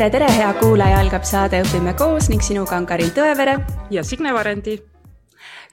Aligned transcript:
tere, 0.00 0.10
tere, 0.10 0.28
hea 0.32 0.52
kuulaja, 0.56 1.00
algab 1.02 1.26
saade 1.28 1.58
Õpime 1.60 1.92
koos 1.98 2.30
ning 2.32 2.40
sinuga 2.40 2.78
on 2.78 2.86
Karin 2.88 3.10
Tõevere 3.12 3.58
ja 3.92 4.00
Signe 4.00 4.32
Varendi 4.32 4.78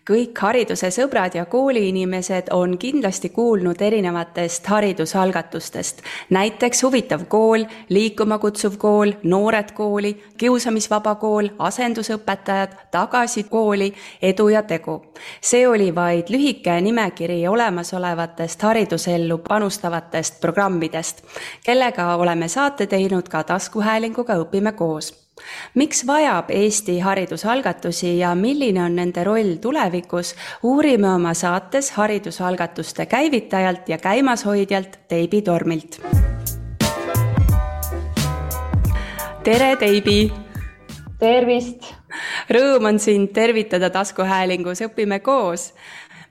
kõik 0.07 0.39
hariduse 0.39 0.88
sõbrad 0.93 1.35
ja 1.35 1.46
kooliinimesed 1.46 2.47
on 2.55 2.78
kindlasti 2.79 3.29
kuulnud 3.29 3.81
erinevatest 3.81 4.67
haridusalgatustest. 4.67 6.01
näiteks 6.29 6.83
Huvitav 6.83 7.26
kool, 7.28 7.65
Liikuma 7.90 8.37
kutsuv 8.37 8.78
kool, 8.78 9.12
Noored 9.23 9.72
kooli, 9.76 10.13
Kiusamisvaba 10.37 11.15
kool, 11.15 11.49
asendusõpetajad, 11.59 12.78
Tagasi 12.91 13.44
kooli, 13.44 13.94
Edu 14.22 14.49
ja 14.49 14.63
tegu. 14.63 15.01
see 15.41 15.67
oli 15.67 15.96
vaid 15.96 16.30
lühike 16.30 16.81
nimekiri 16.81 17.48
olemasolevatest 17.48 18.62
haridusellu 18.62 19.38
panustavatest 19.38 20.41
programmidest, 20.41 21.24
kellega 21.66 22.16
oleme 22.16 22.48
saate 22.48 22.88
teinud 22.88 23.30
ka 23.30 23.44
taskuhäälinguga 23.44 24.34
Õpime 24.38 24.71
koos 24.71 25.27
miks 25.73 26.05
vajab 26.08 26.50
Eesti 26.50 27.00
haridusalgatusi 27.00 28.18
ja 28.20 28.36
milline 28.36 28.84
on 28.84 28.96
nende 28.96 29.23
roll 29.23 29.55
tulevikus, 29.62 30.36
uurime 30.63 31.10
oma 31.10 31.34
saates 31.34 31.91
haridusalgatuste 31.91 33.05
käivitajalt 33.05 33.90
ja 33.90 33.98
käimashoidjalt 33.98 35.00
Teibi 35.08 35.41
Tormilt. 35.41 36.02
tere, 39.44 39.76
Teibi! 39.76 40.34
tervist! 41.20 41.94
Rõõm 42.49 42.85
on 42.88 42.99
sind 42.99 43.34
tervitada 43.35 43.90
taskuhäälingus 43.90 44.82
Õpime 44.85 45.20
koos 45.20 45.74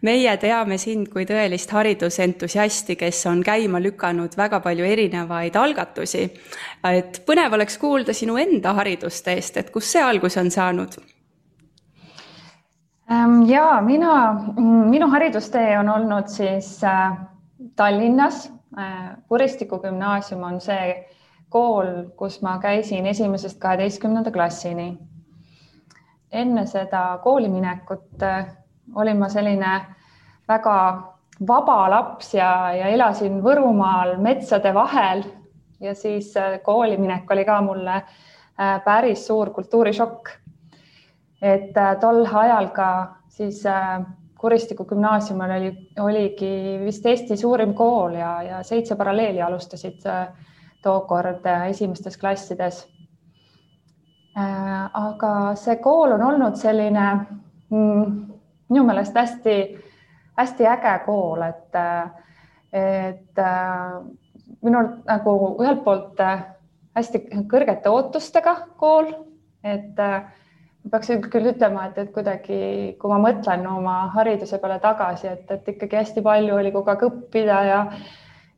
meie 0.06 0.36
teame 0.40 0.78
sind 0.78 1.08
kui 1.12 1.26
tõelist 1.28 1.72
haridusentusiasti, 1.74 2.96
kes 3.00 3.24
on 3.30 3.42
käima 3.46 3.80
lükanud 3.82 4.36
väga 4.38 4.60
palju 4.64 4.86
erinevaid 4.86 5.56
algatusi. 5.56 6.24
et 6.84 7.22
põnev 7.26 7.54
oleks 7.58 7.78
kuulda 7.78 8.14
sinu 8.14 8.36
enda 8.36 8.74
haridusteest, 8.78 9.56
et 9.56 9.70
kust 9.74 9.96
see 9.96 10.02
alguse 10.02 10.40
on 10.40 10.50
saanud? 10.50 10.98
Ähm, 13.10 13.42
ja 13.46 13.80
mina, 13.82 14.44
minu 14.90 15.08
haridustee 15.08 15.78
on 15.78 15.88
olnud 15.88 16.28
siis 16.28 16.84
äh, 16.84 17.16
Tallinnas. 17.76 18.52
Äh, 18.78 19.16
Kuristiku 19.28 19.78
gümnaasium 19.78 20.42
on 20.42 20.60
see 20.60 21.06
kool, 21.48 22.10
kus 22.18 22.40
ma 22.42 22.58
käisin 22.58 23.06
esimesest 23.06 23.60
kaheteistkümnenda 23.60 24.30
klassini. 24.30 24.98
enne 26.32 26.66
seda 26.66 27.18
kooli 27.22 27.48
minekut 27.48 28.22
äh, 28.22 28.46
olin 28.94 29.18
ma 29.18 29.28
selline 29.28 29.80
väga 30.48 30.76
vaba 31.46 31.90
laps 31.90 32.34
ja, 32.34 32.72
ja 32.72 32.88
elasin 32.88 33.42
Võrumaal 33.44 34.16
metsade 34.22 34.72
vahel 34.74 35.24
ja 35.80 35.94
siis 35.94 36.36
äh, 36.36 36.60
kooliminek 36.62 37.30
oli 37.30 37.44
ka 37.44 37.60
mulle 37.62 37.94
äh, 37.94 38.80
päris 38.84 39.26
suur 39.26 39.50
kultuurishokk. 39.50 40.28
et 41.42 41.76
äh, 41.76 41.96
tol 42.00 42.24
ajal 42.32 42.68
ka 42.68 43.16
siis 43.28 43.64
Kuristiku 44.36 44.84
gümnaasiumil 44.84 45.50
oli, 45.50 45.70
oligi 46.00 46.78
vist 46.84 47.06
Eesti 47.06 47.36
suurim 47.36 47.72
kool 47.74 48.14
ja, 48.14 48.42
ja 48.42 48.58
seitse 48.62 48.96
paralleeli 48.96 49.40
alustasid 49.42 50.04
tookord 50.82 51.46
esimestes 51.68 52.18
klassides. 52.20 52.86
aga 54.92 55.54
see 55.56 55.76
kool 55.76 56.12
on 56.12 56.22
olnud 56.22 56.56
selline 56.60 57.06
mm, 57.70 58.12
minu 58.68 58.84
meelest 58.84 59.16
hästi-hästi 60.36 60.66
äge 60.68 60.94
kool, 61.06 61.42
et, 61.46 61.78
et 62.72 63.40
minul 64.62 64.90
nagu 65.06 65.36
ühelt 65.62 65.82
poolt 65.84 66.20
hästi 66.96 67.22
kõrgete 67.50 67.92
ootustega 67.92 68.56
kool, 68.80 69.08
et 69.64 69.96
peaks 69.96 71.10
küll 71.32 71.50
ütlema, 71.50 71.88
et, 71.88 71.98
et 71.98 72.12
kuidagi, 72.14 72.60
kui 73.00 73.10
ma 73.10 73.18
mõtlen 73.22 73.64
oma 73.70 73.96
hariduse 74.14 74.60
peale 74.62 74.78
tagasi, 74.84 75.32
et, 75.32 75.50
et 75.50 75.74
ikkagi 75.74 75.98
hästi 76.02 76.24
palju 76.24 76.54
oli 76.60 76.72
kogu 76.74 76.92
aeg 76.92 77.08
õppida 77.08 77.64
ja 77.66 77.80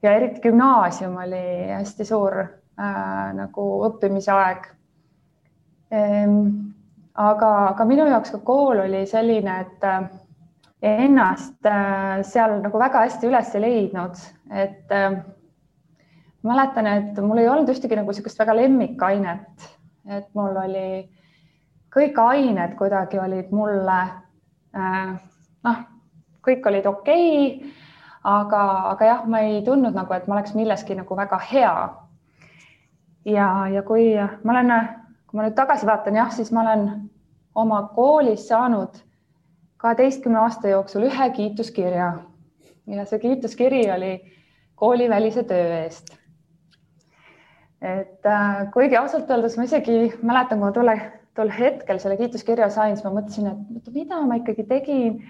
ja 0.02 0.12
eriti 0.14 0.40
gümnaasium 0.40 1.16
oli 1.16 1.70
hästi 1.72 2.04
suur 2.04 2.36
äh, 2.38 3.32
nagu 3.34 3.66
õppimise 3.88 4.32
aeg. 4.32 4.68
Ehm, 5.90 6.38
aga, 7.14 7.50
aga 7.72 7.86
minu 7.88 8.06
jaoks 8.06 8.34
ka 8.36 8.42
kool 8.46 8.84
oli 8.84 9.04
selline, 9.10 9.60
et 9.64 9.88
ennast 10.82 11.66
äh, 11.66 12.22
seal 12.22 12.60
nagu 12.62 12.78
väga 12.78 13.02
hästi 13.06 13.28
üles 13.30 13.50
ei 13.54 13.62
leidnud, 13.64 14.20
et 14.50 14.94
äh, 14.94 15.18
mäletan, 16.46 16.86
et 16.86 17.18
mul 17.24 17.42
ei 17.42 17.48
olnud 17.50 17.70
ühtegi 17.72 17.98
nagu 17.98 18.12
niisugust 18.12 18.38
väga 18.38 18.54
lemmikainet, 18.56 19.68
et 20.08 20.28
mul 20.38 20.56
oli 20.56 20.88
kõik 21.94 22.20
ained 22.22 22.76
kuidagi 22.78 23.18
olid 23.18 23.50
mulle 23.50 23.98
noh, 25.64 25.78
kõik 26.44 26.66
olid 26.68 26.86
okei 26.86 27.28
okay,, 27.48 27.72
aga, 28.28 28.62
aga 28.92 29.08
jah, 29.08 29.24
ma 29.26 29.40
ei 29.46 29.62
tundnud 29.66 29.96
nagu, 29.96 30.14
et 30.14 30.28
ma 30.28 30.38
oleks 30.38 30.54
milleski 30.54 30.96
nagu 30.98 31.16
väga 31.16 31.40
hea. 31.50 31.74
ja, 33.24 33.48
ja 33.72 33.82
kui 33.82 34.12
ma 34.44 34.54
olen 34.54 34.72
kui 35.28 35.38
ma 35.38 35.44
nüüd 35.44 35.56
tagasi 35.56 35.86
vaatan, 35.86 36.16
jah, 36.16 36.30
siis 36.32 36.52
ma 36.52 36.62
olen 36.64 36.86
oma 37.54 37.82
koolis 37.94 38.46
saanud 38.48 38.96
kaheteistkümne 39.82 40.38
aasta 40.42 40.68
jooksul 40.72 41.06
ühe 41.08 41.30
kiituskirja. 41.36 42.12
Ja 42.88 43.04
see 43.06 43.20
kiituskiri 43.22 43.82
oli 43.94 44.12
koolivälise 44.78 45.44
töö 45.44 45.82
eest. 45.82 46.16
et 47.82 48.26
äh, 48.26 48.64
kuigi 48.74 48.96
ausalt 48.98 49.28
öeldes 49.30 49.54
ma 49.56 49.68
isegi 49.68 49.98
mäletan, 50.22 50.58
kui 50.58 50.66
ma 50.66 50.72
tolle, 50.74 50.94
tol 51.38 51.52
hetkel 51.54 52.00
selle 52.02 52.16
kiituskirja 52.18 52.66
sain, 52.74 52.96
siis 52.96 53.06
ma 53.06 53.12
mõtlesin, 53.20 53.52
et 53.76 53.92
mida 53.94 54.18
ma 54.26 54.40
ikkagi 54.40 54.64
tegin. 54.66 55.20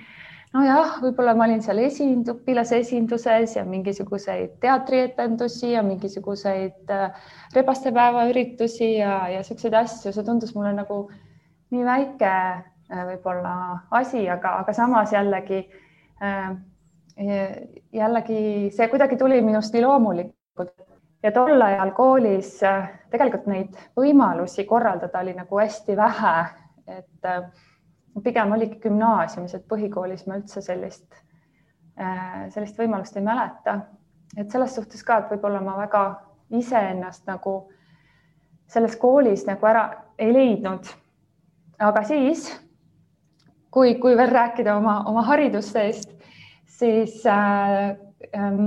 Nojah, 0.55 0.95
võib-olla 1.03 1.35
ma 1.37 1.45
olin 1.45 1.61
seal 1.61 1.83
esind-, 1.83 2.31
õpilasesinduses 2.33 3.59
ja 3.59 3.67
mingisuguseid 3.69 4.55
teatrietendusi 4.65 5.75
ja 5.75 5.83
mingisuguseid 5.85 6.89
äh, 6.95 7.21
rebastepäeva 7.53 8.25
üritusi 8.31 8.95
ja, 8.95 9.21
ja 9.29 9.45
siukseid 9.45 9.77
asju, 9.77 10.15
see 10.15 10.25
tundus 10.25 10.57
mulle 10.57 10.73
nagu 10.79 11.03
nii 11.75 11.85
väike 11.85 12.33
võib-olla 12.89 13.53
asi, 13.91 14.23
aga, 14.31 14.55
aga 14.63 14.73
samas 14.73 15.13
jällegi 15.13 15.59
äh,, 16.25 16.57
jällegi 17.93 18.71
see 18.73 18.89
kuidagi 18.89 19.17
tuli 19.21 19.43
minust 19.45 19.75
nii 19.75 19.83
loomulikult 19.83 20.73
ja 21.23 21.33
tol 21.33 21.63
ajal 21.63 21.91
koolis 21.97 22.59
äh, 22.63 22.91
tegelikult 23.11 23.49
neid 23.51 23.79
võimalusi 23.99 24.65
korraldada 24.69 25.23
oli 25.23 25.35
nagu 25.37 25.61
hästi 25.61 25.97
vähe, 25.97 26.35
et 26.87 27.27
äh, 27.27 27.49
pigem 28.23 28.53
oligi 28.55 28.81
gümnaasiumis, 28.83 29.55
et 29.55 29.67
põhikoolis 29.71 30.27
ma 30.27 30.39
üldse 30.39 30.63
sellist, 30.65 31.09
äh, 31.99 32.47
sellist 32.55 32.79
võimalust 32.79 33.19
ei 33.19 33.27
mäleta. 33.27 33.81
et 34.37 34.51
selles 34.51 34.75
suhtes 34.75 35.03
ka, 35.03 35.19
et 35.19 35.31
võib-olla 35.33 35.61
ma 35.65 35.77
väga 35.79 36.03
iseennast 36.55 37.27
nagu 37.27 37.71
selles 38.69 38.97
koolis 38.97 39.47
nagu 39.47 39.67
ära 39.67 39.85
ei 40.19 40.33
leidnud. 40.33 40.87
aga 41.79 42.03
siis, 42.05 42.51
kui, 43.79 43.95
kui 43.95 44.17
veel 44.19 44.31
rääkida 44.35 44.75
oma, 44.77 45.01
oma 45.07 45.23
haridusteest, 45.23 46.11
siis 46.67 47.21
äh, 47.27 47.95
ähm, 48.35 48.65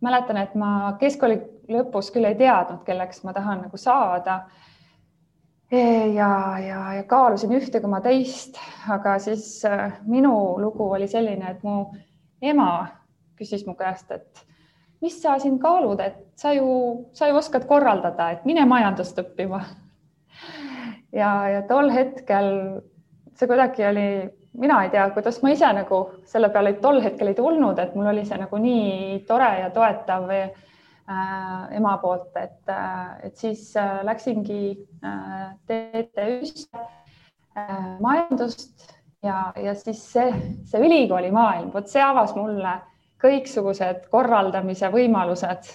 mäletan, 0.00 0.38
et 0.38 0.54
ma 0.54 0.94
keskkooli 1.00 1.40
lõpus 1.70 2.12
küll 2.14 2.28
ei 2.28 2.36
teadnud, 2.38 2.84
kelleks 2.86 3.24
ma 3.26 3.34
tahan 3.34 3.64
nagu 3.64 3.78
saada 3.78 4.44
ja, 6.14 6.30
ja, 6.62 6.84
ja 6.94 7.02
kaalusin 7.10 7.54
ühte 7.58 7.82
koma 7.82 8.00
teist, 8.04 8.58
aga 8.90 9.16
siis 9.22 9.64
äh, 9.66 9.98
minu 10.06 10.34
lugu 10.62 10.86
oli 10.94 11.08
selline, 11.10 11.50
et 11.50 11.66
mu 11.66 11.90
ema 12.42 12.70
küsis 13.38 13.66
mu 13.66 13.74
käest, 13.74 14.10
et 14.14 14.46
mis 15.02 15.18
sa 15.22 15.38
siin 15.42 15.58
kaalud, 15.58 15.98
et 16.04 16.22
sa 16.38 16.52
ju, 16.54 16.70
sa 17.16 17.30
ju 17.30 17.38
oskad 17.42 17.66
korraldada, 17.66 18.30
et 18.30 18.46
mine 18.46 18.66
majandust 18.70 19.18
õppima. 19.18 19.64
ja, 21.22 21.32
ja 21.56 21.62
tol 21.66 21.90
hetkel 21.90 22.50
see 23.40 23.48
kuidagi 23.48 23.86
oli, 23.88 24.08
mina 24.60 24.82
ei 24.84 24.90
tea, 24.92 25.06
kuidas 25.16 25.38
ma 25.42 25.54
ise 25.54 25.68
nagu 25.72 26.00
selle 26.28 26.50
peale 26.52 26.74
tol 26.82 27.00
hetkel 27.00 27.32
ei 27.32 27.38
tulnud, 27.38 27.78
et 27.80 27.94
mul 27.96 28.10
oli 28.12 28.26
see 28.28 28.36
nagu 28.40 28.60
nii 28.60 29.22
tore 29.28 29.52
ja 29.62 29.70
toetav 29.72 30.28
või 30.28 30.42
Äh, 31.10 31.76
ema 31.76 31.96
poolt, 31.98 32.36
et, 32.36 32.68
äh, 32.68 33.26
et 33.26 33.36
siis 33.36 33.76
äh, 33.76 34.04
läksingi 34.06 34.78
TTÜ-sse 35.66 36.84
majandust 38.00 38.84
ja, 39.24 39.52
ja 39.58 39.74
siis 39.74 40.04
see, 40.12 40.28
see 40.70 40.82
ülikoolimaailm, 40.86 41.72
vot 41.74 41.90
see 41.90 42.02
avas 42.04 42.36
mulle 42.36 42.76
kõiksugused 43.24 44.06
korraldamise 44.12 44.92
võimalused. 44.94 45.72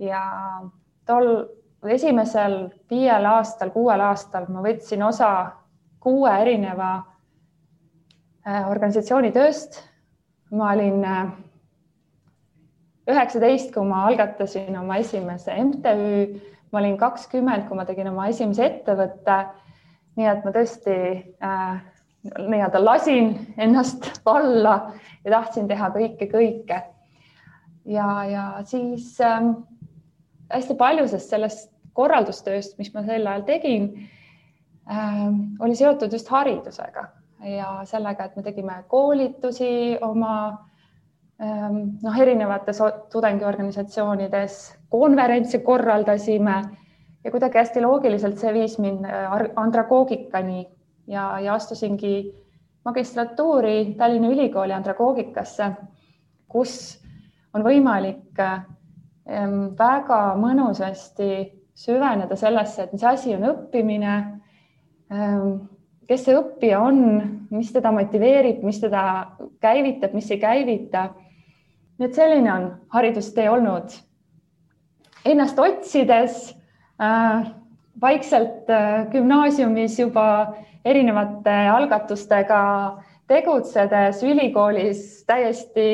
ja 0.00 0.22
tol 1.06 1.28
esimesel 1.84 2.56
viiel 2.88 3.28
aastal, 3.34 3.74
kuuel 3.74 4.00
aastal 4.00 4.48
ma 4.48 4.64
võtsin 4.64 5.04
osa 5.04 5.32
kuue 6.02 6.30
erineva 6.42 6.92
organisatsiooni 8.68 9.30
tööst. 9.34 9.78
ma 10.52 10.72
olin 10.74 11.04
üheksateist, 13.08 13.70
kui 13.72 13.86
ma 13.88 14.02
algatasin 14.10 14.76
oma 14.78 14.98
esimese 15.00 15.54
MTÜ, 15.64 16.40
ma 16.72 16.82
olin 16.82 16.98
kakskümmend, 17.00 17.64
kui 17.68 17.78
ma 17.78 17.86
tegin 17.88 18.10
oma 18.10 18.28
esimese 18.28 18.66
ettevõtte. 18.66 19.38
nii 20.16 20.28
et 20.28 20.42
ma 20.44 20.52
tõesti 20.52 20.94
äh, 21.40 21.78
nii-öelda 22.36 22.82
lasin 22.82 23.30
ennast 23.56 24.10
valla 24.26 24.92
ja 25.24 25.38
tahtsin 25.38 25.68
teha 25.68 25.88
kõike, 25.94 26.28
kõike. 26.28 26.82
ja, 27.84 28.08
ja 28.28 28.48
siis 28.68 29.14
äh, 29.20 29.54
hästi 30.52 30.74
paljusest 30.74 31.30
sellest 31.30 31.70
korraldustööst, 31.92 32.76
mis 32.78 32.92
ma 32.94 33.06
sel 33.06 33.26
ajal 33.26 33.46
tegin 33.48 33.88
äh,, 33.94 34.21
oli 35.60 35.76
seotud 35.78 36.12
just 36.12 36.28
haridusega 36.28 37.04
ja 37.46 37.80
sellega, 37.84 38.24
et 38.24 38.36
me 38.36 38.42
tegime 38.42 38.76
koolitusi 38.88 39.98
oma 40.02 40.34
ähm, 41.42 41.78
noh, 42.02 42.18
erinevates 42.18 42.78
tudengiorganisatsioonides, 43.12 44.58
konverentse 44.90 45.58
korraldasime 45.58 46.56
ja 47.24 47.30
kuidagi 47.30 47.58
hästi 47.58 47.82
loogiliselt 47.82 48.38
see 48.38 48.52
viis 48.54 48.78
mind 48.82 49.06
äh, 49.06 49.48
andragoogikani 49.56 50.66
ja, 51.06 51.40
ja 51.40 51.54
astusingi 51.54 52.32
magistratuuri 52.84 53.94
Tallinna 53.98 54.30
Ülikooli 54.34 54.74
andragoogikasse, 54.74 55.70
kus 56.48 56.76
on 57.54 57.64
võimalik 57.66 58.38
ähm, 58.42 59.72
väga 59.78 60.22
mõnusasti 60.38 61.32
süveneda 61.74 62.36
sellesse, 62.36 62.86
et 62.86 62.94
mis 62.94 63.04
asi 63.06 63.34
on 63.36 63.46
õppimine 63.48 64.14
ähm, 64.14 64.41
kes 66.08 66.24
see 66.26 66.36
õppija 66.36 66.80
on, 66.82 67.02
mis 67.52 67.72
teda 67.72 67.92
motiveerib, 67.94 68.62
mis 68.66 68.80
teda 68.82 69.02
käivitab, 69.62 70.14
mis 70.16 70.30
ei 70.30 70.40
käivita. 70.42 71.10
nii 71.98 72.08
et 72.08 72.16
selline 72.16 72.52
on 72.52 72.64
haridustee 72.94 73.50
olnud. 73.50 73.92
Ennast 75.24 75.58
otsides 75.58 76.56
äh, 76.98 77.52
vaikselt 78.00 78.70
äh, 78.70 79.06
gümnaasiumis 79.12 79.98
juba 79.98 80.26
erinevate 80.84 81.54
algatustega 81.70 82.62
tegutsedes, 83.30 84.22
ülikoolis 84.26 85.22
täiesti 85.26 85.86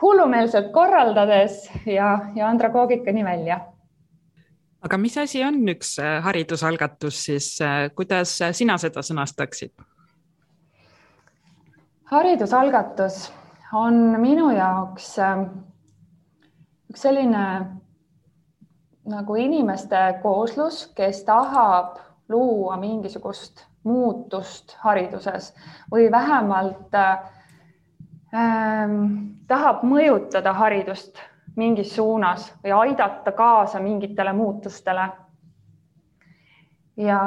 hullumeelselt 0.00 0.72
korraldades 0.72 1.66
ja, 1.86 2.18
ja 2.34 2.48
andragoogikani 2.48 3.24
välja 3.24 3.60
aga 4.86 4.98
mis 5.02 5.16
asi 5.18 5.42
on 5.44 5.58
üks 5.68 5.96
äh, 6.02 6.20
haridusalgatus 6.22 7.24
siis, 7.28 7.50
äh, 7.64 7.88
kuidas 7.96 8.38
sina 8.54 8.78
seda 8.78 9.02
sõnastaksid? 9.02 9.72
haridusalgatus 12.06 13.32
on 13.74 13.94
minu 14.22 14.50
jaoks 14.54 15.18
äh, 15.18 15.42
üks 16.92 17.02
selline 17.02 17.46
nagu 19.06 19.38
inimeste 19.38 20.18
kooslus, 20.22 20.86
kes 20.98 21.24
tahab 21.26 21.98
luua 22.28 22.76
mingisugust 22.78 23.64
muutust 23.86 24.74
hariduses 24.82 25.52
või 25.92 26.10
vähemalt 26.10 26.94
ähm, 28.34 28.96
tahab 29.46 29.84
mõjutada 29.86 30.52
haridust 30.58 31.22
mingis 31.56 31.94
suunas 31.96 32.50
või 32.64 32.72
aidata 32.72 33.32
kaasa 33.32 33.80
mingitele 33.80 34.32
muutustele. 34.32 35.08
ja 36.96 37.20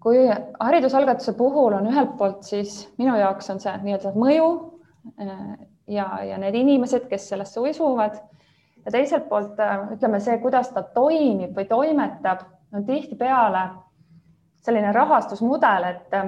kui 0.00 0.18
haridusalgatuse 0.60 1.32
puhul 1.32 1.72
on 1.72 1.86
ühelt 1.86 2.16
poolt, 2.16 2.42
siis 2.42 2.92
minu 2.98 3.16
jaoks 3.16 3.50
on 3.50 3.60
see 3.60 3.72
nii-öelda 3.82 4.12
mõju 4.14 4.48
äh, 5.20 5.40
ja, 5.86 6.08
ja 6.24 6.38
need 6.38 6.54
inimesed, 6.54 7.08
kes 7.08 7.28
sellesse 7.28 7.60
usuvad 7.60 8.18
ja 8.84 8.92
teiselt 8.92 9.28
poolt 9.28 9.60
äh, 9.60 9.88
ütleme 9.96 10.20
see, 10.20 10.38
kuidas 10.42 10.68
ta 10.74 10.82
toimib 10.82 11.56
või 11.56 11.66
toimetab, 11.70 12.44
on 12.74 12.84
tihtipeale 12.86 13.68
selline 14.64 14.92
rahastusmudel, 14.92 15.84
et 15.84 16.18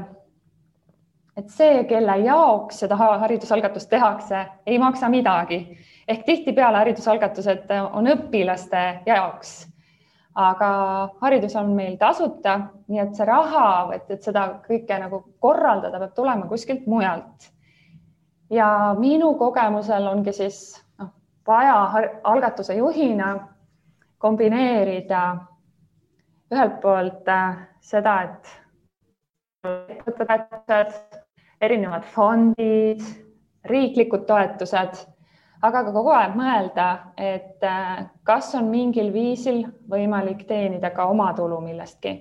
et 1.36 1.50
see, 1.52 1.84
kelle 1.84 2.14
jaoks 2.24 2.78
seda 2.80 2.96
haridusalgatust 2.96 3.90
tehakse, 3.92 4.46
ei 4.66 4.78
maksa 4.80 5.08
midagi 5.12 5.58
ehk 6.08 6.24
tihtipeale 6.26 6.78
haridusalgatused 6.78 7.72
on 7.92 8.12
õpilaste 8.12 8.84
jaoks. 9.06 9.66
aga 10.36 10.68
haridus 11.22 11.54
on 11.56 11.70
meil 11.72 11.94
tasuta, 11.96 12.58
nii 12.92 12.98
et 13.00 13.14
see 13.16 13.24
raha, 13.24 13.94
et, 13.94 14.10
et 14.12 14.22
seda 14.22 14.42
kõike 14.66 14.98
nagu 15.00 15.22
korraldada, 15.40 15.98
peab 15.98 16.12
tulema 16.14 16.46
kuskilt 16.46 16.86
mujalt. 16.86 17.50
ja 18.50 18.94
minu 18.98 19.34
kogemusel 19.34 20.06
ongi 20.06 20.32
siis 20.32 20.58
noh, 20.98 21.08
vaja 21.46 21.78
algatuse 22.24 22.76
juhina 22.76 23.34
kombineerida 24.18 25.22
ühelt 26.52 26.80
poolt 26.80 27.28
äh, 27.28 27.58
seda, 27.80 28.20
et 28.22 28.54
ettevõtted, 30.06 30.94
erinevad 31.60 32.04
fondid, 32.12 33.02
riiklikud 33.66 34.26
toetused 34.28 35.06
aga 35.66 35.82
ka 35.86 35.92
kogu 35.94 36.12
aeg 36.14 36.36
mõelda, 36.38 36.86
et 37.18 37.64
äh, 37.66 38.06
kas 38.26 38.52
on 38.58 38.70
mingil 38.70 39.10
viisil 39.14 39.64
võimalik 39.90 40.46
teenida 40.48 40.92
ka 40.94 41.08
omatulu 41.10 41.60
millestki. 41.64 42.16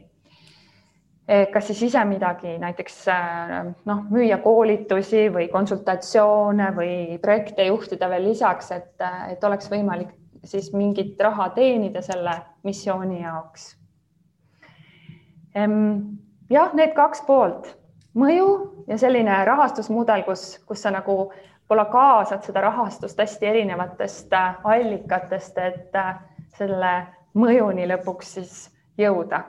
kas 1.26 1.66
siis 1.66 1.80
ise 1.88 2.04
midagi, 2.06 2.52
näiteks 2.62 2.98
äh, 3.10 3.54
noh, 3.90 4.02
müüa 4.14 4.38
koolitusi 4.44 5.24
või 5.34 5.48
konsultatsioone 5.50 6.68
või 6.76 7.18
projekte 7.22 7.66
juhtida 7.66 8.10
veel 8.12 8.28
lisaks, 8.28 8.70
et, 8.72 8.94
äh, 9.02 9.32
et 9.34 9.44
oleks 9.44 9.72
võimalik 9.72 10.12
siis 10.46 10.70
mingit 10.74 11.18
raha 11.22 11.50
teenida 11.56 12.04
selle 12.06 12.36
missiooni 12.64 13.24
jaoks. 13.24 13.76
jah, 16.50 16.74
need 16.78 16.94
kaks 16.94 17.22
poolt, 17.26 17.74
mõju 18.14 18.48
ja 18.88 18.98
selline 19.02 19.40
rahastusmudel, 19.46 20.24
kus, 20.28 20.60
kus 20.68 20.82
sa 20.84 20.92
nagu 20.94 21.32
võib-olla 21.66 21.86
kaasad 21.90 22.46
seda 22.46 22.62
rahastust 22.62 23.20
hästi 23.20 23.46
erinevatest 23.46 24.34
äh, 24.34 24.56
allikatest, 24.64 25.58
et 25.58 25.96
äh, 25.96 26.16
selle 26.58 26.94
mõjuni 27.36 27.88
lõpuks 27.90 28.34
siis 28.38 28.56
jõuda 28.98 29.42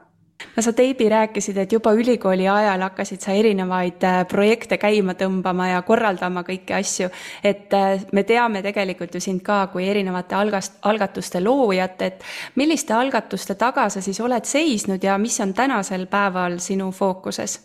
no 0.57 0.63
sa, 0.63 0.73
Teibi, 0.73 1.09
rääkisid, 1.13 1.57
et 1.61 1.73
juba 1.73 1.93
ülikooli 1.93 2.49
ajal 2.49 2.81
hakkasid 2.89 3.21
sa 3.21 3.37
erinevaid 3.37 4.05
äh, 4.05 4.23
projekte 4.29 4.79
käima 4.81 5.13
tõmbama 5.15 5.69
ja 5.75 5.83
korraldama 5.83 6.43
kõiki 6.49 6.73
asju. 6.79 7.11
et 7.45 7.77
me 8.13 8.25
teame 8.25 8.63
tegelikult 8.63 9.15
ju 9.15 9.21
sind 9.21 9.45
ka 9.45 9.67
kui 9.73 9.89
erinevate 9.89 10.35
algast, 10.35 10.81
algatuste 10.83 11.41
loojat, 11.45 12.03
et 12.03 12.25
milliste 12.55 12.95
algatuste 12.97 13.55
taga 13.55 13.91
sa 13.91 14.01
siis 14.01 14.21
oled 14.21 14.45
seisnud 14.45 15.05
ja 15.05 15.19
mis 15.19 15.41
on 15.41 15.53
tänasel 15.55 16.07
päeval 16.07 16.59
sinu 16.65 16.91
fookuses 16.91 17.61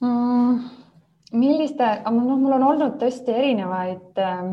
mm.? 0.00 0.77
Milliste, 1.32 1.88
noh, 2.08 2.36
mul 2.38 2.56
on 2.56 2.66
olnud 2.72 2.98
tõesti 3.00 3.34
erinevaid 3.34 4.20
äh, 4.22 4.44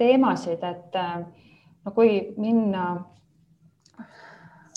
teemasid, 0.00 0.64
et 0.64 0.98
äh, 0.98 1.14
no 1.84 1.94
kui 1.96 2.18
minna, 2.40 2.90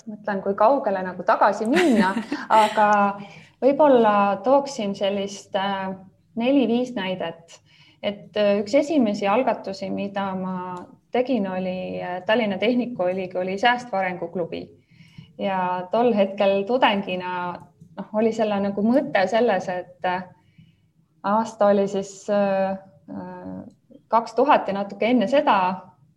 mõtlen, 0.05 0.41
kui 0.43 0.55
kaugele 0.57 1.03
nagu 1.05 1.25
tagasi 1.27 1.67
minna 1.69 2.13
aga 2.63 2.87
võib-olla 3.61 4.15
tooksin 4.45 4.95
sellist 4.97 5.55
äh, 5.59 5.91
neli-viis 6.39 6.95
näidet, 6.95 7.59
et 8.03 8.37
äh, 8.37 8.57
üks 8.61 8.75
esimesi 8.79 9.27
algatusi, 9.27 9.89
mida 9.93 10.31
ma 10.35 10.55
tegin, 11.11 11.47
oli 11.51 12.01
äh, 12.01 12.21
Tallinna 12.25 12.57
Tehnikaülikooli 12.57 13.57
säästva 13.59 13.99
arengu 13.99 14.27
klubi. 14.27 14.69
Ja 15.37 15.87
tol 15.91 16.13
hetkel 16.13 16.63
tudengina 16.67 17.33
noh, 17.97 18.09
oli 18.13 18.31
selle 18.33 18.59
nagu 18.61 18.83
mõte 18.85 19.25
selles, 19.27 19.67
et 19.69 20.07
äh, 20.07 20.23
aasta 21.23 21.67
oli 21.67 21.87
siis 21.87 22.29
äh, 22.29 22.71
äh, 22.71 23.63
kaks 24.07 24.33
tuhat 24.33 24.67
ja 24.67 24.73
natuke 24.73 25.05
enne 25.05 25.27
seda, 25.27 25.57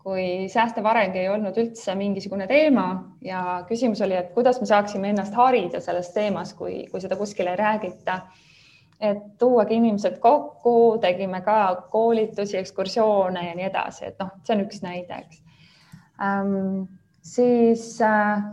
kui 0.05 0.49
säästev 0.53 0.85
areng 0.87 1.15
ei 1.17 1.29
olnud 1.33 1.57
üldse 1.61 1.95
mingisugune 1.97 2.47
teema 2.47 2.87
ja 3.25 3.63
küsimus 3.69 4.03
oli, 4.05 4.17
et 4.19 4.35
kuidas 4.35 4.61
me 4.61 4.69
saaksime 4.69 5.13
ennast 5.15 5.37
harida 5.39 5.81
selles 5.81 6.11
teemas, 6.13 6.53
kui, 6.59 6.83
kui 6.91 7.01
seda 7.01 7.17
kuskil 7.17 7.49
ei 7.49 7.57
räägita. 7.61 8.21
et 9.01 9.25
tuuagi 9.39 9.75
inimesed 9.75 10.19
kokku, 10.23 10.99
tegime 11.01 11.41
ka 11.45 11.87
koolitusi, 11.91 12.57
ekskursioone 12.57 13.49
ja 13.49 13.55
nii 13.55 13.65
edasi, 13.67 14.05
et 14.07 14.21
noh, 14.23 14.31
see 14.47 14.55
on 14.55 14.63
üks 14.65 14.81
näide, 14.85 15.19
eks 15.19 15.43
ähm,. 16.23 16.85
siis 17.23 18.01
äh, 18.01 18.45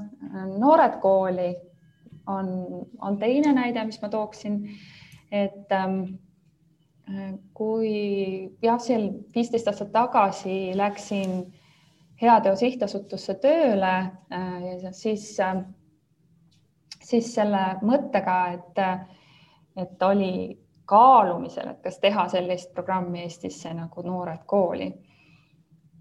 Noored 0.58 0.98
Kooli 1.00 1.54
on, 2.28 2.50
on 3.00 3.18
teine 3.18 3.54
näide, 3.54 3.86
mis 3.86 4.02
ma 4.02 4.10
tooksin, 4.10 4.64
et 5.32 5.72
ähm, 5.72 6.04
kui 7.54 7.92
jah, 8.64 8.80
seal 8.80 9.10
viisteist 9.36 9.68
aastat 9.68 9.92
tagasi 9.92 10.72
läksin 10.78 11.42
Heateo 12.22 12.56
Sihtasutusse 12.56 13.34
tööle, 13.42 13.94
äh, 14.32 14.92
siis, 14.94 15.40
äh, 15.40 15.64
siis 17.02 17.34
selle 17.36 17.64
mõttega, 17.82 18.36
et, 18.54 18.82
et 19.76 20.04
oli 20.06 20.60
kaalumisel, 20.86 21.72
et 21.72 21.82
kas 21.82 21.98
teha 22.00 22.28
sellist 22.30 22.74
programmi 22.76 23.24
Eestisse 23.24 23.74
nagu 23.74 24.04
Noored 24.06 24.46
Kooli. 24.46 24.92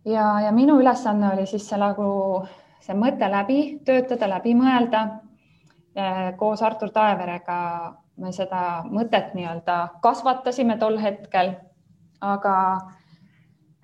ja, 0.04 0.40
ja 0.40 0.52
minu 0.52 0.80
ülesanne 0.80 1.33
oli 1.33 1.47
siis 1.47 1.69
see 1.69 1.78
nagu 1.78 2.11
see 2.80 2.97
mõte 2.97 3.28
läbi 3.30 3.61
töötada, 3.85 4.28
läbi 4.28 4.54
mõelda. 4.54 5.09
koos 6.38 6.62
Artur 6.62 6.90
Taeverega 6.95 7.57
me 8.17 8.33
seda 8.33 8.83
mõtet 8.90 9.35
nii-öelda 9.35 9.76
kasvatasime 10.02 10.79
tol 10.79 10.99
hetkel. 11.00 11.55
aga 12.21 12.55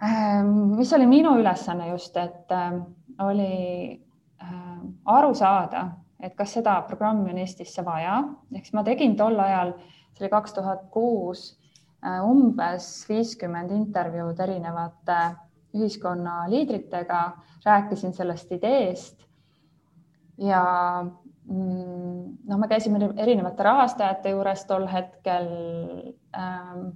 ähm, 0.05 0.77
mis 0.77 0.93
oli 0.93 1.07
minu 1.07 1.39
ülesanne 1.41 1.89
just, 1.89 2.17
et 2.17 2.53
ähm, 2.53 2.83
oli 3.19 4.01
ähm, 4.43 4.91
aru 5.05 5.35
saada, 5.35 5.87
et 6.21 6.35
kas 6.37 6.53
seda 6.53 6.83
programmi 6.83 7.31
on 7.33 7.39
Eestisse 7.39 7.85
vaja, 7.85 8.19
siis 8.53 8.75
ma 8.77 8.85
tegin 8.85 9.17
tol 9.17 9.41
ajal, 9.41 9.73
see 10.13 10.27
oli 10.27 10.31
kaks 10.35 10.53
tuhat 10.53 10.85
kuus, 10.93 11.47
äh, 12.05 12.21
umbes 12.25 13.07
viiskümmend 13.09 13.73
intervjuud 13.73 14.41
erinevate 14.45 15.21
ühiskonna 15.77 16.45
liidritega, 16.51 17.23
rääkisin 17.65 18.13
sellest 18.13 18.53
ideest. 18.53 19.27
Ja 20.39 20.63
noh, 21.49 22.59
me 22.59 22.69
käisime 22.69 22.99
erinevate 23.17 23.63
rahastajate 23.63 24.33
juures 24.35 24.65
tol 24.67 24.87
hetkel 24.91 25.51
ähm, 26.37 26.89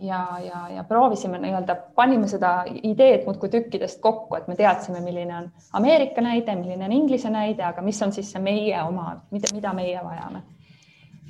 ja, 0.00 0.38
ja, 0.44 0.68
ja 0.68 0.84
proovisime 0.84 1.38
nii-öelda, 1.38 1.76
panime 1.94 2.28
seda 2.28 2.64
ideed 2.82 3.24
muudkui 3.24 3.48
tükkidest 3.48 4.00
kokku, 4.04 4.36
et 4.36 4.48
me 4.48 4.56
teadsime, 4.56 5.00
milline 5.00 5.36
on 5.36 5.48
Ameerika 5.72 6.20
näide, 6.20 6.56
milline 6.56 6.84
on 6.84 6.92
Inglise 6.92 7.30
näide, 7.30 7.64
aga 7.64 7.82
mis 7.82 8.02
on 8.02 8.12
siis 8.12 8.30
see 8.32 8.42
meie 8.42 8.82
oma, 8.82 9.16
mida, 9.30 9.52
mida 9.54 9.72
meie 9.76 10.04
vajame. 10.04 10.42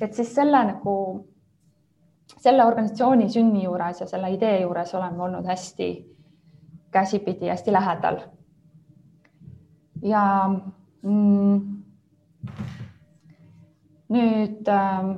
et 0.01 0.13
siis 0.13 0.35
selle 0.35 0.63
nagu, 0.73 0.97
selle 2.37 2.65
organisatsiooni 2.65 3.29
sünni 3.29 3.63
juures 3.63 4.01
ja 4.01 4.07
selle 4.07 4.29
idee 4.35 4.61
juures 4.61 4.93
oleme 4.95 5.23
olnud 5.23 5.47
hästi 5.47 5.89
käsipidi, 6.91 7.47
hästi 7.49 7.73
lähedal. 7.73 8.19
ja 10.01 10.49
mm, 11.01 11.76
nüüd 14.09 14.67
äh, 14.71 15.09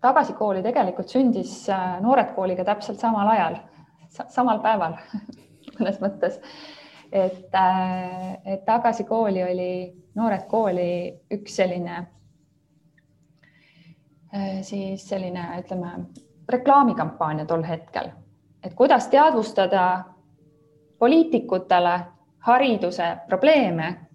tagasi 0.00 0.32
kooli 0.38 0.62
tegelikult 0.62 1.08
sündis 1.10 1.68
äh, 1.70 2.00
Noored 2.02 2.34
Kooliga 2.34 2.64
täpselt 2.64 2.98
samal 3.02 3.28
ajal, 3.34 3.60
samal 4.10 4.60
päeval 4.64 4.96
mõnes 5.78 6.00
mõttes. 6.02 6.40
et, 7.12 7.54
äh, 7.54 8.38
et 8.44 8.64
Tagasi 8.64 9.04
kooli 9.04 9.44
oli 9.44 9.70
Noored 10.16 10.46
Kooli 10.50 10.90
üks 11.32 11.56
selline 11.60 11.96
äh, 14.34 14.62
siis 14.62 15.08
selline, 15.08 15.48
ütleme, 15.60 15.92
reklaamikampaania 16.48 17.46
tol 17.46 17.62
hetkel, 17.66 18.10
et 18.62 18.74
kuidas 18.74 19.08
teadvustada 19.08 20.04
poliitikutele 20.98 22.00
hariduse 22.46 23.16
probleeme. 23.28 24.05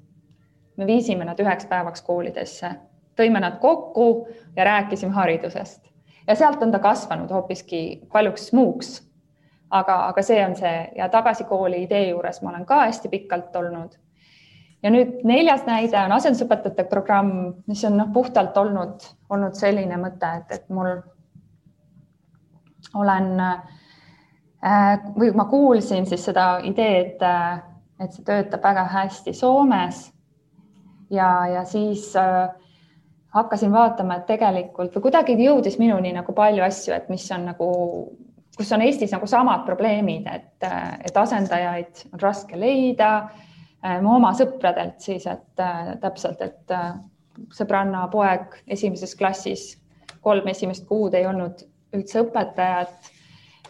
Me 0.82 0.90
viisime 0.90 1.26
nad 1.26 1.40
üheks 1.40 1.70
päevaks 1.70 2.02
koolidesse 2.02 2.74
tõime 3.20 3.40
nad 3.44 3.60
kokku 3.62 4.28
ja 4.56 4.66
rääkisime 4.66 5.14
haridusest 5.14 5.92
ja 6.28 6.36
sealt 6.36 6.64
on 6.64 6.72
ta 6.72 6.80
kasvanud 6.80 7.30
hoopiski 7.30 8.02
paljuks 8.12 8.54
muuks. 8.54 9.12
aga, 9.72 9.94
aga 10.08 10.22
see 10.22 10.46
on 10.46 10.56
see 10.56 10.92
ja 10.96 11.10
tagasi 11.10 11.44
kooli 11.48 11.84
idee 11.84 12.10
juures 12.10 12.42
ma 12.42 12.50
olen 12.50 12.66
ka 12.66 12.80
hästi 12.86 13.10
pikalt 13.10 13.56
olnud. 13.56 13.96
ja 14.84 14.90
nüüd 14.90 15.22
neljas 15.24 15.66
näide 15.66 16.00
on 16.00 16.12
asendusõpetajate 16.12 16.84
programm, 16.90 17.54
mis 17.68 17.84
on 17.86 17.98
noh, 17.98 18.10
puhtalt 18.14 18.58
olnud, 18.58 19.06
olnud 19.30 19.54
selline 19.56 19.98
mõte, 19.98 20.32
et, 20.38 20.52
et 20.52 20.70
mul 20.70 20.96
olen 22.94 23.40
äh, 23.40 23.62
või 25.18 25.32
ma 25.36 25.46
kuulsin 25.46 26.06
siis 26.06 26.26
seda 26.26 26.60
ideed, 26.64 27.22
et 28.00 28.12
see 28.18 28.26
töötab 28.26 28.64
väga 28.64 28.88
hästi 28.96 29.34
Soomes 29.34 30.10
ja, 31.12 31.30
ja 31.48 31.64
siis 31.68 32.16
äh, 32.16 32.50
hakkasin 33.36 33.72
vaatama, 33.72 34.20
et 34.20 34.28
tegelikult 34.30 34.96
või 34.96 35.08
kuidagi 35.08 35.38
jõudis 35.40 35.78
minuni 35.80 36.14
nagu 36.16 36.34
palju 36.36 36.64
asju, 36.66 36.96
et 36.96 37.10
mis 37.12 37.28
on 37.32 37.48
nagu, 37.52 37.70
kus 38.58 38.72
on 38.76 38.84
Eestis 38.86 39.14
nagu 39.16 39.28
samad 39.28 39.66
probleemid, 39.68 40.28
et, 40.28 40.68
et 41.06 41.18
asendajaid 41.18 42.08
on 42.12 42.24
raske 42.24 42.60
leida. 42.60 43.30
mu 44.02 44.16
oma 44.16 44.34
sõpradelt 44.38 45.00
siis, 45.02 45.26
et 45.28 45.64
täpselt, 46.02 46.42
et 46.42 46.76
sõbranna 47.56 48.08
poeg 48.12 48.60
esimeses 48.68 49.16
klassis 49.16 49.72
kolm 50.22 50.48
esimest 50.48 50.86
kuud 50.88 51.16
ei 51.18 51.26
olnud 51.26 51.66
üldse 51.96 52.22
õpetajat. 52.26 53.12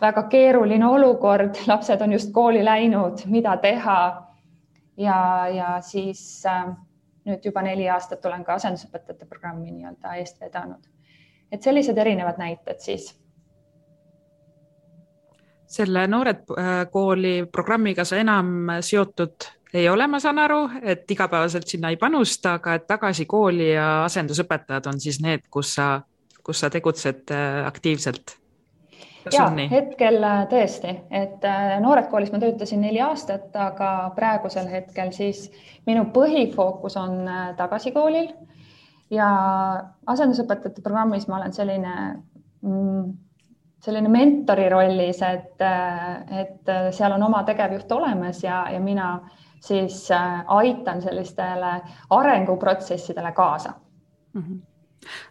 väga 0.02 0.24
keeruline 0.30 0.86
olukord, 0.88 1.58
lapsed 1.72 2.02
on 2.02 2.14
just 2.14 2.32
kooli 2.34 2.64
läinud, 2.66 3.26
mida 3.26 3.58
teha. 3.58 4.28
ja, 4.98 5.48
ja 5.48 5.82
siis 5.82 6.46
äh, 6.46 6.68
nüüd 7.26 7.46
juba 7.46 7.62
neli 7.66 7.88
aastat 7.90 8.26
olen 8.26 8.44
ka 8.44 8.58
asendusõpetajate 8.58 9.28
programmi 9.30 9.72
nii-öelda 9.72 10.16
eest 10.22 10.42
vedanud. 10.42 10.84
et 11.52 11.62
sellised 11.62 11.98
erinevad 11.98 12.38
näited 12.38 12.80
siis. 12.80 13.16
selle 15.68 16.08
Noored 16.08 16.44
äh, 16.58 16.92
Kooli 16.92 17.46
programmiga 17.52 18.06
sa 18.06 18.18
enam 18.18 18.68
seotud 18.82 19.52
ei 19.74 19.90
ole, 19.90 20.08
ma 20.08 20.20
saan 20.20 20.40
aru, 20.40 20.66
et 20.84 21.12
igapäevaselt 21.12 21.68
sinna 21.68 21.90
ei 21.90 21.98
panusta, 21.98 22.58
aga 22.60 22.74
et 22.76 22.88
tagasi 22.88 23.26
kooli 23.26 23.70
ja 23.72 24.04
asendusõpetajad 24.04 24.90
on 24.92 25.00
siis 25.00 25.22
need, 25.24 25.48
kus 25.50 25.76
sa, 25.78 26.02
kus 26.44 26.60
sa 26.60 26.70
tegutsed 26.70 27.32
äh, 27.32 27.66
aktiivselt 27.68 28.41
ja 29.32 29.48
hetkel 29.72 30.24
äh, 30.24 30.44
tõesti, 30.50 30.94
et 31.14 31.44
äh, 31.46 31.76
Noored 31.82 32.10
Koolis 32.12 32.32
ma 32.34 32.40
töötasin 32.42 32.82
neli 32.82 33.02
aastat, 33.04 33.50
aga 33.56 34.12
praegusel 34.16 34.70
hetkel 34.72 35.12
siis 35.16 35.48
minu 35.88 36.08
põhifookus 36.14 36.98
on 37.00 37.28
äh, 37.28 37.52
tagasi 37.60 37.94
koolil 37.96 38.32
ja 39.12 39.28
asendusõpetajate 40.08 40.82
programmis 40.82 41.28
ma 41.28 41.40
olen 41.42 41.54
selline 41.54 41.94
mm, 42.62 43.12
selline 43.82 44.10
mentori 44.14 44.68
rollis, 44.70 45.24
et, 45.26 45.62
et 46.38 46.70
seal 46.94 47.16
on 47.16 47.24
oma 47.26 47.40
tegevjuht 47.48 47.92
olemas 47.92 48.44
ja, 48.44 48.68
ja 48.70 48.80
mina 48.80 49.16
siis 49.62 50.04
aitan 50.14 51.02
sellistele 51.02 51.80
arenguprotsessidele 52.14 53.32
kaasa. 53.34 53.74
Mm. 54.34 54.44
-hmm 54.44 54.71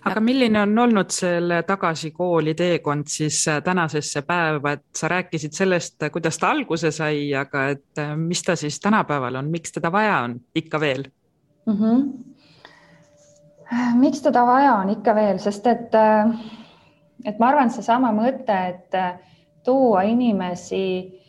aga 0.05 0.21
milline 0.21 0.63
on 0.63 0.79
olnud 0.79 1.11
selle 1.15 1.63
tagasi 1.67 2.11
kooli 2.11 2.55
teekond 2.55 3.05
siis 3.11 3.49
äh, 3.49 3.63
tänasesse 3.63 4.23
päeva, 4.23 4.73
et 4.73 4.85
sa 4.97 5.09
rääkisid 5.09 5.53
sellest, 5.57 5.97
kuidas 6.13 6.39
ta 6.39 6.51
alguse 6.51 6.91
sai, 6.91 7.35
aga 7.35 7.69
et 7.75 7.99
äh, 7.99 8.17
mis 8.17 8.43
ta 8.43 8.57
siis 8.57 8.81
tänapäeval 8.81 9.35
on, 9.43 9.51
miks 9.51 9.73
teda 9.73 9.93
vaja 9.93 10.19
on 10.27 10.41
ikka 10.55 10.81
veel 10.81 11.05
mm? 11.67 11.77
-hmm. 11.77 12.13
miks 13.95 14.23
teda 14.23 14.47
vaja 14.47 14.75
on 14.75 14.91
ikka 14.91 15.15
veel, 15.15 15.39
sest 15.39 15.67
et, 15.67 15.95
äh, 15.95 16.29
et 17.25 17.39
ma 17.39 17.49
arvan, 17.49 17.71
seesama 17.71 18.13
mõte, 18.13 18.69
et 18.69 18.91
tuua 19.65 20.03
inimesi 20.03 21.21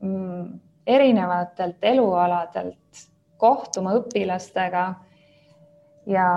mm, 0.00 0.60
erinevatelt 0.86 1.76
elualadelt 1.82 3.08
kohtuma 3.36 3.92
õpilastega 3.98 4.94
ja 6.06 6.28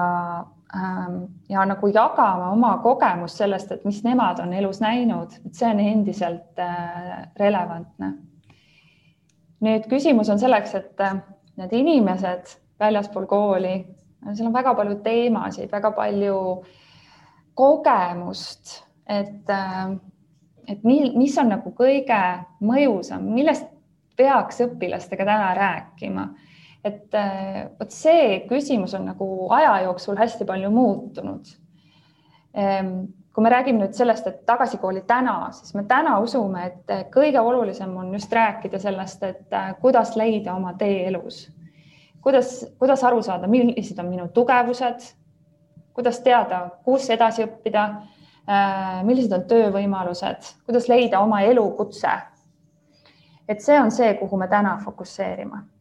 ja 1.49 1.65
nagu 1.65 1.87
jagama 1.87 2.51
oma 2.51 2.77
kogemust 2.83 3.39
sellest, 3.39 3.71
et 3.71 3.85
mis 3.85 4.01
nemad 4.03 4.39
on 4.43 4.53
elus 4.53 4.81
näinud, 4.83 5.37
et 5.45 5.55
see 5.55 5.69
on 5.69 5.79
endiselt 5.79 6.59
äh, 6.59 7.27
relevantne. 7.39 8.13
nüüd 9.63 9.87
küsimus 9.89 10.29
on 10.29 10.39
selleks, 10.39 10.75
et 10.75 11.01
äh, 11.01 11.15
need 11.57 11.73
inimesed 11.73 12.51
väljaspool 12.79 13.25
kooli, 13.25 13.77
seal 14.33 14.49
on 14.49 14.53
väga 14.53 14.75
palju 14.75 14.99
teemasid, 15.05 15.71
väga 15.71 15.91
palju 15.95 16.41
kogemust, 17.57 18.83
et, 19.07 19.49
äh, 19.49 19.95
et 20.67 20.83
mis 20.83 21.37
on 21.39 21.55
nagu 21.55 21.71
kõige 21.79 22.21
mõjusam, 22.59 23.23
millest 23.33 23.71
peaks 24.17 24.61
õpilastega 24.67 25.25
täna 25.25 25.53
rääkima 25.55 26.27
et 26.87 27.15
äh, 27.15 27.67
vot 27.79 27.93
see 27.93 28.41
küsimus 28.49 28.95
on 28.97 29.07
nagu 29.11 29.27
aja 29.55 29.81
jooksul 29.87 30.17
hästi 30.19 30.45
palju 30.47 30.71
muutunud. 30.71 31.49
Ehm, 32.57 32.93
kui 33.33 33.43
me 33.45 33.51
räägime 33.53 33.83
nüüd 33.83 33.93
sellest, 33.93 34.27
et 34.27 34.39
tagasi 34.49 34.79
kooli 34.81 35.03
täna, 35.05 35.51
siis 35.53 35.75
me 35.77 35.83
täna 35.85 36.15
usume, 36.23 36.63
et 36.71 37.11
kõige 37.13 37.41
olulisem 37.43 37.91
on 38.01 38.09
just 38.15 38.33
rääkida 38.33 38.79
sellest, 38.81 39.23
et 39.23 39.53
äh, 39.53 39.75
kuidas 39.81 40.15
leida 40.17 40.55
oma 40.55 40.73
tee 40.73 41.03
elus. 41.07 41.47
kuidas, 42.21 42.65
kuidas 42.79 43.03
aru 43.03 43.21
saada, 43.23 43.47
millised 43.47 43.99
on 43.99 44.09
minu 44.09 44.27
tugevused, 44.33 45.05
kuidas 45.93 46.19
teada, 46.19 46.69
kus 46.83 47.09
edasi 47.09 47.45
õppida, 47.45 47.85
äh, 48.49 49.03
millised 49.05 49.31
on 49.37 49.45
töövõimalused, 49.47 50.51
kuidas 50.65 50.89
leida 50.89 51.19
oma 51.19 51.41
elukutse. 51.41 52.17
et 53.47 53.61
see 53.61 53.79
on 53.79 53.91
see, 53.91 54.13
kuhu 54.19 54.37
me 54.37 54.47
täna 54.47 54.79
fokusseerime 54.83 55.76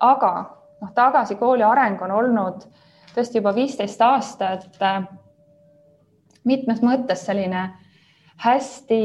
aga 0.00 0.32
noh, 0.80 0.92
tagasi 0.94 1.36
kooli 1.40 1.62
areng 1.62 2.02
on 2.02 2.10
olnud 2.10 2.66
tõesti 3.14 3.40
juba 3.40 3.54
viisteist 3.54 4.02
aastat 4.02 4.82
äh, 4.82 5.02
mitmes 6.44 6.82
mõttes 6.84 7.24
selline 7.26 7.68
hästi 8.44 9.02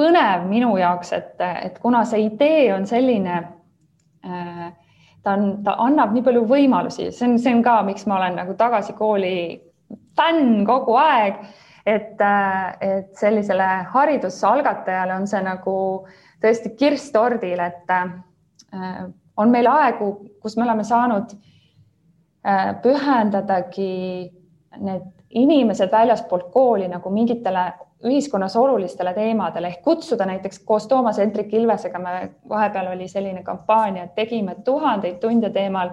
põnev 0.00 0.46
minu 0.48 0.72
jaoks, 0.80 1.12
et, 1.12 1.34
et 1.40 1.78
kuna 1.78 2.04
see 2.08 2.24
idee 2.30 2.70
on 2.74 2.86
selline 2.88 3.36
äh, 4.24 4.70
ta 5.22 5.32
on, 5.36 5.50
ta 5.64 5.76
annab 5.84 6.14
nii 6.14 6.24
palju 6.24 6.44
võimalusi, 6.48 7.10
see 7.12 7.28
on, 7.28 7.36
see 7.40 7.52
on 7.54 7.64
ka, 7.64 7.80
miks 7.86 8.06
ma 8.08 8.18
olen 8.20 8.38
nagu 8.40 8.56
tagasi 8.58 8.94
kooli 8.98 9.34
fänn 10.16 10.64
kogu 10.68 10.96
aeg. 11.00 11.42
et, 11.86 12.20
et 12.84 13.14
sellisele 13.16 13.66
haridusalgatajale 13.90 15.14
on 15.16 15.24
see 15.26 15.40
nagu 15.42 15.76
tõesti 16.42 16.74
kirss 16.76 17.08
tordil, 17.10 17.58
et 17.64 17.92
äh, 17.96 19.06
on 19.40 19.50
meil 19.52 19.68
aegu, 19.70 20.10
kus 20.42 20.56
me 20.56 20.66
oleme 20.66 20.84
saanud 20.84 21.32
äh, 22.46 22.74
pühendadagi 22.82 23.94
need 24.80 25.08
inimesed 25.30 25.92
väljaspoolt 25.92 26.50
kooli 26.52 26.88
nagu 26.88 27.10
mingitele 27.10 27.72
ühiskonnas 28.04 28.56
olulistele 28.56 29.12
teemadele 29.14 29.68
ehk 29.68 29.82
kutsuda 29.84 30.26
näiteks 30.26 30.62
koos 30.64 30.86
Toomas 30.88 31.18
Hendrik 31.18 31.54
Ilvesega 31.54 31.98
me 31.98 32.30
vahepeal 32.48 32.92
oli 32.92 33.08
selline 33.08 33.42
kampaania, 33.42 34.04
et 34.04 34.14
tegime 34.14 34.54
tuhandeid 34.64 35.18
tunde 35.20 35.50
teemal 35.50 35.90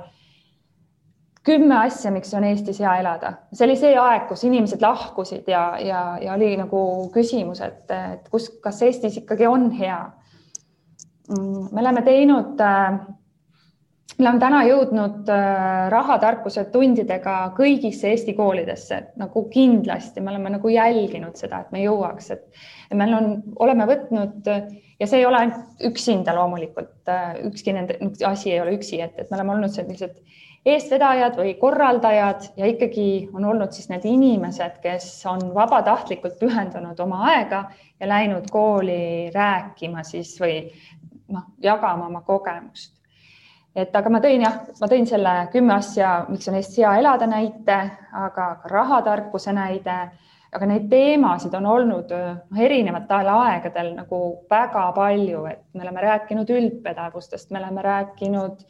kümme 1.47 1.77
asja, 1.79 2.11
miks 2.11 2.33
on 2.33 2.43
Eestis 2.43 2.79
hea 2.79 2.95
elada. 2.99 3.33
see 3.53 3.65
oli 3.67 3.75
see 3.79 3.97
aeg, 3.99 4.27
kus 4.27 4.43
inimesed 4.43 4.81
lahkusid 4.83 5.47
ja, 5.47 5.63
ja, 5.79 6.01
ja 6.21 6.33
oli 6.33 6.55
nagu 6.59 6.79
küsimus, 7.13 7.61
et, 7.63 7.91
et 7.91 8.27
kus, 8.31 8.49
kas 8.63 8.81
Eestis 8.87 9.19
ikkagi 9.21 9.47
on 9.47 9.69
hea. 9.71 9.99
Mm, 11.29 11.69
me 11.71 11.81
oleme 11.83 12.01
teinud 12.07 12.59
äh, 12.63 12.99
me 14.15 14.23
oleme 14.23 14.39
täna 14.41 14.63
jõudnud 14.65 15.29
äh, 15.29 15.89
rahatarkuse 15.93 16.63
tundidega 16.73 17.35
kõigisse 17.57 18.09
Eesti 18.13 18.33
koolidesse. 18.37 19.01
Nagu 19.19 19.43
kindlasti, 19.53 20.23
me 20.23 20.33
oleme 20.33 20.55
nagu 20.55 20.71
jälginud 20.71 21.37
seda, 21.37 21.61
et 21.61 21.75
me 21.75 21.83
jõuaks, 21.83 22.31
et 22.33 22.97
meil 22.97 23.13
on, 23.13 23.29
oleme 23.59 23.85
võtnud 23.89 24.47
ja 24.47 25.07
see 25.07 25.21
ei 25.21 25.27
ole 25.27 25.43
ainult 25.43 25.85
üksinda 25.91 26.33
loomulikult, 26.37 26.97
äh, 27.11 27.37
ükski 27.49 27.75
nende 27.75 27.99
asi 28.25 28.55
ei 28.55 28.61
ole 28.63 28.77
üksi, 28.79 29.01
et, 29.03 29.13
et 29.17 29.29
me 29.29 29.37
oleme 29.37 29.57
olnud 29.57 29.75
sellised 29.75 30.17
eestvedajad 30.67 31.37
või 31.37 31.53
korraldajad 31.59 32.49
ja 32.59 32.67
ikkagi 32.67 33.29
on 33.33 33.45
olnud 33.45 33.71
siis 33.75 33.87
need 33.91 34.05
inimesed, 34.09 34.81
kes 34.83 35.07
on 35.29 35.51
vabatahtlikult 35.55 36.39
pühendanud 36.41 36.99
oma 37.05 37.21
aega 37.31 37.67
ja 37.99 38.09
läinud 38.09 38.49
kooli 38.51 39.29
rääkima 39.35 40.03
siis 40.07 40.33
või 40.41 40.59
noh, 41.31 41.47
jagama 41.63 42.09
oma 42.09 42.25
kogemust 42.27 42.96
et 43.77 43.95
aga 43.95 44.09
ma 44.09 44.21
tõin 44.23 44.41
jah, 44.41 44.61
ma 44.81 44.89
tõin 44.89 45.05
selle 45.09 45.33
kümme 45.53 45.75
asja, 45.77 46.13
miks 46.31 46.49
on 46.49 46.57
Eestis 46.57 46.81
hea 46.81 46.95
elada 46.97 47.27
näite, 47.29 47.77
aga 48.17 48.47
ka 48.63 48.71
rahatarkuse 48.71 49.53
näide, 49.53 49.97
aga 50.57 50.69
neid 50.69 50.87
teemasid 50.89 51.53
on 51.59 51.67
olnud 51.69 52.11
noh, 52.13 52.61
erinevatel 52.67 53.29
aegadel 53.35 53.93
nagu 53.99 54.21
väga 54.49 54.87
palju, 54.97 55.45
et 55.51 55.63
me 55.77 55.85
oleme 55.85 56.05
rääkinud 56.07 56.53
üldpädevustest, 56.57 57.51
me 57.51 57.61
oleme 57.61 57.85
rääkinud, 57.85 58.65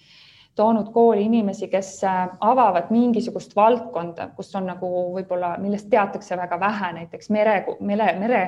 toonud 0.57 0.91
kooli 0.91 1.27
inimesi, 1.29 1.69
kes 1.71 1.91
äh, 2.03 2.23
avavad 2.41 2.89
mingisugust 2.89 3.55
valdkonda, 3.55 4.31
kus 4.35 4.55
on 4.57 4.65
nagu 4.71 4.89
võib-olla, 5.13 5.53
millest 5.61 5.87
teatakse 5.91 6.37
väga 6.37 6.57
vähe, 6.59 6.93
näiteks 7.01 7.29
mere, 7.31 7.59
mere, 7.79 8.07
mere 8.19 8.41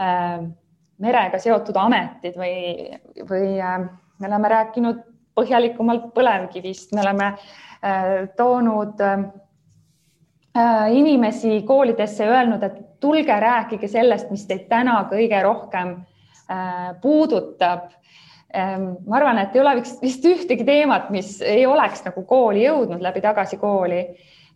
äh,, 0.00 0.46
merega 1.04 1.38
seotud 1.38 1.76
ametid 1.76 2.40
või, 2.40 2.56
või 3.28 3.52
äh, 3.60 3.84
me 4.16 4.30
oleme 4.32 4.48
rääkinud 4.48 5.04
põhjalikumalt 5.36 6.10
põlevkivist, 6.16 6.94
me 6.96 7.04
oleme 7.04 7.28
äh, 7.32 8.26
toonud 8.36 9.02
äh, 9.04 9.26
inimesi 10.96 11.60
koolidesse 11.68 12.24
ja 12.24 12.38
öelnud, 12.38 12.62
et 12.62 13.00
tulge 13.00 13.40
rääkige 13.40 13.88
sellest, 13.88 14.32
mis 14.32 14.46
teid 14.48 14.66
täna 14.70 15.02
kõige 15.10 15.42
rohkem 15.44 15.94
äh, 16.50 16.90
puudutab. 17.02 17.92
Ähm, 18.56 18.92
ma 19.04 19.18
arvan, 19.18 19.42
et 19.42 19.56
ei 19.56 19.60
ole 19.60 19.74
vist, 19.80 20.00
vist 20.00 20.24
ühtegi 20.24 20.64
teemat, 20.64 21.10
mis 21.12 21.40
ei 21.44 21.66
oleks 21.68 22.06
nagu 22.06 22.22
kooli 22.24 22.62
jõudnud 22.64 23.02
läbi 23.04 23.20
tagasi 23.20 23.58
kooli. 23.60 24.04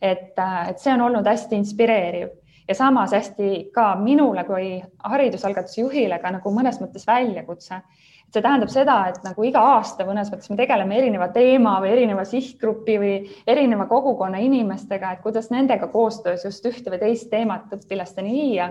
et, 0.01 0.39
et 0.69 0.79
see 0.81 0.95
on 0.95 1.03
olnud 1.05 1.27
hästi 1.29 1.59
inspireeriv 1.61 2.31
ja 2.71 2.75
samas 2.75 3.13
hästi 3.13 3.69
ka 3.75 3.97
minule 4.01 4.45
kui 4.49 4.79
haridusalgatuse 5.05 5.81
juhile 5.81 6.19
ka 6.23 6.31
nagu 6.39 6.53
mõnes 6.55 6.79
mõttes 6.81 7.05
väljakutse 7.07 7.83
see 8.31 8.43
tähendab 8.45 8.71
seda, 8.71 8.97
et 9.11 9.25
nagu 9.27 9.45
iga 9.47 9.63
aasta 9.75 10.07
mõnes 10.07 10.31
mõttes 10.31 10.51
me 10.53 10.59
tegeleme 10.61 10.99
erineva 11.01 11.31
teema 11.35 11.77
või 11.83 11.95
erineva 11.97 12.25
sihtgrupi 12.29 12.99
või 13.03 13.15
erineva 13.51 13.89
kogukonna 13.91 14.39
inimestega, 14.45 15.17
et 15.17 15.25
kuidas 15.25 15.51
nendega 15.51 15.91
koostöös 15.91 16.45
just 16.47 16.67
ühte 16.67 16.93
või 16.93 17.01
teist 17.03 17.31
teemat 17.31 17.73
õpilasteni 17.75 18.35
viia. 18.35 18.71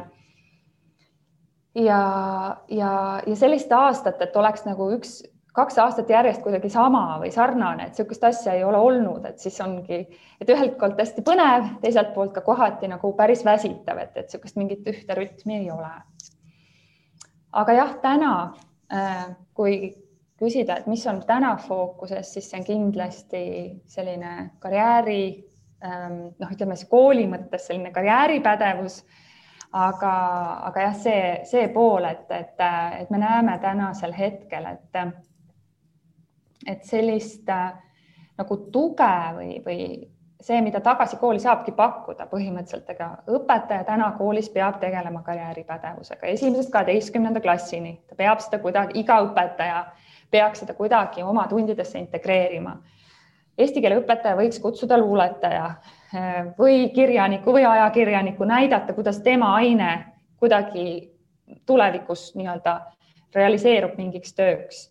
ja, 1.75 1.99
ja, 2.69 2.93
ja 3.27 3.35
sellist 3.35 3.71
aastat, 3.71 4.21
et 4.21 4.35
oleks 4.35 4.63
nagu 4.65 4.87
üks, 4.95 5.19
kaks 5.55 5.77
aastat 5.83 6.09
järjest 6.09 6.41
kuidagi 6.45 6.71
sama 6.71 7.19
või 7.19 7.33
sarnane, 7.35 7.89
et 7.89 7.97
niisugust 7.97 8.23
asja 8.23 8.55
ei 8.55 8.63
ole 8.63 8.79
olnud, 8.79 9.25
et 9.25 9.43
siis 9.43 9.59
ongi, 9.61 10.05
et 10.39 10.49
ühelt 10.55 10.77
poolt 10.79 10.99
hästi 11.03 11.25
põnev, 11.25 11.67
teiselt 11.83 12.13
poolt 12.15 12.31
ka 12.37 12.45
kohati 12.45 12.87
nagu 12.87 13.11
päris 13.17 13.43
väsitav, 13.45 13.99
et, 13.99 14.15
et 14.15 14.29
niisugust 14.29 14.55
mingit 14.55 14.87
ühte 14.87 15.19
rütmi 15.19 15.59
ei 15.59 15.69
ole. 15.71 15.91
aga 17.51 17.73
jah, 17.73 17.93
täna 18.01 18.33
kui 19.53 19.73
küsida, 20.39 20.79
et 20.79 20.87
mis 20.87 21.03
on 21.07 21.19
täna 21.27 21.55
fookuses, 21.61 22.33
siis 22.33 22.49
see 22.49 22.59
on 22.61 22.65
kindlasti 22.65 23.41
selline 23.91 24.33
karjääri 24.63 25.23
ähm, 25.85 26.21
noh, 26.39 26.53
ütleme 26.53 26.77
siis 26.79 26.89
kooli 26.89 27.27
mõttes 27.29 27.67
selline 27.67 27.91
karjääripädevus. 27.95 29.03
aga, 29.69 30.13
aga 30.65 30.81
jah, 30.81 30.95
see, 30.97 31.25
see 31.45 31.67
pool, 31.69 32.07
et, 32.09 32.31
et, 32.33 32.61
et 33.01 33.09
me 33.13 33.19
näeme 33.21 33.59
tänasel 33.61 34.15
hetkel, 34.17 34.65
et, 34.65 34.97
et 36.65 36.87
sellist 36.89 37.49
äh, 37.53 37.75
nagu 38.39 38.57
tuge 38.73 39.11
või, 39.35 39.59
või 39.65 39.83
see, 40.41 40.61
mida 40.61 40.79
tagasi 40.79 41.17
kooli 41.19 41.39
saabki 41.39 41.71
pakkuda 41.75 42.27
põhimõtteliselt, 42.31 42.87
ega 42.93 43.09
õpetaja 43.27 43.83
täna 43.87 44.11
koolis 44.17 44.49
peab 44.53 44.79
tegelema 44.79 45.21
karjääripädevusega 45.25 46.27
esimesest 46.33 46.71
kaheteistkümnenda 46.71 47.41
klassini, 47.43 47.97
ta 48.07 48.15
peab 48.19 48.39
seda 48.43 48.61
kuidagi, 48.63 48.99
iga 49.03 49.19
õpetaja 49.25 49.83
peaks 50.31 50.63
seda 50.63 50.75
kuidagi 50.77 51.23
oma 51.23 51.47
tundidesse 51.51 51.99
integreerima. 51.99 52.77
Eesti 53.59 53.81
keele 53.83 53.97
õpetaja 53.99 54.37
võiks 54.39 54.61
kutsuda 54.63 54.97
luuletaja 54.97 55.65
eh, 56.15 56.53
või 56.59 56.85
kirjaniku 56.95 57.51
või 57.51 57.65
ajakirjaniku, 57.67 58.47
näidata, 58.47 58.95
kuidas 58.95 59.19
tema 59.25 59.51
aine 59.57 59.91
kuidagi 60.39 60.85
tulevikus 61.67 62.29
nii-öelda 62.39 62.77
realiseerub 63.35 63.97
mingiks 63.99 64.31
tööks 64.37 64.85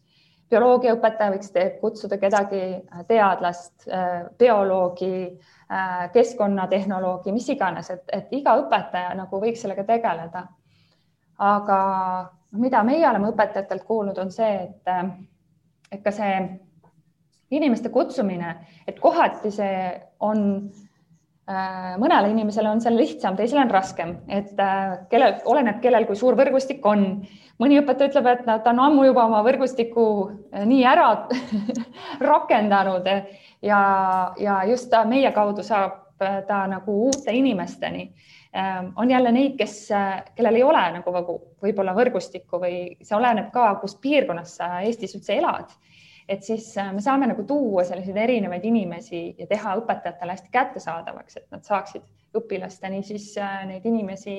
bioloogiaõpetaja 0.50 1.32
võiks 1.34 1.52
kutsuda 1.80 2.18
kedagi 2.20 2.60
äh, 2.76 3.04
teadlast, 3.08 3.88
äh, 3.88 4.24
bioloogi, 4.38 5.38
äh, 5.72 6.06
keskkonnatehnoloogi, 6.12 7.32
mis 7.32 7.48
iganes, 7.52 7.90
et, 7.90 8.04
et 8.12 8.32
iga 8.32 8.56
õpetaja 8.62 9.14
nagu 9.18 9.40
võiks 9.42 9.62
sellega 9.64 9.84
tegeleda. 9.88 10.46
aga 11.38 11.78
mida 12.58 12.82
meie 12.82 13.08
oleme 13.08 13.28
õpetajatelt 13.30 13.84
kuulnud, 13.86 14.18
on 14.18 14.32
see, 14.34 14.54
et, 14.64 15.20
et 15.92 16.02
ka 16.02 16.10
see 16.10 16.40
inimeste 17.50 17.92
kutsumine, 17.94 18.56
et 18.86 18.98
kohati 19.00 19.52
see 19.54 19.92
on 20.20 20.70
mõnele 21.48 22.28
inimesele 22.28 22.68
on 22.68 22.80
see 22.84 22.92
lihtsam, 22.92 23.36
teisele 23.36 23.62
on 23.62 23.70
raskem, 23.72 24.10
et 24.28 24.50
kellel, 25.08 25.38
oleneb, 25.48 25.78
kellel 25.80 26.04
kui 26.04 26.18
suur 26.18 26.36
võrgustik 26.36 26.84
on 26.84 27.06
mõni 27.62 27.78
õpetaja 27.80 28.12
ütleb, 28.12 28.30
et 28.32 28.46
nad 28.48 28.66
on 28.70 28.80
ammu 28.86 29.06
juba 29.08 29.26
oma 29.28 29.42
võrgustiku 29.46 30.04
eh, 30.52 30.64
nii 30.68 30.84
ära 30.86 31.08
rakendanud 32.30 33.08
ja, 33.08 33.80
ja 34.38 34.60
just 34.70 34.90
ta 34.92 35.04
meie 35.08 35.32
kaudu 35.34 35.66
saab 35.66 36.04
ta 36.18 36.64
nagu 36.66 36.94
uute 37.06 37.30
inimesteni. 37.30 38.08
Ehm, 38.50 38.88
on 38.98 39.10
jälle 39.10 39.30
neid, 39.30 39.52
kes, 39.54 39.84
kellel 40.34 40.56
ei 40.58 40.64
ole 40.66 40.80
nagu 40.96 41.12
võib-olla 41.62 41.92
võrgustikku 41.94 42.58
või 42.58 42.80
see 42.98 43.14
oleneb 43.14 43.52
ka, 43.54 43.68
kus 43.78 43.94
piirkonnas 44.02 44.56
sa 44.58 44.80
Eestis 44.82 45.14
üldse 45.14 45.36
elad. 45.38 45.70
Et 46.28 46.44
siis 46.44 46.74
me 46.92 47.00
saame 47.00 47.26
nagu 47.30 47.44
tuua 47.48 47.84
selliseid 47.88 48.16
erinevaid 48.16 48.64
inimesi 48.68 49.22
ja 49.38 49.46
teha 49.46 49.76
õpetajatele 49.80 50.36
hästi 50.36 50.52
kättesaadavaks, 50.52 51.36
et 51.40 51.50
nad 51.54 51.64
saaksid 51.64 52.04
õpilasteni 52.36 53.02
siis 53.02 53.32
neid 53.70 53.86
inimesi 53.88 54.38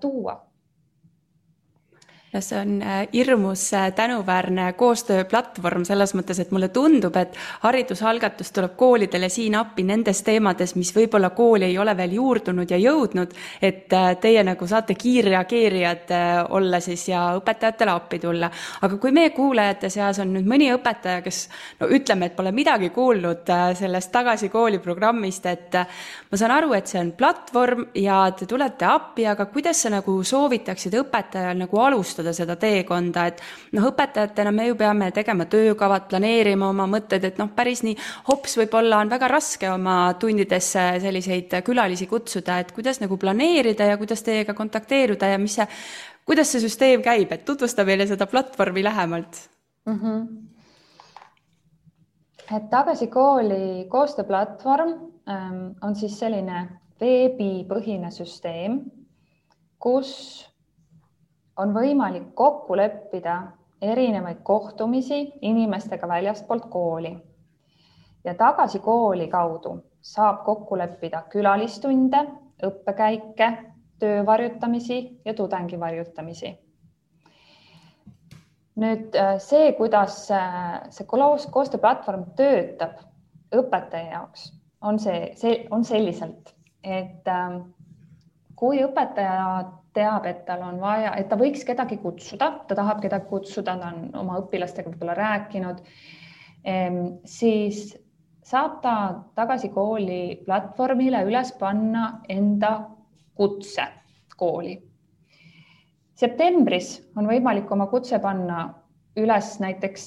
tuua 0.00 0.38
ja 2.32 2.40
see 2.42 2.58
on 2.60 2.82
äh, 2.82 3.08
hirmus 3.12 3.72
äh, 3.74 3.92
tänuväärne 3.94 4.72
koostööplatvorm 4.72 5.84
selles 5.86 6.12
mõttes, 6.18 6.40
et 6.42 6.50
mulle 6.50 6.68
tundub, 6.74 7.14
et 7.16 7.36
haridusalgatus 7.62 8.50
tuleb 8.52 8.74
koolidele 8.76 9.28
siin 9.32 9.54
appi 9.54 9.84
nendes 9.86 10.22
teemades, 10.26 10.74
mis 10.76 10.90
võib-olla 10.96 11.30
kooli 11.36 11.68
ei 11.70 11.78
ole 11.78 11.94
veel 11.96 12.16
juurdunud 12.18 12.70
ja 12.70 12.80
jõudnud, 12.82 13.34
et 13.62 13.94
äh, 13.94 14.08
teie 14.20 14.42
nagu 14.46 14.66
saate 14.66 14.96
kiirreageerijad 14.98 16.12
olla 16.56 16.80
siis 16.80 17.06
ja 17.08 17.22
õpetajatele 17.38 17.94
appi 17.94 18.18
tulla. 18.18 18.50
aga 18.82 18.98
kui 18.98 19.14
meie 19.14 19.30
kuulajate 19.30 19.90
seas 19.90 20.18
on 20.22 20.34
nüüd 20.34 20.50
mõni 20.50 20.70
õpetaja, 20.74 21.22
kes 21.22 21.40
no 21.80 21.88
ütleme, 21.88 22.26
et 22.26 22.36
pole 22.36 22.52
midagi 22.52 22.90
kuulnud 22.90 23.46
sellest 23.78 24.12
Tagasi 24.12 24.48
kooli 24.48 24.78
programmist, 24.82 25.46
et 25.46 25.74
ma 26.30 26.38
saan 26.38 26.54
aru, 26.58 26.72
et 26.74 26.90
see 26.90 27.00
on 27.00 27.12
platvorm 27.18 27.86
ja 27.94 28.24
te 28.36 28.46
tulete 28.50 28.86
appi, 28.88 29.26
aga 29.26 29.46
kuidas 29.52 29.82
sa 29.82 29.92
nagu 29.94 30.18
soovitaksid 30.24 30.94
õpetajal 31.00 31.58
nagu 31.62 31.80
alustada 31.80 32.15
alustada 32.16 32.32
seda 32.32 32.56
teekonda, 32.56 33.26
et 33.28 33.40
noh, 33.76 33.86
õpetajatena 33.90 34.52
me 34.54 34.66
ju 34.68 34.76
peame 34.76 35.10
tegema 35.12 35.46
töökavad, 35.46 36.08
planeerima 36.08 36.70
oma 36.70 36.86
mõtted, 36.86 37.24
et 37.24 37.38
noh, 37.38 37.50
päris 37.54 37.82
nii 37.84 37.96
hops 38.28 38.56
võib-olla 38.56 39.00
on 39.00 39.10
väga 39.10 39.28
raske 39.28 39.68
oma 39.70 40.14
tundidesse 40.18 41.00
selliseid 41.02 41.52
külalisi 41.64 42.06
kutsuda, 42.06 42.60
et 42.60 42.72
kuidas 42.72 43.00
nagu 43.00 43.16
planeerida 43.16 43.90
ja 43.92 43.96
kuidas 43.96 44.22
teiega 44.22 44.54
kontakteeruda 44.54 45.26
ja 45.28 45.38
mis 45.38 45.56
see, 45.58 45.66
kuidas 46.26 46.50
see 46.50 46.64
süsteem 46.64 47.02
käib, 47.02 47.32
et 47.32 47.44
tutvusta 47.44 47.84
meile 47.84 48.06
seda 48.06 48.26
platvormi 48.26 48.84
lähemalt 48.84 49.48
mm. 49.86 50.00
-hmm 50.00 50.26
et 52.46 52.70
Tagasi 52.70 53.08
kooli 53.10 53.88
koostööplatvorm 53.90 54.92
ähm, 55.28 55.74
on 55.82 55.96
siis 55.96 56.18
selline 56.18 56.68
veebipõhine 57.00 58.10
süsteem, 58.14 58.84
kus 59.82 60.45
on 61.56 61.72
võimalik 61.74 62.34
kokku 62.34 62.76
leppida 62.76 63.36
erinevaid 63.82 64.42
kohtumisi 64.42 65.32
inimestega 65.42 66.08
väljastpoolt 66.08 66.68
kooli. 66.70 67.16
ja 68.24 68.34
Tagasi 68.34 68.78
kooli 68.78 69.28
kaudu 69.28 69.82
saab 70.00 70.44
kokku 70.44 70.78
leppida 70.78 71.22
külalistunde, 71.30 72.26
õppekäike, 72.62 73.52
töövarjutamisi 73.98 75.20
ja 75.24 75.34
tudengivarjutamisi 75.34 76.66
nüüd 78.80 79.16
äh, 79.16 79.38
see, 79.40 79.72
kuidas 79.78 80.26
äh, 80.30 80.84
see 80.92 81.06
koostööplatvorm 81.08 82.26
töötab 82.36 83.00
õpetaja 83.56 84.10
jaoks, 84.18 84.50
on 84.84 85.00
see, 85.00 85.32
see 85.40 85.62
on 85.72 85.84
selliselt, 85.86 86.52
et 86.84 87.28
ähm, 87.30 87.62
kui 88.56 88.82
õpetaja 88.84 89.36
teab, 89.96 90.26
et 90.28 90.44
tal 90.46 90.62
on 90.66 90.80
vaja, 90.80 91.14
et 91.16 91.28
ta 91.30 91.38
võiks 91.40 91.64
kedagi 91.66 91.98
kutsuda, 92.02 92.50
ta 92.68 92.76
tahab 92.78 93.00
kedagi 93.04 93.28
kutsuda, 93.30 93.76
ta 93.80 93.92
on 93.94 94.10
oma 94.22 94.40
õpilastega 94.42 94.92
võib-olla 94.92 95.16
rääkinud, 95.18 95.80
ehm, 96.64 97.00
siis 97.24 97.88
saab 98.46 98.80
ta 98.82 98.96
tagasi 99.34 99.72
kooli 99.74 100.42
platvormile 100.46 101.24
üles 101.26 101.52
panna 101.58 102.20
enda 102.30 102.76
kutse 103.36 103.88
kooli. 104.36 104.76
Septembris 106.16 106.94
on 107.16 107.26
võimalik 107.28 107.70
oma 107.72 107.88
kutse 107.92 108.18
panna 108.22 108.70
üles 109.20 109.56
näiteks 109.60 110.06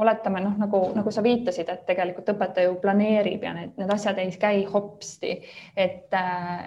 oletame 0.00 0.40
noh, 0.44 0.56
nagu, 0.60 0.80
nagu 0.96 1.12
sa 1.12 1.22
viitasid, 1.24 1.68
et 1.68 1.84
tegelikult 1.88 2.32
õpetaja 2.32 2.70
ju 2.70 2.78
planeerib 2.82 3.44
ja 3.44 3.52
need, 3.56 3.74
need 3.80 3.92
asjad 3.92 4.18
ei 4.22 4.32
käi 4.40 4.64
hopsti, 4.70 5.36
et, 5.76 6.16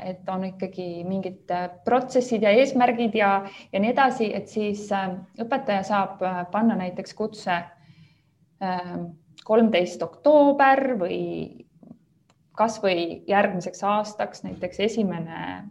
et 0.05 0.29
on 0.29 0.45
ikkagi 0.51 0.87
mingid 1.07 1.51
protsessid 1.85 2.45
ja 2.45 2.53
eesmärgid 2.59 3.17
ja, 3.17 3.33
ja 3.73 3.83
nii 3.83 3.91
edasi, 3.93 4.29
et 4.35 4.51
siis 4.51 4.85
äh, 4.95 5.11
õpetaja 5.41 5.83
saab 5.87 6.23
äh, 6.23 6.43
panna 6.53 6.77
näiteks 6.79 7.17
kutse 7.17 7.59
äh, 7.59 8.95
kolmteist 9.43 10.03
oktoober 10.05 10.93
või 11.01 11.21
kasvõi 12.57 13.23
järgmiseks 13.27 13.81
aastaks 13.83 14.43
näiteks 14.45 14.79
esimene 14.85 15.63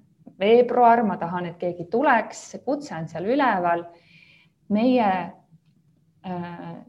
veebruar, 0.43 1.05
ma 1.07 1.17
tahan, 1.21 1.47
et 1.53 1.61
keegi 1.61 1.87
tuleks, 1.91 2.49
see 2.53 2.65
kutse 2.65 2.95
on 2.97 3.09
seal 3.11 3.29
üleval. 3.31 3.87
meie 4.73 5.07
äh, 5.07 5.33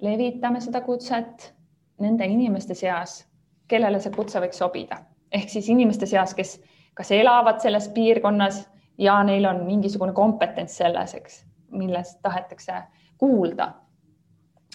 levitame 0.01 0.61
seda 0.61 0.81
kutset 0.85 1.53
nende 1.99 2.25
inimeste 2.29 2.75
seas, 2.77 3.23
kellele 3.67 3.99
see 3.99 4.13
kutse 4.13 4.41
võiks 4.43 4.59
sobida, 4.61 4.99
ehk 5.31 5.49
siis 5.49 5.69
inimeste 5.73 6.05
seas, 6.05 6.35
kes 6.37 6.59
kas 6.93 7.11
elavad 7.11 7.61
selles 7.61 7.87
piirkonnas 7.89 8.59
ja 8.97 9.23
neil 9.23 9.45
on 9.49 9.63
mingisugune 9.65 10.13
kompetents 10.13 10.77
selles, 10.77 11.15
eks, 11.17 11.39
millest 11.71 12.19
tahetakse 12.21 12.83
kuulda. 13.17 13.73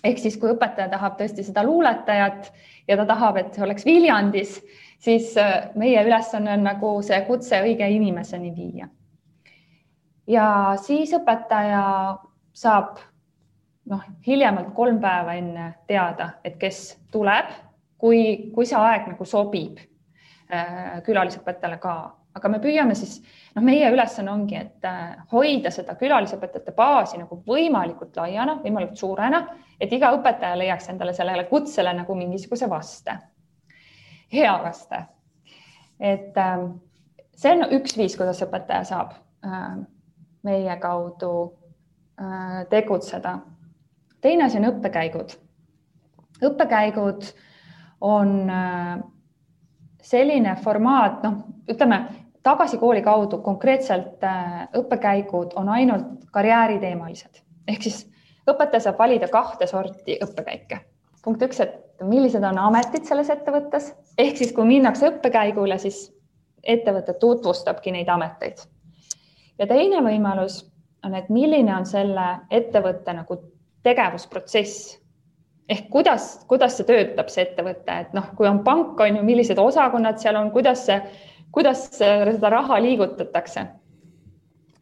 ehk 0.05 0.19
siis, 0.19 0.37
kui 0.39 0.51
õpetaja 0.51 0.89
tahab 0.91 1.17
tõesti 1.19 1.43
seda 1.43 1.63
luuletajat 1.67 2.53
ja 2.89 2.97
ta 2.97 3.07
tahab, 3.07 3.37
et 3.37 3.55
see 3.55 3.65
oleks 3.65 3.87
Viljandis 3.87 4.61
siis 4.99 5.37
äh, 5.39 5.71
meie 5.75 6.05
ülesanne 6.07 6.53
on 6.53 6.65
nagu 6.67 6.93
see 7.03 7.19
kutse 7.27 7.61
õige 7.63 7.89
inimeseni 7.91 8.55
viia. 8.55 8.89
ja 10.27 10.77
siis 10.83 11.15
õpetaja 11.15 11.83
saab 12.53 12.99
noh, 13.89 14.05
hiljemalt 14.27 14.75
kolm 14.77 15.01
päeva 15.03 15.35
enne 15.39 15.73
teada, 15.87 16.35
et 16.45 16.59
kes 16.61 16.99
tuleb, 17.13 17.51
kui, 17.99 18.51
kui 18.55 18.67
see 18.69 18.79
aeg 18.79 19.09
nagu 19.13 19.27
sobib 19.27 19.81
äh, 19.81 20.99
külalisõpetajale 21.07 21.81
ka, 21.83 21.95
aga 22.39 22.51
me 22.53 22.61
püüame 22.63 22.95
siis, 22.99 23.19
noh, 23.57 23.65
meie 23.65 23.89
ülesanne 23.93 24.33
ongi, 24.33 24.59
et 24.61 24.87
äh, 24.87 25.17
hoida 25.33 25.73
seda 25.75 25.97
külalisõpetajate 26.01 26.77
baasi 26.77 27.19
nagu 27.23 27.41
võimalikult 27.47 28.17
laiana, 28.21 28.61
võimalikult 28.63 29.01
suurena, 29.01 29.43
et 29.81 29.93
iga 29.93 30.13
õpetaja 30.17 30.59
leiaks 30.59 30.93
endale 30.93 31.17
sellele 31.17 31.49
kutsele 31.51 31.97
nagu 31.97 32.15
mingisuguse 32.19 32.71
vaste 32.71 33.19
hea 34.33 34.63
vaste. 34.63 35.05
et 36.01 36.37
ähm, 36.37 36.67
see 37.35 37.53
on 37.53 37.65
üks 37.75 37.97
viis, 37.99 38.17
kuidas 38.17 38.43
õpetaja 38.45 38.85
saab 38.87 39.15
ähm, 39.45 39.83
meie 40.47 40.77
kaudu 40.81 41.33
äh, 42.21 42.67
tegutseda. 42.71 43.39
Teine 44.21 44.45
asi 44.45 44.59
on 44.59 44.69
õppekäigud. 44.73 45.37
õppekäigud 46.45 47.29
on 48.01 48.51
äh, 48.51 48.99
selline 50.03 50.57
formaat, 50.65 51.23
noh, 51.23 51.43
ütleme 51.71 52.05
tagasi 52.43 52.79
kooli 52.79 53.03
kaudu 53.03 53.39
konkreetselt 53.43 54.25
äh, 54.25 54.69
õppekäigud 54.77 55.57
on 55.57 55.69
ainult 55.69 56.31
karjääriteemalised 56.33 57.43
ehk 57.69 57.85
siis 57.85 58.05
õpetaja 58.49 58.87
saab 58.87 59.01
valida 59.01 59.29
kahte 59.33 59.69
sorti 59.69 60.19
õppekäike. 60.25 60.81
punkt 61.25 61.43
üks, 61.45 61.61
et 61.61 62.03
millised 62.03 62.45
on 62.47 62.59
ametid 62.59 63.05
selles 63.05 63.29
ettevõttes, 63.31 63.93
ehk 64.19 64.39
siis 64.39 64.53
kui 64.57 64.65
minnakse 64.65 65.11
õppekäigule, 65.11 65.79
siis 65.79 66.09
ettevõte 66.63 67.15
tutvustabki 67.21 67.93
neid 67.93 68.09
ameteid. 68.09 68.59
ja 69.59 69.67
teine 69.67 70.03
võimalus 70.03 70.65
on, 71.05 71.15
et 71.15 71.29
milline 71.29 71.77
on 71.77 71.87
selle 71.87 72.29
ettevõtte 72.51 73.13
nagu 73.13 73.39
tegevusprotsess 73.89 74.99
ehk 75.69 75.89
kuidas, 75.93 76.29
kuidas 76.49 76.79
see 76.79 76.87
töötab, 76.89 77.29
see 77.33 77.45
ettevõte, 77.45 77.97
et 78.05 78.15
noh, 78.17 78.31
kui 78.37 78.49
on 78.49 78.63
pank, 78.65 79.01
on 79.05 79.19
ju, 79.21 79.25
millised 79.25 79.59
osakonnad 79.61 80.21
seal 80.21 80.39
on, 80.41 80.53
kuidas 80.55 80.87
see, 80.89 80.97
kuidas 81.53 81.89
seda 81.99 82.53
raha 82.53 82.81
liigutatakse. 82.85 83.67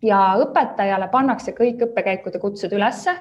ja 0.02 0.18
õpetajale 0.38 1.08
pannakse 1.10 1.54
kõik 1.56 1.80
õppekäikude 1.88 2.38
kutsed 2.38 2.72
ülesse 2.76 3.16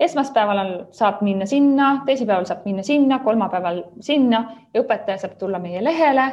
esmaspäeval 0.00 0.86
saab 0.92 1.22
minna 1.22 1.46
sinna, 1.46 2.02
teisipäeval 2.06 2.46
saab 2.48 2.64
minna 2.66 2.82
sinna, 2.82 3.18
kolmapäeval 3.24 3.82
sinna 4.00 4.42
ja 4.74 4.82
õpetaja 4.82 5.22
saab 5.22 5.36
tulla 5.38 5.58
meie 5.62 5.84
lehele, 5.84 6.26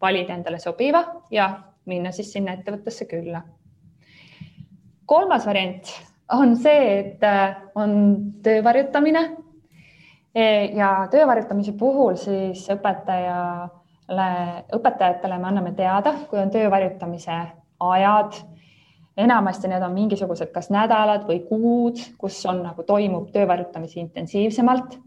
valida 0.00 0.34
endale 0.34 0.58
sobiva 0.62 1.02
ja 1.30 1.50
minna 1.90 2.12
siis 2.12 2.32
sinna 2.32 2.54
ettevõttesse 2.56 3.08
külla. 3.10 3.42
kolmas 5.06 5.46
variant 5.46 5.90
on 6.32 6.56
see, 6.56 6.98
et 6.98 7.24
äh, 7.24 7.56
on 7.74 7.92
töövarjutamine. 8.42 9.24
E, 10.34 10.44
ja 10.78 11.08
töövarjutamise 11.10 11.72
puhul 11.78 12.14
siis 12.20 12.68
õpetajale, 12.70 14.28
õpetajatele 14.76 15.38
me 15.38 15.50
anname 15.50 15.72
teada, 15.74 16.14
kui 16.30 16.38
on 16.38 16.50
töövarjutamise 16.54 17.40
ajad 17.80 18.38
enamasti 19.16 19.68
need 19.68 19.82
on 19.82 19.92
mingisugused 19.94 20.50
kas 20.54 20.70
nädalad 20.72 21.26
või 21.28 21.40
kuud, 21.48 22.00
kus 22.18 22.40
on 22.48 22.62
nagu 22.64 22.84
toimub 22.86 23.30
töövarjutamisi 23.34 24.00
intensiivsemalt. 24.00 24.98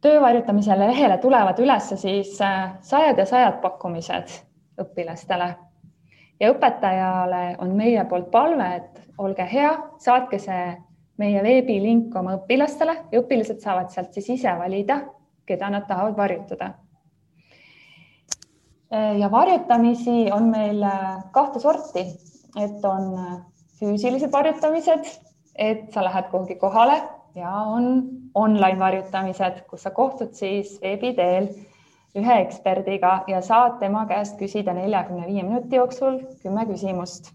töövarjutamise 0.00 0.78
lehele 0.78 1.18
tulevad 1.18 1.58
üles 1.60 1.92
siis 2.00 2.38
äh, 2.40 2.78
sajad 2.80 3.18
ja 3.18 3.26
sajad 3.26 3.60
pakkumised 3.60 4.32
õpilastele 4.80 5.54
ja 6.40 6.52
õpetajale 6.54 7.56
on 7.60 7.74
meie 7.76 8.04
poolt 8.08 8.30
palve, 8.30 8.68
et 8.76 9.02
olge 9.18 9.46
hea, 9.52 9.72
saatke 9.98 10.38
see 10.38 10.76
meie 11.20 11.42
veebilink 11.44 12.14
oma 12.16 12.38
õpilastele 12.38 12.96
ja 13.12 13.20
õpilased 13.20 13.60
saavad 13.60 13.90
sealt 13.92 14.14
siis 14.16 14.30
ise 14.38 14.54
valida, 14.58 15.02
keda 15.46 15.68
nad 15.70 15.86
tahavad 15.88 16.16
varjutada. 16.16 16.74
ja 18.90 19.30
varjutamisi 19.30 20.32
on 20.32 20.48
meil 20.50 20.82
äh, 20.82 21.22
kahte 21.32 21.60
sorti 21.60 22.02
et 22.56 22.84
on 22.84 23.14
äh, 23.18 23.38
füüsilised 23.78 24.32
varjutamised, 24.32 25.08
et 25.58 25.90
sa 25.92 26.04
lähed 26.04 26.30
kuhugi 26.30 26.56
kohale 26.60 27.00
ja 27.34 27.50
on 27.50 28.08
online 28.34 28.78
varjutamised, 28.78 29.64
kus 29.70 29.84
sa 29.86 29.90
kohtud 29.94 30.32
siis 30.34 30.78
veebi 30.82 31.12
teel 31.14 31.50
ühe 32.18 32.38
eksperdiga 32.42 33.12
ja 33.30 33.40
saad 33.42 33.78
tema 33.78 34.06
käest 34.06 34.38
küsida 34.38 34.74
neljakümne 34.74 35.26
viie 35.26 35.42
minuti 35.46 35.76
jooksul 35.76 36.18
kümme 36.42 36.66
küsimust. 36.66 37.30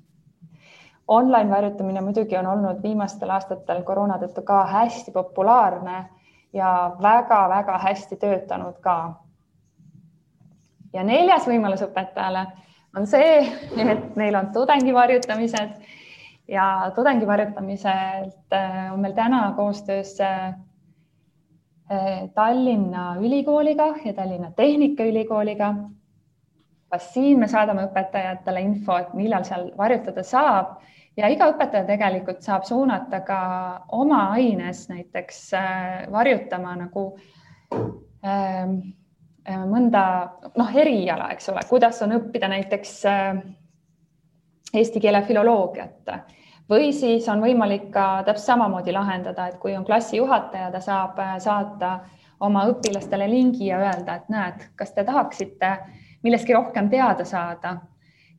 Online 1.08 1.52
varjutamine 1.52 2.02
muidugi 2.02 2.38
on 2.38 2.48
olnud 2.48 2.82
viimastel 2.84 3.30
aastatel 3.30 3.84
koroona 3.84 4.18
tõttu 4.18 4.42
ka 4.44 4.64
hästi 4.72 5.14
populaarne 5.14 6.06
ja 6.54 6.72
väga-väga 7.02 7.78
hästi 7.78 8.16
töötanud 8.16 8.80
ka. 8.82 8.98
ja 10.94 11.04
neljas 11.04 11.48
võimalus 11.48 11.84
õpetajale 11.84 12.46
on 12.98 13.08
see, 13.08 13.44
et 13.92 14.16
meil 14.16 14.36
on 14.36 14.52
tudengivarjutamised 14.54 15.72
ja 16.48 16.92
tudengivarjutamiselt 16.96 18.54
äh, 18.54 18.94
on 18.94 19.00
meil 19.00 19.14
täna 19.14 19.54
koostöös 19.56 20.18
Tallinna 22.34 23.15
Ülikooliga 23.21 23.91
ja 24.06 24.13
Tallinna 24.13 24.52
Tehnikaülikooliga. 24.52 25.74
siin 26.98 27.39
me 27.39 27.48
saadame 27.48 27.84
õpetajatele 27.89 28.62
info, 28.63 28.95
et 28.98 29.13
millal 29.13 29.43
seal 29.43 29.71
varjutada 29.78 30.24
saab? 30.24 30.78
Ja 31.17 31.28
iga 31.32 31.50
õpetaja 31.52 31.86
tegelikult 31.88 32.41
saab 32.43 32.63
suunata 32.67 33.19
ka 33.28 33.39
oma 33.95 34.30
aines 34.36 34.88
näiteks 34.89 35.52
varjutama 36.12 36.76
nagu 36.80 37.06
ähm, 38.26 38.80
mõnda 39.45 40.02
noh, 40.58 40.71
eriala, 40.76 41.30
eks 41.36 41.50
ole, 41.54 41.63
kuidas 41.69 42.02
on 42.02 42.17
õppida 42.17 42.50
näiteks 42.52 42.95
eesti 44.74 45.00
keele 45.00 45.21
filoloogiat 45.28 46.15
või 46.69 46.91
siis 46.93 47.28
on 47.30 47.41
võimalik 47.43 47.89
ka 47.93 48.23
täpselt 48.25 48.54
samamoodi 48.54 48.93
lahendada, 48.93 49.47
et 49.47 49.58
kui 49.62 49.75
on 49.78 49.86
klassijuhataja, 49.86 50.71
ta 50.71 50.82
saab 50.82 51.19
äh, 51.19 51.36
saata 51.39 51.99
oma 52.39 52.65
õpilastele 52.71 53.28
lingi 53.30 53.69
ja 53.69 53.80
öelda, 53.84 54.15
et 54.15 54.30
näed, 54.30 54.67
kas 54.75 54.93
te 54.93 55.04
tahaksite 55.08 55.71
millestki 56.25 56.56
rohkem 56.58 56.89
teada 56.89 57.25
saada? 57.25 57.78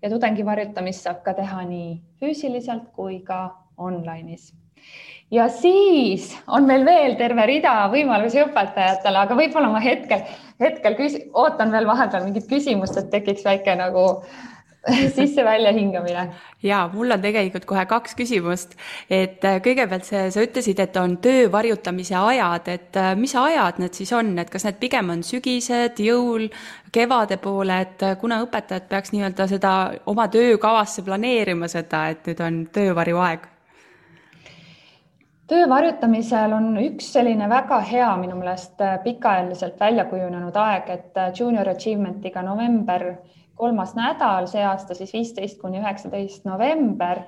Ja 0.03 0.11
tudengi 0.13 0.45
varjutamist 0.45 1.07
saab 1.07 1.23
ka 1.25 1.33
teha 1.35 1.63
nii 1.65 1.97
füüsiliselt 2.21 2.91
kui 2.95 3.23
ka 3.25 3.49
online'is. 3.79 4.53
Ja 5.31 5.49
siis 5.51 6.29
on 6.47 6.69
meil 6.69 6.85
veel 6.87 7.17
terve 7.19 7.47
rida 7.49 7.73
võimalusi 7.91 8.45
õpetajatele, 8.45 9.25
aga 9.25 9.39
võib-olla 9.39 9.73
ma 9.73 9.81
hetkel, 9.83 10.23
hetkel 10.63 10.95
küs-, 10.99 11.19
ootan 11.35 11.73
veel 11.75 11.89
vahepeal 11.89 12.29
mingit 12.29 12.47
küsimust, 12.51 12.99
et 13.01 13.11
tekiks 13.11 13.43
väike 13.45 13.75
nagu 13.81 14.05
sisse-välja 15.17 15.73
hingamine. 15.73 16.29
ja 16.63 16.91
mul 16.93 17.11
on 17.11 17.21
tegelikult 17.21 17.65
kohe 17.65 17.87
kaks 17.87 18.15
küsimust, 18.19 18.77
et 19.11 19.45
äh, 19.45 19.59
kõigepealt 19.63 20.07
see, 20.07 20.29
sa 20.31 20.45
ütlesid, 20.45 20.81
et 20.83 20.97
on 21.01 21.17
töö 21.23 21.51
varjutamise 21.53 22.17
ajad, 22.19 22.69
et 22.71 23.01
äh, 23.01 23.15
mis 23.19 23.35
ajad 23.37 23.81
need 23.83 23.99
siis 23.99 24.13
on, 24.17 24.37
et 24.39 24.51
kas 24.51 24.67
need 24.69 24.79
pigem 24.83 25.11
on 25.15 25.25
sügised, 25.27 25.99
jõul, 26.03 26.49
kevade 26.95 27.41
poole, 27.43 27.81
et 27.87 28.07
äh, 28.07 28.17
kuna 28.21 28.41
õpetajad 28.45 28.89
peaks 28.91 29.15
nii-öelda 29.15 29.49
seda 29.51 29.75
oma 30.07 30.29
töökavasse 30.33 31.05
planeerima 31.07 31.69
seda, 31.71 32.07
et 32.15 32.27
nüüd 32.31 32.43
on 32.47 32.65
töövarju 32.73 33.23
aeg? 33.27 33.53
Töö 35.47 35.69
varjutamisel 35.71 36.51
on 36.57 36.73
üks 36.83 37.13
selline 37.15 37.47
väga 37.47 37.79
hea 37.87 38.09
minu 38.19 38.35
meelest 38.35 38.81
pikaajaliselt 39.05 39.79
välja 39.79 40.05
kujunenud 40.11 40.57
aeg, 40.59 40.91
et 40.91 41.21
junior 41.39 41.71
achievement'iga 41.71 42.43
november, 42.43 43.13
kolmas 43.57 43.95
nädal, 43.97 44.47
see 44.51 44.63
aasta 44.65 44.95
siis 44.95 45.13
viisteist 45.17 45.61
kuni 45.61 45.81
üheksateist 45.81 46.45
november 46.45 47.23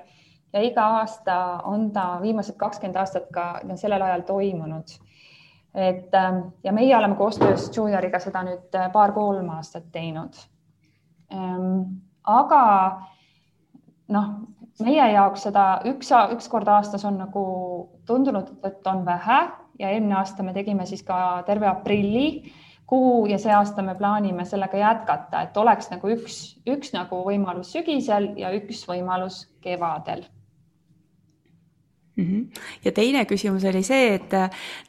ja 0.52 0.62
iga 0.64 0.86
aasta 1.00 1.36
on 1.68 1.90
ta 1.92 2.18
viimased 2.22 2.56
kakskümmend 2.60 2.96
aastat 3.00 3.28
ka 3.32 3.60
sellel 3.76 4.02
ajal 4.02 4.24
toimunud. 4.28 4.96
et 5.74 6.14
ähm, 6.14 6.38
ja 6.64 6.72
meie 6.72 6.96
oleme 6.96 7.14
koostöös 7.14 7.70
Junioriga 7.76 8.18
seda 8.18 8.42
nüüd 8.42 8.74
äh, 8.74 8.88
paar-kolm 8.92 9.50
aastat 9.52 9.90
teinud. 9.92 10.34
Ähm, 11.32 12.00
aga 12.24 12.62
noh, 14.08 14.30
meie 14.80 15.10
jaoks 15.12 15.44
seda 15.46 15.66
üks, 15.84 16.10
üks 16.34 16.48
kord 16.48 16.68
aastas 16.72 17.04
on 17.04 17.18
nagu 17.20 17.44
tundunud, 18.06 18.48
et 18.64 18.86
on 18.86 19.04
vähe 19.06 19.40
ja 19.78 19.90
eelmine 19.90 20.16
aasta 20.18 20.42
me 20.42 20.56
tegime 20.56 20.86
siis 20.86 21.04
ka 21.06 21.42
terve 21.46 21.68
aprilli 21.68 22.52
kuu 22.88 23.26
ja 23.28 23.38
see 23.38 23.52
aasta 23.52 23.84
me 23.84 23.94
plaanime 23.98 24.44
sellega 24.48 24.80
jätkata, 24.80 25.44
et 25.44 25.56
oleks 25.60 25.90
nagu 25.92 26.08
üks, 26.14 26.40
üks 26.66 26.94
nagu 26.96 27.20
võimalus 27.26 27.74
sügisel 27.76 28.32
ja 28.40 28.52
üks 28.56 28.82
võimalus 28.88 29.44
kevadel. 29.64 30.24
-hmm. 32.18 32.60
ja 32.84 32.92
teine 32.92 33.24
küsimus 33.24 33.64
oli 33.68 33.82
see, 33.86 34.14
et 34.14 34.32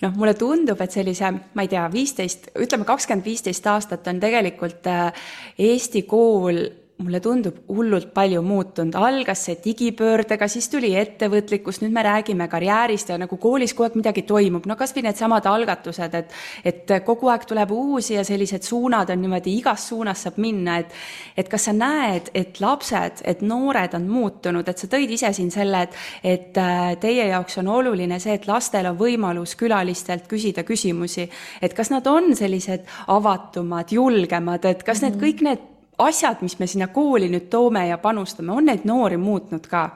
noh, 0.02 0.16
mulle 0.16 0.34
tundub, 0.34 0.82
et 0.82 0.92
sellise, 0.92 1.32
ma 1.54 1.66
ei 1.66 1.72
tea, 1.72 1.86
viisteist, 1.92 2.52
ütleme 2.58 2.88
kakskümmend, 2.88 3.26
viisteist 3.26 3.68
aastat 3.68 4.08
on 4.08 4.20
tegelikult 4.20 4.88
äh, 4.88 5.14
Eesti 5.60 6.04
kool 6.10 6.64
mulle 7.00 7.20
tundub 7.24 7.62
hullult 7.72 8.10
palju 8.14 8.42
muutunud, 8.44 8.96
algas 9.00 9.46
see 9.48 9.56
digipöördega, 9.64 10.50
siis 10.52 10.68
tuli 10.72 10.90
ettevõtlikkus, 11.00 11.80
nüüd 11.80 11.94
me 11.96 12.04
räägime 12.04 12.50
karjäärist 12.52 13.14
ja 13.14 13.18
nagu 13.22 13.38
koolis 13.40 13.74
kogu 13.74 13.88
aeg 13.88 13.96
midagi 14.02 14.26
toimub, 14.28 14.68
no 14.68 14.76
kasvõi 14.80 15.06
needsamad 15.08 15.48
algatused, 15.48 16.18
et 16.20 16.36
et 16.68 16.94
kogu 17.08 17.32
aeg 17.32 17.46
tuleb 17.48 17.72
uusi 17.72 18.18
ja 18.18 18.26
sellised 18.28 18.68
suunad 18.68 19.14
on 19.14 19.24
niimoodi, 19.24 19.56
igas 19.62 19.88
suunas 19.94 20.26
saab 20.28 20.42
minna, 20.44 20.80
et 20.84 21.40
et 21.40 21.48
kas 21.52 21.70
sa 21.70 21.76
näed, 21.78 22.34
et 22.36 22.60
lapsed, 22.60 23.24
et 23.24 23.42
noored 23.48 23.96
on 23.96 24.12
muutunud, 24.12 24.68
et 24.68 24.84
sa 24.84 24.92
tõid 24.92 25.16
ise 25.16 25.32
siin 25.34 25.56
selle, 25.56 25.88
et 25.88 26.30
et 26.36 26.60
äh, 26.60 26.94
teie 27.00 27.30
jaoks 27.32 27.62
on 27.64 27.72
oluline 27.80 28.20
see, 28.20 28.36
et 28.36 28.48
lastel 28.48 28.92
on 28.92 29.00
võimalus 29.00 29.56
külalistelt 29.56 30.28
küsida 30.28 30.68
küsimusi, 30.68 31.30
et 31.62 31.74
kas 31.74 31.96
nad 31.96 32.08
on 32.12 32.34
sellised 32.36 32.84
avatumad, 33.08 33.92
julgemad, 33.96 34.66
et 34.66 34.84
kas 34.84 35.02
need 35.02 35.16
-hmm. 35.16 35.24
kõik 35.24 35.48
need 35.48 35.68
asjad, 36.00 36.42
mis 36.42 36.60
me 36.60 36.68
sinna 36.68 36.88
kooli 36.88 37.30
nüüd 37.32 37.50
toome 37.52 37.88
ja 37.88 37.98
panustame, 37.98 38.54
on 38.56 38.70
neid 38.72 38.86
noori 38.88 39.18
muutnud 39.18 39.68
ka? 39.68 39.88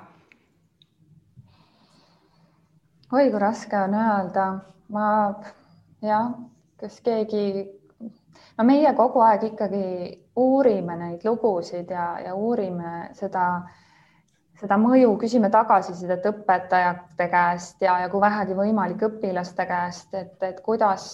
oi 3.13 3.29
kui 3.29 3.39
raske 3.39 3.77
on 3.77 3.93
öelda, 3.93 4.47
ma 4.89 5.07
jah, 6.01 6.33
kas 6.81 6.97
keegi, 7.05 7.45
no 8.57 8.65
meie 8.65 8.93
kogu 8.97 9.21
aeg 9.21 9.45
ikkagi 9.51 9.85
uurime 10.35 10.97
neid 10.97 11.25
lugusid 11.27 11.93
ja, 11.93 12.07
ja 12.25 12.33
uurime 12.33 13.11
seda, 13.13 13.45
seda 14.59 14.79
mõju, 14.81 15.13
küsime 15.21 15.51
tagasisidet 15.53 16.25
õpetajate 16.31 17.29
käest 17.29 17.85
ja, 17.85 17.99
ja 18.01 18.09
kui 18.09 18.21
vähegi 18.23 18.57
võimalik 18.57 19.05
õpilaste 19.09 19.67
käest, 19.69 20.09
et, 20.17 20.35
et 20.41 20.63
kuidas, 20.65 21.05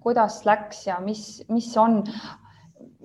kuidas 0.00 0.40
läks 0.48 0.86
ja 0.88 0.96
mis, 1.04 1.42
mis 1.52 1.68
on 1.76 2.00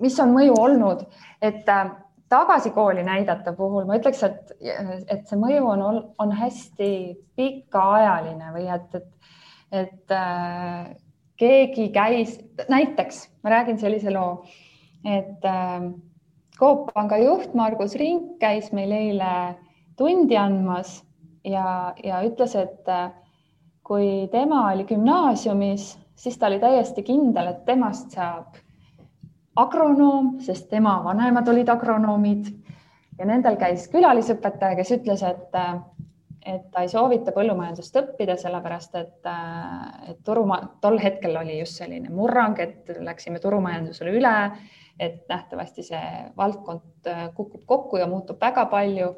mis 0.00 0.18
on 0.20 0.34
mõju 0.34 0.54
olnud, 0.58 1.04
et 1.42 1.68
äh, 1.68 1.90
tagasi 2.28 2.70
kooli 2.70 3.02
näidata 3.06 3.52
puhul 3.56 3.86
ma 3.88 3.98
ütleks, 3.98 4.22
et, 4.26 4.52
et 4.60 5.26
see 5.28 5.38
mõju 5.40 5.68
on, 5.72 5.84
on 6.18 6.34
hästi 6.36 6.90
pikaajaline 7.38 8.52
või 8.54 8.66
et, 8.74 8.98
et, 8.98 9.30
et 9.82 10.16
äh, 10.16 10.90
keegi 11.38 11.88
käis, 11.94 12.36
näiteks 12.68 13.24
ma 13.42 13.56
räägin 13.56 13.80
sellise 13.80 14.12
loo, 14.14 14.42
et 15.06 15.48
äh, 15.48 15.88
Coop 16.58 16.90
Panga 16.94 17.20
juht 17.22 17.54
Margus 17.54 17.94
Rink 17.94 18.38
käis 18.42 18.72
meil 18.74 18.92
eile 18.92 19.32
tundi 19.98 20.36
andmas 20.36 20.98
ja, 21.46 21.94
ja 22.04 22.22
ütles, 22.26 22.54
et 22.58 22.88
äh, 22.90 23.10
kui 23.86 24.28
tema 24.32 24.66
oli 24.72 24.84
gümnaasiumis, 24.84 25.92
siis 26.18 26.38
ta 26.38 26.50
oli 26.50 26.58
täiesti 26.60 27.04
kindel, 27.06 27.54
et 27.54 27.62
temast 27.64 28.12
saab 28.12 28.58
agronoom, 29.58 30.38
sest 30.44 30.68
tema 30.70 30.98
vanemad 31.04 31.48
olid 31.50 31.68
agronoomid 31.72 32.50
ja 33.18 33.26
nendel 33.26 33.58
käis 33.58 33.88
külalisõpetaja, 33.92 34.76
kes 34.78 34.92
ütles, 34.94 35.24
et, 35.26 35.56
et 36.46 36.68
ta 36.72 36.84
ei 36.84 36.90
soovita 36.92 37.34
põllumajandust 37.34 37.96
õppida, 37.98 38.38
sellepärast 38.38 38.94
et, 39.00 39.30
et 40.10 40.20
turuma, 40.26 40.60
tol 40.82 41.00
hetkel 41.02 41.36
oli 41.40 41.58
just 41.58 41.80
selline 41.82 42.12
murrang, 42.14 42.58
et 42.62 42.92
läksime 43.02 43.42
turumajandusele 43.42 44.14
üle, 44.20 44.36
et 44.98 45.24
nähtavasti 45.30 45.86
see 45.86 46.06
valdkond 46.38 47.10
kukub 47.34 47.66
kokku 47.66 48.00
ja 48.00 48.06
muutub 48.10 48.40
väga 48.40 48.66
palju. 48.70 49.14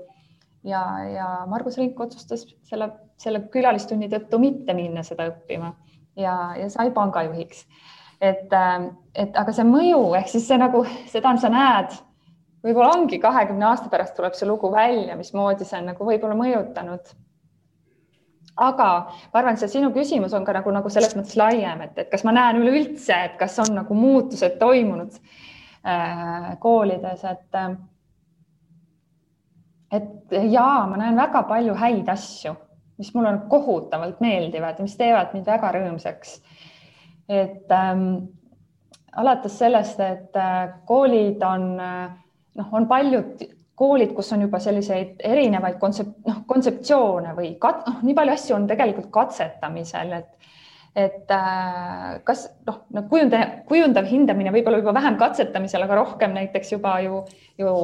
ja, 0.64 0.83
ja 1.09 1.29
Margus 1.48 1.79
Rink 1.79 2.00
otsustas 2.00 2.44
selle, 2.68 2.90
selle 3.16 3.46
külalistunni 3.53 4.09
tõttu 4.12 4.38
mitte 4.38 4.74
minna 4.76 5.03
seda 5.03 5.29
õppima 5.31 5.72
ja, 6.16 6.35
ja 6.57 6.68
sai 6.68 6.90
pangajuhiks 6.92 7.64
et, 8.21 8.53
ähm, 8.53 8.87
et 9.15 9.37
aga 9.37 9.53
see 9.57 9.65
mõju 9.67 10.13
ehk 10.19 10.29
siis 10.29 10.47
see 10.49 10.59
nagu 10.61 10.85
seda 11.11 11.33
sa 11.41 11.51
näed, 11.53 11.97
võib-olla 12.65 12.93
ongi 12.99 13.19
kahekümne 13.23 13.67
aasta 13.71 13.89
pärast 13.93 14.15
tuleb 14.17 14.37
see 14.37 14.49
lugu 14.49 14.71
välja, 14.73 15.17
mismoodi 15.17 15.65
see 15.65 15.81
on 15.81 15.93
nagu 15.93 16.07
võib-olla 16.07 16.37
mõjutanud. 16.39 17.13
aga 18.61 18.89
ma 19.33 19.39
arvan, 19.41 19.55
et 19.55 19.63
see 19.63 19.77
sinu 19.79 19.93
küsimus 19.95 20.35
on 20.37 20.45
ka 20.45 20.53
nagu, 20.53 20.71
nagu 20.71 20.91
selles 20.93 21.15
mõttes 21.17 21.37
laiem, 21.41 21.81
et, 21.87 21.99
et 21.99 22.11
kas 22.11 22.25
ma 22.29 22.35
näen 22.37 22.61
üleüldse, 22.61 23.15
et 23.15 23.39
kas 23.41 23.57
on 23.63 23.73
nagu 23.75 23.95
muutused 23.97 24.59
toimunud 24.61 25.17
äh, 25.17 26.51
koolides, 26.61 27.25
et 27.25 27.57
äh, 27.57 27.71
et 29.91 30.37
jaa, 30.53 30.87
ma 30.87 30.99
näen 31.01 31.17
väga 31.17 31.43
palju 31.49 31.75
häid 31.75 32.09
asju, 32.13 32.53
mis 33.01 33.15
mulle 33.15 33.33
kohutavalt 33.51 34.21
meeldivad 34.21 34.79
mis 34.85 34.97
teevad 34.99 35.33
mind 35.35 35.49
väga 35.49 35.73
rõõmsaks 35.79 36.37
et 37.31 37.71
ähm, 37.73 38.05
alates 39.16 39.59
sellest, 39.59 40.01
et 40.01 40.37
äh, 40.37 40.75
koolid 40.87 41.43
on 41.47 41.73
äh, 41.81 42.11
noh, 42.59 42.73
on 42.75 42.88
paljud 42.90 43.45
koolid, 43.81 44.12
kus 44.16 44.33
on 44.35 44.45
juba 44.45 44.61
selliseid 44.61 45.23
erinevaid 45.25 45.79
kontsept, 45.81 46.19
noh, 46.27 46.43
kontseptsioone 46.49 47.33
või 47.37 47.55
kat-, 47.62 47.87
noh, 47.87 48.03
nii 48.05 48.16
palju 48.19 48.35
asju 48.35 48.59
on 48.59 48.69
tegelikult 48.71 49.11
katsetamisel, 49.14 50.19
et 50.21 50.37
et 50.99 51.31
äh, 51.31 52.16
kas 52.27 52.49
noh, 52.66 52.81
no 52.90 53.05
kujundav, 53.07 53.61
kujundav 53.69 54.09
hindamine 54.11 54.51
võib-olla 54.51 54.81
juba 54.81 54.97
vähem 54.97 55.21
katsetamisel, 55.21 55.85
aga 55.87 56.01
rohkem 56.01 56.35
näiteks 56.35 56.73
juba 56.73 56.97
ju, 57.05 57.21
ju 57.62 57.75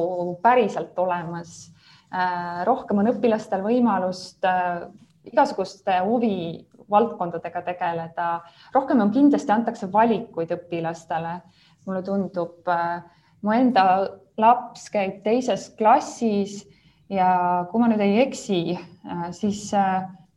päriselt 0.43 0.99
olemas. 0.99 1.71
rohkem 2.67 2.99
on 2.99 3.09
õpilastel 3.13 3.63
võimalust 3.63 4.43
igasuguste 5.31 5.99
huvivaldkondadega 6.05 7.61
tegeleda, 7.65 8.29
rohkem 8.75 9.01
on 9.03 9.11
kindlasti 9.15 9.53
antakse 9.53 9.91
valikuid 9.93 10.53
õpilastele. 10.57 11.41
mulle 11.87 12.01
tundub, 12.03 12.67
mu 13.41 13.51
enda 13.55 13.83
laps 14.37 14.89
käib 14.91 15.21
teises 15.23 15.69
klassis 15.79 16.65
ja 17.09 17.65
kui 17.71 17.79
ma 17.79 17.87
nüüd 17.87 18.03
ei 18.03 18.17
eksi, 18.25 18.77
siis 19.31 19.69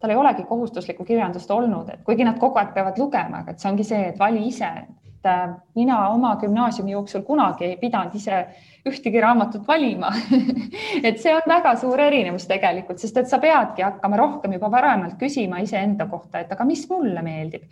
tal 0.00 0.10
ei 0.10 0.16
olegi 0.16 0.44
kohustuslikku 0.48 1.04
kirjandust 1.04 1.50
olnud, 1.50 1.88
et 1.92 2.02
kuigi 2.04 2.24
nad 2.24 2.38
kogu 2.40 2.58
aeg 2.58 2.72
peavad 2.74 2.98
lugema, 2.98 3.42
aga 3.42 3.52
et 3.52 3.60
see 3.60 3.70
ongi 3.70 3.84
see, 3.84 4.00
et 4.12 4.18
vali 4.18 4.46
ise, 4.48 4.70
et 5.10 5.28
äh, 5.28 5.50
mina 5.76 5.98
oma 6.14 6.36
gümnaasiumi 6.40 6.94
jooksul 6.94 7.26
kunagi 7.26 7.66
ei 7.68 7.76
pidanud 7.80 8.14
ise 8.16 8.46
ühtegi 8.88 9.20
raamatut 9.20 9.66
valima 9.68 10.12
et 11.06 11.20
see 11.20 11.34
on 11.34 11.44
väga 11.48 11.74
suur 11.80 12.00
erinevus 12.00 12.46
tegelikult, 12.48 12.98
sest 13.02 13.20
et 13.20 13.28
sa 13.28 13.38
peadki 13.42 13.84
hakkama 13.84 14.16
rohkem 14.20 14.56
juba 14.56 14.70
varemalt 14.72 15.18
küsima 15.20 15.60
iseenda 15.64 16.06
kohta, 16.08 16.40
et 16.40 16.52
aga 16.52 16.64
mis 16.64 16.86
mulle 16.90 17.22
meeldib, 17.22 17.68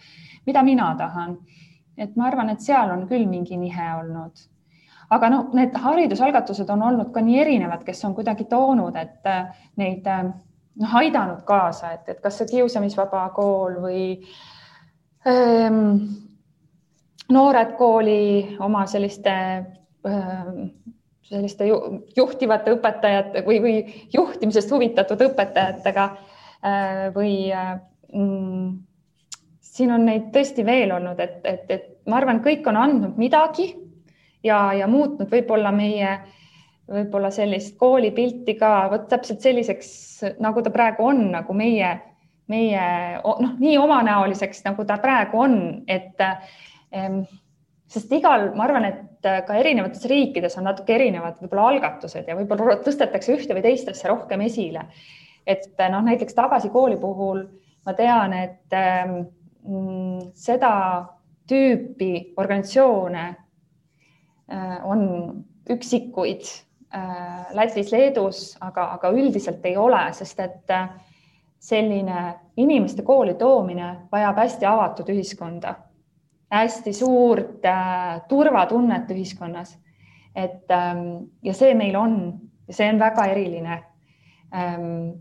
mida 0.46 0.62
mina 0.62 0.92
tahan. 0.98 1.38
et 1.98 2.16
ma 2.16 2.28
arvan, 2.28 2.50
et 2.50 2.60
seal 2.62 2.90
on 2.94 3.08
küll 3.08 3.26
mingi 3.26 3.56
nihe 3.56 3.88
olnud 3.98 4.48
aga 5.10 5.30
no 5.32 5.38
need 5.56 5.74
haridusalgatused 5.74 6.68
on 6.70 6.82
olnud 6.90 7.10
ka 7.12 7.20
nii 7.24 7.40
erinevad, 7.40 7.82
kes 7.84 8.04
on 8.04 8.14
kuidagi 8.14 8.44
toonud, 8.44 8.96
et 8.96 9.26
äh, 9.26 9.64
neid 9.80 10.06
äh, 10.06 10.28
noh, 10.78 10.94
aidanud 11.00 11.42
kaasa, 11.48 11.92
et, 11.96 12.08
et 12.08 12.20
kas 12.22 12.40
see 12.40 12.50
kiusamisvaba 12.52 13.24
kool 13.36 13.78
või 13.82 14.02
ähm, 15.28 15.96
noored 17.32 17.74
kooli 17.80 18.20
oma 18.64 18.84
selliste 18.90 19.34
ähm, 20.06 20.68
selliste 21.28 21.68
juhtivate 22.16 22.72
õpetajate 22.76 23.44
või, 23.46 23.60
või 23.64 23.76
juhtimisest 24.14 24.70
huvitatud 24.72 25.20
õpetajatega 25.28 26.06
äh, 26.08 27.02
või 27.14 27.34
äh, 27.52 27.74
mm, 28.12 28.78
siin 29.60 29.92
on 29.94 30.08
neid 30.08 30.30
tõesti 30.34 30.64
veel 30.66 30.94
olnud, 30.96 31.20
et, 31.20 31.38
et, 31.44 31.68
et 31.70 31.86
ma 32.08 32.18
arvan, 32.22 32.42
kõik 32.44 32.66
on 32.70 32.80
andnud 32.80 33.20
midagi 33.20 33.70
ja, 34.44 34.72
ja 34.78 34.88
muutnud 34.90 35.30
võib-olla 35.30 35.72
meie 35.74 36.16
võib-olla 36.88 37.30
sellist 37.34 37.76
koolipilti 37.76 38.54
ka 38.58 38.88
vot 38.92 39.08
täpselt 39.10 39.44
selliseks, 39.44 39.90
nagu 40.40 40.62
ta 40.64 40.72
praegu 40.72 41.04
on, 41.10 41.26
nagu 41.34 41.56
meie, 41.56 41.90
meie 42.48 42.86
noh, 43.20 43.58
nii 43.60 43.76
omanäoliseks, 43.80 44.64
nagu 44.64 44.86
ta 44.88 44.96
praegu 45.02 45.42
on, 45.44 45.58
et 45.84 46.20
ähm, 46.24 47.20
sest 47.92 48.12
igal, 48.16 48.50
ma 48.56 48.64
arvan, 48.68 48.88
et 48.88 49.04
ka 49.22 49.56
erinevates 49.58 50.04
riikides 50.10 50.58
on 50.60 50.68
natuke 50.68 50.94
erinevad 50.94 51.40
võib-olla 51.42 51.68
algatused 51.72 52.28
ja 52.28 52.36
võib-olla 52.38 52.78
tõstetakse 52.84 53.34
ühte 53.34 53.56
või 53.56 53.64
teist 53.64 53.88
asja 53.90 54.12
rohkem 54.12 54.44
esile. 54.46 54.86
et 55.46 55.68
noh, 55.90 56.02
näiteks 56.04 56.34
Tagasi 56.34 56.70
kooli 56.70 56.96
puhul 57.00 57.42
ma 57.86 57.94
tean, 57.96 58.32
et 58.32 58.76
ähm, 58.76 59.20
seda 60.34 60.72
tüüpi 61.48 62.34
organisatsioone 62.36 63.26
äh, 63.28 64.78
on 64.84 65.04
üksikuid 65.68 66.46
Äh, 66.94 67.54
Lätis, 67.54 67.92
Leedus, 67.92 68.56
aga, 68.60 68.86
aga 68.94 69.10
üldiselt 69.12 69.64
ei 69.68 69.76
ole, 69.76 70.00
sest 70.16 70.38
et 70.40 70.70
äh, 70.72 70.86
selline 71.60 72.22
inimeste 72.56 73.04
kooli 73.04 73.34
toomine 73.36 73.90
vajab 74.12 74.40
hästi 74.40 74.64
avatud 74.64 75.10
ühiskonda, 75.12 75.74
hästi 76.52 76.92
suurt 76.92 77.64
äh, 77.64 78.20
turvatunnet 78.28 79.10
ühiskonnas. 79.10 79.78
et 80.34 80.70
ähm, 80.70 81.30
ja 81.42 81.52
see 81.54 81.74
meil 81.74 81.96
on 81.96 82.40
see 82.70 82.88
on 82.88 82.98
väga 82.98 83.24
eriline 83.26 83.82
ähm, 84.54 85.18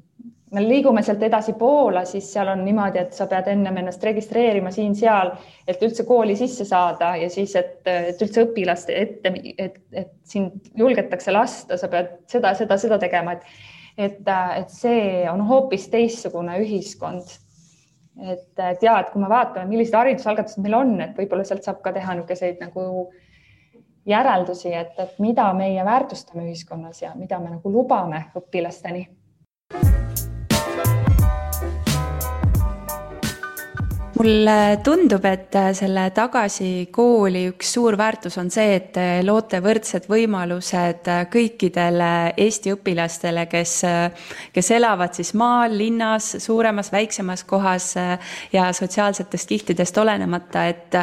me 0.52 0.64
liigume 0.64 1.02
sealt 1.04 1.24
edasi 1.24 1.54
Poola, 1.60 2.04
siis 2.08 2.30
seal 2.34 2.48
on 2.52 2.64
niimoodi, 2.66 3.02
et 3.02 3.16
sa 3.16 3.28
pead 3.28 3.50
ennem 3.52 3.82
ennast 3.82 4.04
registreerima 4.04 4.72
siin-seal, 4.72 5.34
et 5.68 5.82
üldse 5.84 6.06
kooli 6.08 6.38
sisse 6.40 6.66
saada 6.68 7.16
ja 7.20 7.30
siis, 7.32 7.56
et, 7.60 7.82
et 7.88 8.22
üldse 8.24 8.46
õpilaste 8.48 8.96
ette, 8.96 9.34
et, 9.58 9.82
et 9.92 10.14
sind 10.28 10.72
julgetakse 10.80 11.36
lasta, 11.36 11.80
sa 11.80 11.90
pead 11.92 12.14
seda, 12.32 12.54
seda, 12.60 12.80
seda 12.80 13.00
tegema, 13.02 13.36
et, 13.36 13.60
et, 13.98 14.22
et 14.62 14.72
see 14.72 15.26
on 15.32 15.44
hoopis 15.50 15.90
teistsugune 15.92 16.62
ühiskond. 16.64 17.36
Et, 18.22 18.50
et 18.60 18.84
ja, 18.84 19.00
et 19.00 19.10
kui 19.14 19.22
me 19.22 19.30
vaatame, 19.30 19.70
millised 19.70 19.96
haridusalgatused 19.98 20.64
meil 20.64 20.78
on, 20.78 20.94
et 21.02 21.18
võib-olla 21.18 21.46
sealt 21.48 21.66
saab 21.68 21.82
ka 21.86 21.94
teha 21.96 22.18
niisuguseid 22.18 22.62
nagu 22.64 23.12
järeldusi, 24.08 24.72
et, 24.74 24.96
et 25.00 25.20
mida 25.20 25.50
meie 25.54 25.84
väärtustame 25.86 26.48
ühiskonnas 26.48 27.02
ja 27.02 27.14
mida 27.16 27.40
me 27.44 27.52
nagu 27.58 27.72
lubame 27.72 28.26
õpilasteni 28.40 29.06
mulle 34.28 34.80
tundub, 34.84 35.24
et 35.26 35.56
äh, 35.56 35.70
selle 35.78 36.10
tagasi 36.16 36.90
kooli 36.92 37.46
üks 37.52 37.70
suur 37.78 37.96
väärtus 38.00 38.36
on 38.42 38.50
see, 38.52 38.74
et 38.76 38.90
te 38.98 39.06
loote 39.24 39.62
võrdsed 39.64 40.08
võimalused 40.12 41.08
äh, 41.12 41.22
kõikidele 41.32 42.10
Eesti 42.44 42.74
õpilastele, 42.76 43.46
kes, 43.48 43.76
äh, 43.88 44.34
kes 44.56 44.72
elavad 44.76 45.16
siis 45.16 45.32
maal, 45.38 45.78
linnas, 45.80 46.34
suuremas, 46.44 46.92
väiksemas 46.92 47.46
kohas 47.48 47.94
ja 48.52 48.66
sotsiaalsetest 48.76 49.54
kihtidest 49.54 49.98
olenemata, 49.98 50.66
et 50.68 51.00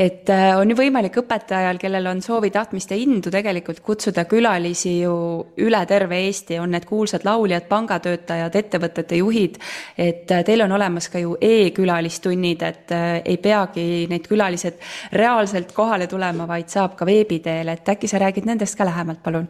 et 0.00 0.30
on 0.56 0.70
ju 0.70 0.76
võimalik 0.78 1.18
õpetajal, 1.20 1.76
kellel 1.80 2.06
on 2.08 2.22
soovi, 2.24 2.48
tahtmist 2.54 2.92
ja 2.92 2.96
indu 2.96 3.30
tegelikult 3.32 3.82
kutsuda 3.84 4.24
külalisi 4.30 4.94
ju 5.02 5.14
üle 5.60 5.80
terve 5.90 6.22
Eesti, 6.24 6.58
on 6.62 6.72
need 6.72 6.86
kuulsad 6.88 7.26
lauljad, 7.26 7.66
pangatöötajad, 7.68 8.56
ettevõtete 8.56 9.18
juhid, 9.20 9.58
et 9.98 10.24
teil 10.30 10.64
on 10.64 10.72
olemas 10.78 11.10
ka 11.12 11.20
ju 11.20 11.36
e-külalistunnid, 11.40 12.59
tunnid, 12.60 12.62
et 12.62 12.92
äh, 12.92 13.22
ei 13.24 13.36
peagi 13.36 14.06
need 14.08 14.26
külalised 14.28 14.78
reaalselt 15.12 15.72
kohale 15.72 16.06
tulema, 16.06 16.46
vaid 16.48 16.68
saab 16.68 16.96
ka 16.96 17.06
veebi 17.06 17.40
teel, 17.40 17.68
et 17.68 17.88
äkki 17.88 18.08
sa 18.08 18.18
räägid 18.18 18.46
nendest 18.46 18.76
ka 18.76 18.84
lähemalt, 18.84 19.22
palun? 19.22 19.48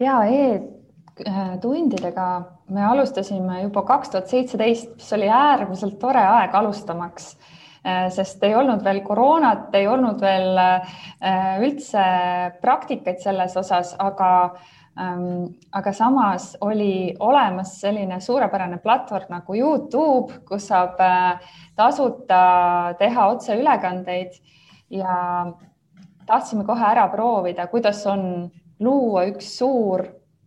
ja 0.00 0.24
e-tundidega 0.26 2.42
me 2.70 2.84
alustasime 2.84 3.62
juba 3.62 3.82
kaks 3.82 4.10
tuhat 4.10 4.28
seitseteist, 4.28 4.94
mis 4.96 5.12
oli 5.12 5.28
äärmiselt 5.28 5.98
tore 6.00 6.26
aeg 6.26 6.54
alustamaks 6.54 7.36
äh, 7.86 8.10
sest 8.10 8.42
ei 8.42 8.54
olnud 8.54 8.84
veel 8.84 9.00
koroonat, 9.06 9.74
ei 9.74 9.86
olnud 9.86 10.20
veel 10.20 10.58
äh, 10.58 10.80
üldse 11.62 12.04
praktikaid 12.60 13.20
selles 13.22 13.56
osas, 13.56 13.94
aga 13.98 14.56
aga 14.96 15.92
samas 15.92 16.56
oli 16.60 17.14
olemas 17.18 17.80
selline 17.80 18.20
suurepärane 18.20 18.78
platvorm 18.78 19.30
nagu 19.32 19.54
Youtube, 19.56 20.42
kus 20.48 20.66
saab 20.68 21.00
äh, 21.00 21.40
tasuta 21.76 22.94
teha 22.98 23.26
otseülekandeid. 23.32 24.36
Ja 24.92 25.46
tahtsime 26.26 26.64
kohe 26.68 26.84
ära 26.84 27.06
proovida, 27.08 27.66
kuidas 27.72 28.04
on 28.06 28.50
luua 28.80 29.24
üks 29.30 29.54
suur 29.58 30.04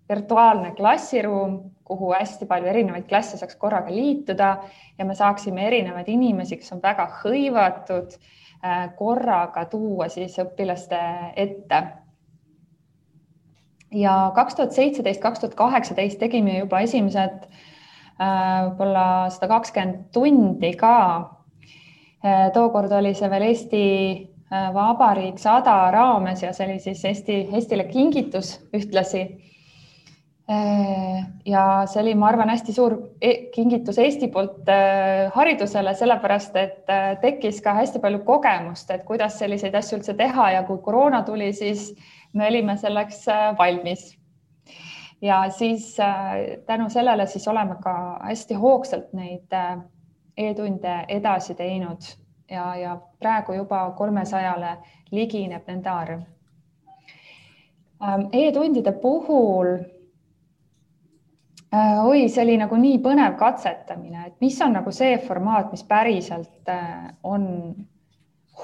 virtuaalne 0.10 0.75
klassiruum, 0.77 1.58
kuhu 1.86 2.13
hästi 2.13 2.45
palju 2.45 2.69
erinevaid 2.69 3.08
klasse 3.10 3.38
saaks 3.38 3.58
korraga 3.58 3.89
liituda 3.93 4.49
ja 4.97 5.05
me 5.05 5.15
saaksime 5.17 5.65
erinevaid 5.67 6.10
inimesi, 6.10 6.60
kes 6.62 6.73
on 6.77 6.81
väga 6.84 7.08
hõivatud, 7.23 8.13
äh, 8.62 8.91
korraga 8.97 9.65
tuua 9.73 10.10
siis 10.13 10.38
õpilaste 10.38 11.01
ette 11.36 11.81
ja 13.95 14.15
kaks 14.36 14.55
tuhat 14.55 14.75
seitseteist, 14.75 15.21
kaks 15.23 15.39
tuhat 15.39 15.55
kaheksateist 15.55 16.19
tegime 16.19 16.60
juba 16.60 16.81
esimesed 16.86 17.45
äh, 17.45 18.67
võib-olla 18.67 19.08
sada 19.34 19.49
kakskümmend 19.55 20.10
tundi 20.15 20.73
ka. 20.79 20.97
Äh, 22.25 22.49
tookord 22.55 22.91
oli 22.97 23.13
see 23.15 23.31
veel 23.31 23.47
Eesti 23.49 23.86
äh, 24.51 24.69
Vabariik 24.75 25.39
sada 25.41 25.77
raames 25.95 26.43
ja 26.43 26.53
see 26.53 26.67
oli 26.67 26.79
siis 26.84 27.03
Eesti, 27.05 27.41
Eestile 27.53 27.89
kingitus 27.91 28.57
ühtlasi. 28.76 29.28
ja 31.49 31.61
see 31.89 32.01
oli, 32.03 32.11
ma 32.13 32.28
arvan, 32.30 32.51
hästi 32.53 32.74
suur 32.76 32.93
e 33.17 33.32
kingitus 33.49 33.97
Eesti 33.97 34.28
poolt 34.30 34.67
haridusele, 35.34 35.95
sellepärast 35.97 36.59
et 36.61 36.91
tekkis 37.24 37.63
ka 37.65 37.74
hästi 37.74 37.97
palju 38.03 38.20
kogemust, 38.28 38.91
et 38.93 39.07
kuidas 39.07 39.39
selliseid 39.41 39.74
asju 39.74 39.97
üldse 39.97 40.13
teha 40.13 40.51
ja 40.53 40.61
kui 40.67 40.78
koroona 40.86 41.24
tuli, 41.26 41.49
siis 41.49 41.88
me 42.36 42.47
olime 42.47 42.77
selleks 42.77 43.27
äh, 43.27 43.57
valmis. 43.57 44.17
ja 45.21 45.49
siis 45.49 45.99
äh, 45.99 46.05
tänu 46.65 46.89
sellele 46.89 47.25
siis 47.25 47.47
oleme 47.47 47.75
ka 47.83 48.19
hästi 48.23 48.53
hoogsalt 48.53 49.13
neid 49.13 49.53
äh, 49.53 49.77
e-tunde 50.38 51.05
edasi 51.07 51.55
teinud 51.55 52.01
ja, 52.51 52.75
ja 52.75 52.97
praegu 53.19 53.53
juba 53.53 53.91
kolmesajale 53.97 54.77
ligineb 55.11 55.67
nende 55.67 55.89
arv 55.89 56.21
e. 58.31 58.47
e-tundide 58.47 58.91
puhul 58.91 59.77
oi, 62.03 62.29
see 62.29 62.43
oli 62.43 62.57
nagu 62.59 62.75
nii 62.79 62.99
põnev 63.03 63.36
katsetamine, 63.39 64.27
et 64.27 64.36
mis 64.41 64.61
on 64.61 64.75
nagu 64.77 64.91
see 64.95 65.17
formaat, 65.27 65.71
mis 65.71 65.83
päriselt 65.83 66.71
on 67.23 67.47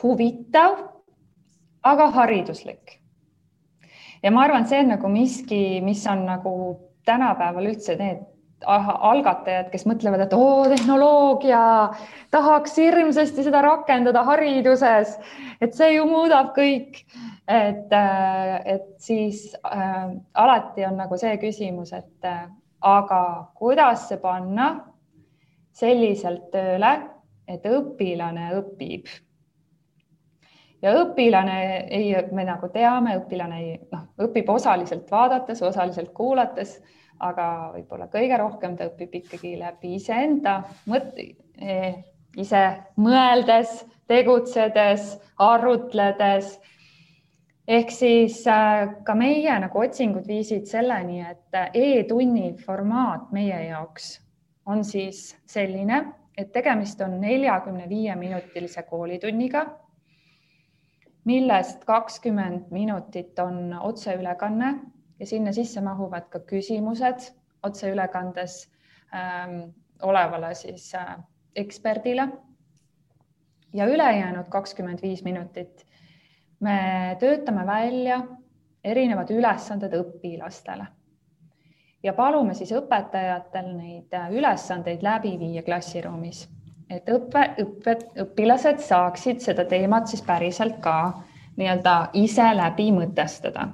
huvitav, 0.02 0.78
aga 1.84 2.08
hariduslik 2.16 3.01
ja 4.24 4.32
ma 4.32 4.46
arvan, 4.46 4.68
see 4.70 4.82
on 4.84 4.94
nagu 4.96 5.10
miski, 5.12 5.82
mis 5.86 6.04
on 6.10 6.26
nagu 6.28 6.56
tänapäeval 7.06 7.72
üldse 7.72 7.96
need 8.00 8.28
algatajad, 8.62 9.72
kes 9.72 9.88
mõtlevad, 9.90 10.22
et 10.26 10.34
oo, 10.38 10.66
tehnoloogia, 10.70 11.62
tahaks 12.34 12.76
hirmsasti 12.78 13.46
seda 13.48 13.62
rakendada 13.66 14.22
hariduses, 14.28 15.16
et 15.62 15.74
see 15.74 15.96
ju 15.96 16.06
muudab 16.10 16.54
kõik. 16.58 17.06
et, 17.52 17.92
äh, 17.92 18.62
et 18.66 18.94
siis 18.98 19.58
äh, 19.66 20.12
alati 20.34 20.86
on 20.86 20.96
nagu 20.96 21.18
see 21.18 21.38
küsimus, 21.38 21.92
et 21.92 22.24
äh, 22.24 22.46
aga 22.82 23.52
kuidas 23.56 24.08
see 24.08 24.18
panna 24.22 24.86
selliselt 25.74 26.52
tööle, 26.54 26.94
et 27.48 27.66
õpilane 27.66 28.54
õpib 28.56 29.10
ja 30.82 30.96
õpilane 31.04 31.60
ei, 31.90 32.16
me 32.32 32.46
nagu 32.48 32.70
teame, 32.74 33.18
õpilane 33.22 33.60
ei, 33.62 33.76
noh, 33.92 34.08
õpib 34.28 34.50
osaliselt 34.50 35.12
vaadates, 35.12 35.62
osaliselt 35.62 36.14
kuulates 36.14 36.80
aga 37.22 37.46
võib-olla 37.76 38.08
kõige 38.12 38.38
rohkem 38.42 38.76
ta 38.78 38.88
õpib 38.90 39.20
ikkagi 39.22 39.54
läbi 39.60 39.96
iseenda 40.00 40.62
mõt-, 40.90 41.20
eh, 41.62 42.02
ise 42.38 42.64
mõeldes, 43.02 43.82
tegutsedes, 44.12 45.16
arutledes. 45.40 46.60
ehk 47.68 47.92
siis 47.94 48.42
äh, 48.48 48.90
ka 49.06 49.14
meie 49.16 49.60
nagu 49.64 49.80
otsingud 49.80 50.26
viisid 50.28 50.66
selleni, 50.68 51.22
et 51.22 51.56
äh, 51.56 51.70
e-tunni 51.74 52.56
formaat 52.66 53.32
meie 53.32 53.68
jaoks 53.68 54.18
on 54.66 54.84
siis 54.84 55.38
selline, 55.46 56.06
et 56.38 56.52
tegemist 56.52 57.02
on 57.02 57.20
neljakümne 57.22 57.88
viie 57.90 58.16
minutilise 58.16 58.84
koolitunniga, 58.84 59.66
millest 61.26 61.86
kakskümmend 61.86 62.72
minutit 62.72 63.40
on 63.40 63.74
otseülekanne 63.82 64.80
ja 65.20 65.26
sinna 65.26 65.54
sisse 65.54 65.82
mahuvad 65.82 66.30
ka 66.30 66.40
küsimused 66.40 67.32
otseülekandes 67.64 68.70
ähm, 69.14 69.60
olevale 70.02 70.54
siis 70.56 70.96
äh, 70.96 71.18
eksperdile. 71.56 72.28
ja 73.74 73.86
ülejäänud 73.86 74.50
kakskümmend 74.50 75.02
viis 75.02 75.24
minutit 75.24 75.86
me 76.60 77.16
töötame 77.20 77.66
välja 77.68 78.22
erinevad 78.84 79.30
ülesanded 79.30 79.94
õpilastele 79.94 80.86
ja 82.04 82.14
palume 82.14 82.54
siis 82.58 82.72
õpetajatel 82.76 83.72
neid 83.76 84.14
äh, 84.18 84.32
ülesandeid 84.34 85.04
läbi 85.06 85.36
viia 85.40 85.64
klassiruumis, 85.64 86.48
et 86.92 87.10
õppe, 87.10 87.46
õppe, 87.64 87.98
õpilased 88.26 88.82
saaksid 88.84 89.40
seda 89.44 89.66
teemat 89.66 90.12
siis 90.12 90.24
päriselt 90.28 90.82
ka 90.84 90.96
nii-öelda 91.58 91.96
ise 92.20 92.50
läbi 92.56 92.92
mõtestada 92.96 93.70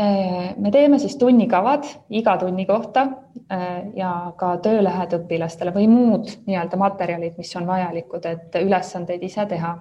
Äh, 0.00 0.54
me 0.56 0.70
teeme 0.70 0.98
siis 0.98 1.16
tunnikavad 1.18 1.82
iga 2.14 2.36
tunni 2.38 2.66
kohta 2.66 3.02
äh, 3.50 3.88
ja 3.98 4.32
ka 4.38 4.52
töölehed 4.62 5.14
õpilastele 5.16 5.72
või 5.74 5.88
muud 5.90 6.28
nii-öelda 6.46 6.78
materjalid, 6.78 7.34
mis 7.34 7.50
on 7.58 7.66
vajalikud, 7.66 8.28
et 8.30 8.58
ülesandeid 8.60 9.24
ise 9.26 9.46
teha. 9.50 9.72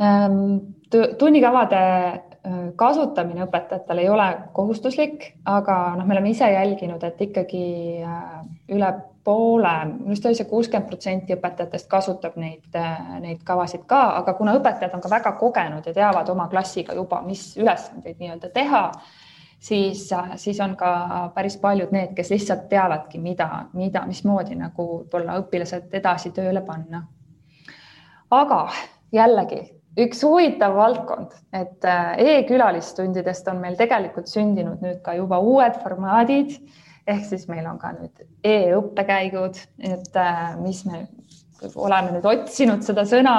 Ähm, 0.00 0.38
tunnikavade 1.20 1.82
äh, 1.82 2.56
kasutamine 2.80 3.44
õpetajatel 3.44 4.00
ei 4.06 4.08
ole 4.08 4.30
kohustuslik, 4.56 5.34
aga 5.44 5.76
noh, 5.98 6.08
me 6.08 6.16
oleme 6.16 6.32
ise 6.32 6.48
jälginud, 6.54 7.04
et 7.04 7.20
ikkagi 7.28 7.66
üle 8.72 8.92
poole, 9.26 9.74
arust 10.06 10.26
oli 10.28 10.38
see 10.38 10.46
kuuskümmend 10.46 10.86
protsenti 10.86 11.34
õpetajatest 11.34 11.88
kasutab 11.90 12.38
neid, 12.38 12.78
neid 13.22 13.42
kavasid 13.46 13.82
ka, 13.90 14.02
aga 14.20 14.34
kuna 14.38 14.54
õpetajad 14.60 14.94
on 14.94 15.02
ka 15.02 15.10
väga 15.10 15.32
kogenud 15.40 15.86
ja 15.86 15.94
teavad 15.96 16.30
oma 16.30 16.46
klassiga 16.52 16.94
juba, 16.94 17.20
mis 17.26 17.48
ülesandeid 17.58 18.20
nii-öelda 18.22 18.52
teha, 18.54 18.82
siis, 19.58 20.06
siis 20.42 20.60
on 20.62 20.76
ka 20.78 20.92
päris 21.34 21.58
paljud 21.62 21.94
need, 21.94 22.14
kes 22.16 22.30
lihtsalt 22.34 22.68
teavadki, 22.70 23.18
mida, 23.22 23.48
mida, 23.74 24.04
mismoodi 24.06 24.58
nagu 24.58 24.88
võib-olla 24.92 25.40
õpilased 25.42 25.94
edasi 25.98 26.30
tööle 26.36 26.62
panna. 26.66 27.02
aga 28.30 28.60
jällegi 29.14 29.60
üks 30.06 30.22
huvitav 30.26 30.74
valdkond, 30.76 31.34
et 31.56 31.84
e-külalistundidest 32.22 33.48
on 33.48 33.62
meil 33.62 33.78
tegelikult 33.78 34.28
sündinud 34.30 34.82
nüüd 34.84 35.00
ka 35.02 35.14
juba 35.18 35.38
uued 35.42 35.78
formaadid 35.82 36.58
ehk 37.06 37.24
siis 37.28 37.46
meil 37.50 37.66
on 37.70 37.78
ka 37.78 37.92
nüüd 37.94 38.24
e-õppekäigud, 38.44 39.58
et 39.86 40.18
äh, 40.20 40.46
mis 40.60 40.84
me 40.88 41.06
oleme 41.74 42.16
nüüd 42.16 42.26
otsinud 42.28 42.84
seda 42.86 43.06
sõna, 43.08 43.36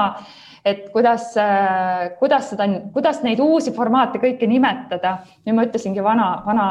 et 0.67 0.87
kuidas, 0.93 1.29
äh, 1.41 2.07
kuidas 2.19 2.51
seda, 2.53 2.67
kuidas 2.95 3.21
neid 3.25 3.41
uusi 3.43 3.73
formaate 3.75 4.21
kõike 4.23 4.49
nimetada. 4.49 5.19
nüüd 5.45 5.57
ma 5.57 5.67
ütlesingi 5.67 6.03
vana, 6.03 6.31
vana 6.45 6.69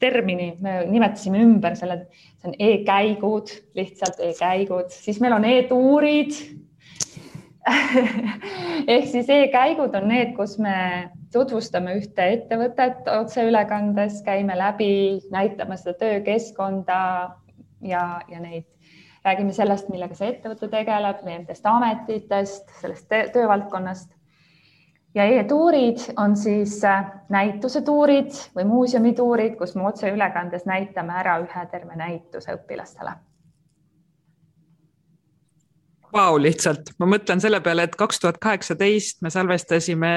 termini, 0.00 0.52
me 0.60 0.82
nimetasime 0.90 1.40
ümber 1.40 1.76
selle, 1.76 2.02
see 2.40 2.50
on 2.50 2.56
e-käigud, 2.60 3.52
lihtsalt 3.78 4.20
e-käigud, 4.20 4.92
siis 4.92 5.20
meil 5.24 5.36
on 5.38 5.44
e-tuurid 5.48 6.36
ehk 8.94 9.06
siis 9.10 9.30
e-käigud 9.32 9.94
on 9.98 10.08
need, 10.10 10.34
kus 10.36 10.56
me 10.62 10.76
tutvustame 11.36 11.96
ühte 12.00 12.24
ettevõtet 12.36 13.08
otseülekandes, 13.12 14.22
käime 14.26 14.56
läbi, 14.58 15.20
näitame 15.32 15.76
seda 15.80 15.96
töökeskkonda 16.00 16.98
ja, 17.84 18.02
ja 18.28 18.40
neid, 18.40 18.66
räägime 19.26 19.52
sellest, 19.56 19.90
millega 19.92 20.16
see 20.18 20.32
ettevõte 20.34 20.70
tegeleb, 20.72 21.22
nendest 21.28 21.66
ametitest, 21.68 22.72
sellest 22.80 23.12
töövaldkonnast. 23.36 24.10
ja 25.14 25.24
e-tuurid 25.24 26.02
on 26.16 26.36
siis 26.36 26.82
äh, 26.84 27.06
näitusetuurid 27.32 28.34
või 28.56 28.66
muuseumituurid, 28.72 29.56
kus 29.60 29.74
me 29.76 29.88
otseülekandes 29.92 30.66
näitame 30.66 31.16
ära 31.22 31.38
ühe 31.44 31.66
terve 31.72 31.96
näituse 31.96 32.56
õpilastele 32.58 33.16
vau, 36.16 36.38
lihtsalt. 36.40 36.92
Ma 37.00 37.08
mõtlen 37.10 37.42
selle 37.42 37.60
peale, 37.64 37.86
et 37.86 37.96
kaks 37.98 38.22
tuhat 38.22 38.40
kaheksateist 38.42 39.22
me 39.24 39.32
salvestasime 39.32 40.12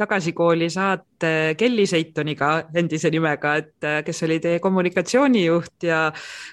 Tagasi 0.00 0.32
kooli 0.36 0.70
saate 0.72 1.13
Kelly 1.58 1.86
Seitoniga, 1.86 2.50
endise 2.76 3.10
nimega, 3.12 3.54
et 3.60 3.86
kes 4.06 4.22
oli 4.26 4.40
teie 4.42 4.58
kommunikatsioonijuht 4.62 5.86
ja, 5.86 6.00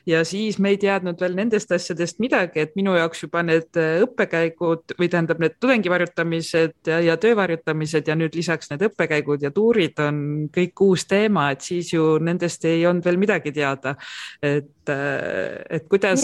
ja 0.05 0.21
siis 0.27 0.59
me 0.61 0.73
ei 0.73 0.79
teadnud 0.81 1.19
veel 1.21 1.35
nendest 1.37 1.71
asjadest 1.71 2.21
midagi, 2.23 2.61
et 2.65 2.75
minu 2.79 2.93
jaoks 2.97 3.25
juba 3.25 3.43
need 3.47 3.77
õppekäigud 3.77 4.95
või 4.99 5.09
tähendab, 5.11 5.41
need 5.41 5.57
tudengivarjutamised 5.61 6.91
ja, 6.91 7.01
ja 7.05 7.17
töövarjutamised 7.21 8.07
ja 8.07 8.17
nüüd 8.19 8.37
lisaks 8.37 8.71
need 8.71 8.85
õppekäigud 8.89 9.43
ja 9.45 9.51
tuurid 9.55 9.99
on 10.03 10.21
kõik 10.53 10.85
uus 10.85 11.07
teema, 11.09 11.49
et 11.55 11.65
siis 11.65 11.93
ju 11.95 12.15
nendest 12.21 12.65
ei 12.69 12.85
olnud 12.85 13.05
veel 13.05 13.19
midagi 13.21 13.53
teada. 13.55 13.95
et, 14.41 14.89
et 14.89 15.87
kuidas 15.89 16.23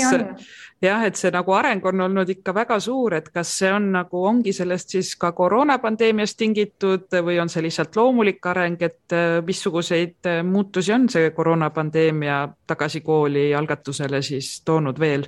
jah, 0.82 1.04
et 1.08 1.18
see 1.18 1.32
nagu 1.34 1.54
areng 1.58 1.86
on 1.90 2.06
olnud 2.08 2.30
ikka 2.30 2.54
väga 2.56 2.78
suur, 2.84 3.18
et 3.18 3.30
kas 3.34 3.52
see 3.60 3.72
on 3.74 3.90
nagu, 3.96 4.22
ongi 4.30 4.54
sellest 4.54 4.94
siis 4.96 5.14
ka 5.20 5.32
koroonapandeemiast 5.38 6.38
tingitud 6.38 7.18
või 7.26 7.40
on 7.42 7.52
see 7.52 7.66
lihtsalt 7.66 7.98
loomulik 7.98 8.37
areng, 8.46 8.82
et 8.82 9.14
äh, 9.16 9.40
missuguseid 9.46 10.26
äh, 10.26 10.44
muutusi 10.44 10.94
on 10.94 11.10
see 11.10 11.32
koroonapandeemia 11.32 12.48
tagasi 12.68 13.02
kooli 13.02 13.50
algatusele 13.56 14.22
siis 14.22 14.62
toonud 14.66 15.00
veel 15.00 15.26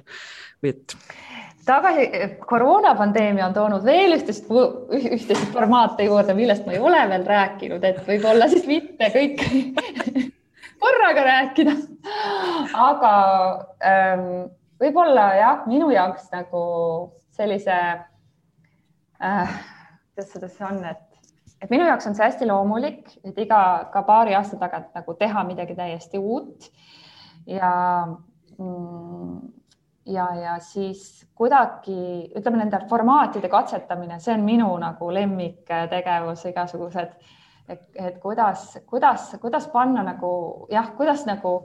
või 0.64 0.76
et? 0.76 0.96
tagasi, 1.66 2.08
koroonapandeemia 2.48 3.48
on 3.48 3.54
toonud 3.54 3.86
veel 3.86 4.16
ühtest, 4.18 4.48
ühtesid 4.50 5.52
formaate 5.54 6.08
juurde, 6.08 6.34
millest 6.34 6.66
ma 6.66 6.74
ei 6.74 6.80
ole 6.82 7.02
veel 7.12 7.26
rääkinud, 7.28 7.84
et 7.86 8.00
võib-olla 8.08 8.48
siis 8.50 8.66
mitte 8.70 9.12
kõik 9.14 9.44
korraga 10.84 11.26
rääkida. 11.28 11.76
aga 12.74 13.14
ähm, 13.86 14.50
võib-olla 14.82 15.34
jah, 15.38 15.68
minu 15.68 15.92
jaoks 15.94 16.32
nagu 16.34 16.64
sellise 17.36 17.76
äh,, 19.24 19.60
kuidas 20.14 20.34
seda 20.34 20.50
siis 20.50 20.66
on, 20.72 20.82
et, 20.86 21.06
et 21.62 21.70
minu 21.70 21.86
jaoks 21.88 22.08
on 22.08 22.16
see 22.16 22.26
hästi 22.26 22.48
loomulik, 22.48 23.06
et 23.24 23.38
iga 23.44 23.62
ka 23.94 24.04
paari 24.08 24.36
aasta 24.38 24.60
tagant 24.62 24.94
nagu 24.96 25.16
teha 25.20 25.44
midagi 25.48 25.76
täiesti 25.76 26.20
uut. 26.20 26.70
Ja 27.50 27.72
mm, 28.58 29.40
ja, 30.10 30.28
ja 30.36 30.60
siis 30.60 31.26
kuidagi 31.36 32.32
ütleme, 32.38 32.62
nende 32.62 32.82
formaatide 32.90 33.50
katsetamine, 33.52 34.20
see 34.24 34.34
on 34.36 34.46
minu 34.46 34.70
nagu 34.82 35.12
lemmiktegevus, 35.14 36.46
igasugused, 36.50 37.16
et, 37.70 37.88
et 37.96 38.20
kuidas, 38.24 38.72
kuidas, 38.90 39.32
kuidas 39.42 39.70
panna 39.74 40.04
nagu 40.06 40.32
jah, 40.72 40.92
kuidas 40.98 41.26
nagu 41.30 41.56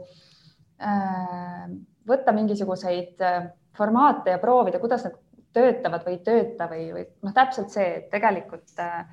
äh, 0.82 1.68
võtta 2.08 2.34
mingisuguseid 2.36 3.22
äh, 3.24 3.52
formaate 3.76 4.36
ja 4.36 4.42
proovida, 4.42 4.82
kuidas 4.82 5.06
nad 5.08 5.20
töötavad 5.54 6.02
või 6.06 6.16
ei 6.16 6.24
tööta 6.26 6.66
või, 6.70 6.88
või 6.94 7.06
noh, 7.22 7.34
täpselt 7.34 7.70
see, 7.74 7.86
et 8.00 8.10
tegelikult 8.12 8.82
äh, 8.82 9.04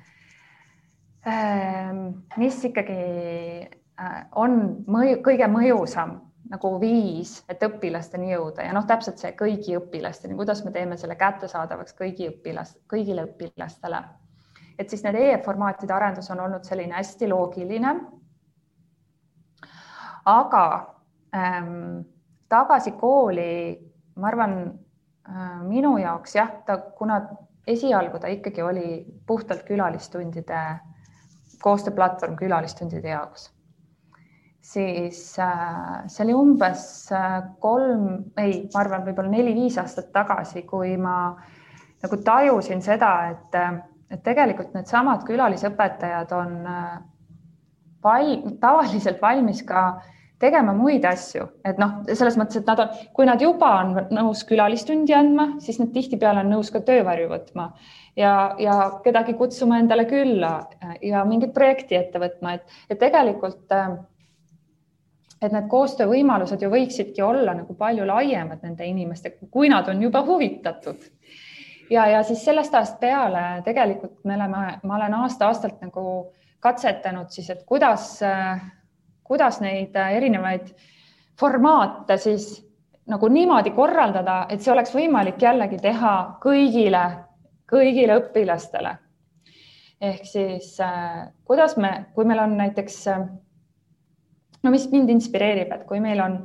mis 2.36 2.64
ikkagi 2.66 2.98
äh, 4.00 4.22
on 4.34 4.56
mõju, 4.90 5.20
kõige 5.22 5.46
mõjusam 5.50 6.16
nagu 6.52 6.72
viis, 6.80 7.36
et 7.48 7.62
õpilasteni 7.62 8.32
jõuda 8.32 8.66
ja 8.66 8.72
noh, 8.74 8.84
täpselt 8.88 9.22
see 9.22 9.30
kõigi 9.38 9.76
õpilasteni, 9.78 10.34
kuidas 10.36 10.64
me 10.64 10.72
teeme 10.74 10.98
selle 11.00 11.16
kättesaadavaks 11.20 11.94
kõigi 11.96 12.28
õpilast, 12.32 12.82
kõigile 12.90 13.28
õpilastele. 13.28 14.02
et 14.78 14.90
siis 14.90 15.04
need 15.04 15.16
e-formaatide 15.20 15.94
arendus 15.94 16.30
on 16.30 16.40
olnud 16.40 16.64
selline 16.66 16.98
hästi 16.98 17.28
loogiline 17.30 17.94
aga 20.24 20.94
ähm, 21.34 22.02
tagasi 22.48 22.92
kooli, 22.92 23.78
ma 24.16 24.28
arvan 24.28 24.54
äh,, 25.28 25.62
minu 25.66 25.96
jaoks 25.98 26.36
jah, 26.36 26.50
ta, 26.66 26.78
kuna 26.98 27.20
esialgu 27.66 28.18
ta 28.18 28.30
ikkagi 28.30 28.62
oli 28.62 29.04
puhtalt 29.26 29.64
külalistundide, 29.66 30.62
koostööplatvorm 31.62 32.36
külalistundide 32.38 33.12
jaoks, 33.14 33.48
siis 34.62 35.22
äh, 35.42 36.02
see 36.10 36.26
oli 36.26 36.36
umbes 36.38 36.84
äh, 37.14 37.40
kolm, 37.62 38.08
ei, 38.38 38.66
ma 38.74 38.84
arvan, 38.84 39.06
võib-olla 39.06 39.32
neli-viis 39.32 39.78
aastat 39.82 40.12
tagasi, 40.14 40.64
kui 40.68 40.96
ma 41.00 41.16
nagu 42.02 42.18
tajusin 42.26 42.82
seda, 42.82 43.12
et, 43.32 43.58
et 44.10 44.22
tegelikult 44.26 44.74
needsamad 44.74 45.26
külalisõpetajad 45.26 46.34
on 46.38 46.56
äh, 46.66 46.96
val, 48.04 48.34
tavaliselt 48.62 49.22
valmis 49.22 49.62
ka 49.66 49.86
äh, 49.90 50.12
tegema 50.42 50.74
muid 50.76 51.04
asju, 51.06 51.46
et 51.64 51.78
noh, 51.80 52.00
selles 52.10 52.36
mõttes, 52.40 52.58
et 52.60 52.68
nad 52.68 52.82
on, 52.82 53.00
kui 53.14 53.28
nad 53.28 53.42
juba 53.42 53.70
on 53.80 53.94
nõus 54.10 54.42
külalistundi 54.48 55.14
andma, 55.14 55.52
siis 55.62 55.78
nad 55.78 55.92
tihtipeale 55.94 56.42
on 56.42 56.50
nõus 56.56 56.72
ka 56.74 56.82
töövarju 56.84 57.30
võtma 57.30 57.70
ja, 58.18 58.54
ja 58.58 58.78
kedagi 59.04 59.34
kutsuma 59.38 59.78
endale 59.80 60.06
külla 60.10 60.54
ja 61.02 61.24
mingit 61.28 61.54
projekti 61.54 61.96
ette 61.98 62.20
võtma, 62.22 62.56
et, 62.58 62.80
et 62.90 63.00
tegelikult 63.00 63.70
et 65.42 65.50
need 65.50 65.66
koostöövõimalused 65.70 66.60
ju 66.62 66.70
võiksidki 66.70 67.22
olla 67.26 67.56
nagu 67.58 67.74
palju 67.74 68.04
laiemad 68.06 68.62
nende 68.62 68.86
inimestega, 68.86 69.48
kui 69.50 69.70
nad 69.72 69.88
on 69.90 70.02
juba 70.02 70.22
huvitatud. 70.26 71.08
ja, 71.90 72.06
ja 72.06 72.22
siis 72.22 72.44
sellest 72.44 72.74
ajast 72.74 73.00
peale 73.00 73.62
tegelikult 73.64 74.20
me 74.24 74.36
oleme, 74.36 74.78
ma 74.82 74.94
olen 75.00 75.14
aasta-aastalt 75.22 75.82
nagu 75.82 76.04
katsetanud 76.62 77.30
siis, 77.34 77.50
et 77.50 77.64
kuidas 77.66 78.22
äh, 78.22 78.62
kuidas 79.32 79.62
neid 79.64 79.96
äh, 79.96 80.16
erinevaid 80.18 80.68
formaate 81.40 82.18
siis 82.20 82.50
nagu 83.08 83.28
niimoodi 83.32 83.72
korraldada, 83.74 84.44
et 84.52 84.62
see 84.62 84.72
oleks 84.74 84.92
võimalik 84.94 85.40
jällegi 85.42 85.80
teha 85.82 86.12
kõigile, 86.42 87.04
kõigile 87.70 88.20
õpilastele. 88.20 88.96
ehk 90.02 90.26
siis 90.26 90.74
äh, 90.80 91.28
kuidas 91.48 91.76
me, 91.76 91.92
kui 92.14 92.28
meil 92.28 92.44
on 92.44 92.56
näiteks, 92.58 92.98
äh, 93.08 93.24
no 94.62 94.74
mis 94.74 94.88
mind 94.92 95.10
inspireerib, 95.16 95.72
et 95.72 95.86
kui 95.88 96.00
meil 96.00 96.20
on 96.20 96.38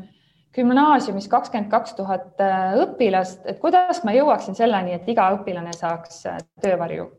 gümnaasiumis 0.56 1.28
kakskümmend 1.30 1.70
kaks 1.70 1.94
tuhat 1.94 2.42
õpilast, 2.82 3.44
et 3.46 3.60
kuidas 3.62 4.02
ma 4.04 4.16
jõuaksin 4.16 4.56
selleni, 4.58 4.96
et 4.96 5.10
iga 5.12 5.28
õpilane 5.36 5.76
saaks 5.76 6.24
töövarju 6.64 7.12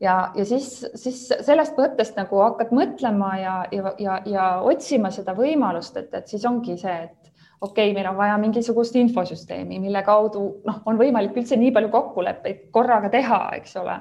ja, 0.00 0.32
ja 0.34 0.44
siis, 0.44 0.70
siis 0.94 1.22
sellest 1.28 1.78
mõttest 1.78 2.18
nagu 2.18 2.40
hakkad 2.42 2.72
mõtlema 2.76 3.34
ja, 3.40 3.56
ja, 3.74 3.94
ja, 4.00 4.20
ja 4.26 4.46
otsima 4.66 5.12
seda 5.14 5.34
võimalust, 5.36 5.96
et, 6.00 6.12
et 6.16 6.30
siis 6.30 6.46
ongi 6.48 6.76
see, 6.80 6.96
et 7.08 7.32
okei 7.60 7.90
okay,, 7.90 7.94
meil 7.96 8.08
on 8.10 8.16
vaja 8.16 8.38
mingisugust 8.40 8.96
infosüsteemi, 8.96 9.80
mille 9.82 10.02
kaudu 10.06 10.46
noh, 10.66 10.80
on 10.88 11.00
võimalik 11.00 11.36
üldse 11.36 11.58
nii 11.60 11.74
palju 11.76 11.92
kokkuleppeid 11.92 12.64
korraga 12.72 13.12
teha, 13.12 13.42
eks 13.58 13.76
ole, 13.82 13.98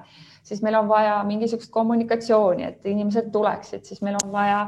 siis 0.48 0.64
meil 0.66 0.80
on 0.80 0.88
vaja 0.92 1.20
mingisugust 1.28 1.72
kommunikatsiooni, 1.76 2.72
et 2.72 2.90
inimesed 2.90 3.30
tuleksid, 3.36 3.84
siis 3.88 4.00
meil 4.06 4.16
on 4.22 4.32
vaja 4.32 4.62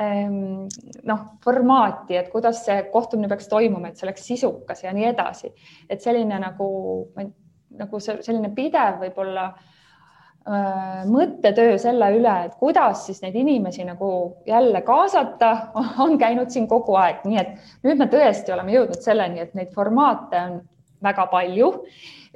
ehm, 0.00 0.64
noh, 1.10 1.28
formaati, 1.44 2.16
et 2.22 2.32
kuidas 2.32 2.64
see 2.64 2.80
kohtumine 2.94 3.28
peaks 3.28 3.52
toimuma, 3.52 3.92
et 3.92 4.00
see 4.00 4.08
oleks 4.08 4.24
sisukas 4.32 4.82
ja 4.86 4.96
nii 4.96 5.10
edasi. 5.12 5.52
et 5.90 6.00
selline 6.00 6.40
nagu, 6.40 6.72
nagu 7.76 8.00
selline 8.00 8.54
pidev 8.56 9.04
võib-olla 9.04 9.50
Äh, 9.52 9.73
mõttetöö 11.08 11.78
selle 11.80 12.10
üle, 12.18 12.32
et 12.44 12.56
kuidas 12.60 13.06
siis 13.06 13.22
neid 13.22 13.36
inimesi 13.40 13.84
nagu 13.88 14.08
jälle 14.46 14.82
kaasata, 14.84 15.52
on 16.04 16.18
käinud 16.20 16.52
siin 16.52 16.68
kogu 16.68 16.98
aeg, 17.00 17.22
nii 17.24 17.40
et 17.40 17.54
nüüd 17.86 18.02
me 18.02 18.10
tõesti 18.12 18.52
oleme 18.52 18.74
jõudnud 18.76 19.00
selleni, 19.00 19.40
et 19.40 19.54
neid 19.56 19.72
formaate 19.72 20.42
on 20.42 20.58
väga 21.04 21.24
palju, 21.32 21.70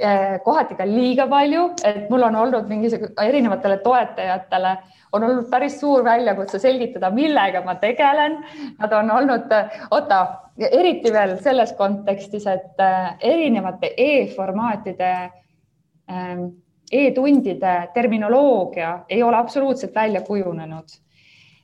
äh, 0.01 0.39
kohati 0.45 0.79
ka 0.79 0.87
liiga 0.89 1.29
palju, 1.29 1.67
et 1.85 2.09
mul 2.09 2.25
on 2.31 2.41
olnud 2.47 2.73
mingisugune 2.73 3.29
erinevatele 3.29 3.83
toetajatele 3.85 4.77
on 5.13 5.25
olnud 5.25 5.49
päris 5.51 5.79
suur 5.81 6.05
väljakutse 6.05 6.59
selgitada, 6.59 7.11
millega 7.11 7.63
ma 7.65 7.75
tegelen. 7.81 8.39
Nad 8.79 8.93
on 8.93 9.11
olnud, 9.11 9.53
oota, 9.91 10.21
eriti 10.71 11.13
veel 11.13 11.37
selles 11.43 11.73
kontekstis, 11.79 12.47
et 12.51 12.83
äh, 12.83 13.13
erinevate 13.21 13.93
e-formaatide 13.97 15.13
ähm, 16.11 16.49
e-tundide 16.93 17.89
terminoloogia 17.95 19.05
ei 19.09 19.23
ole 19.23 19.37
absoluutselt 19.37 19.95
välja 19.95 20.21
kujunenud. 20.21 20.85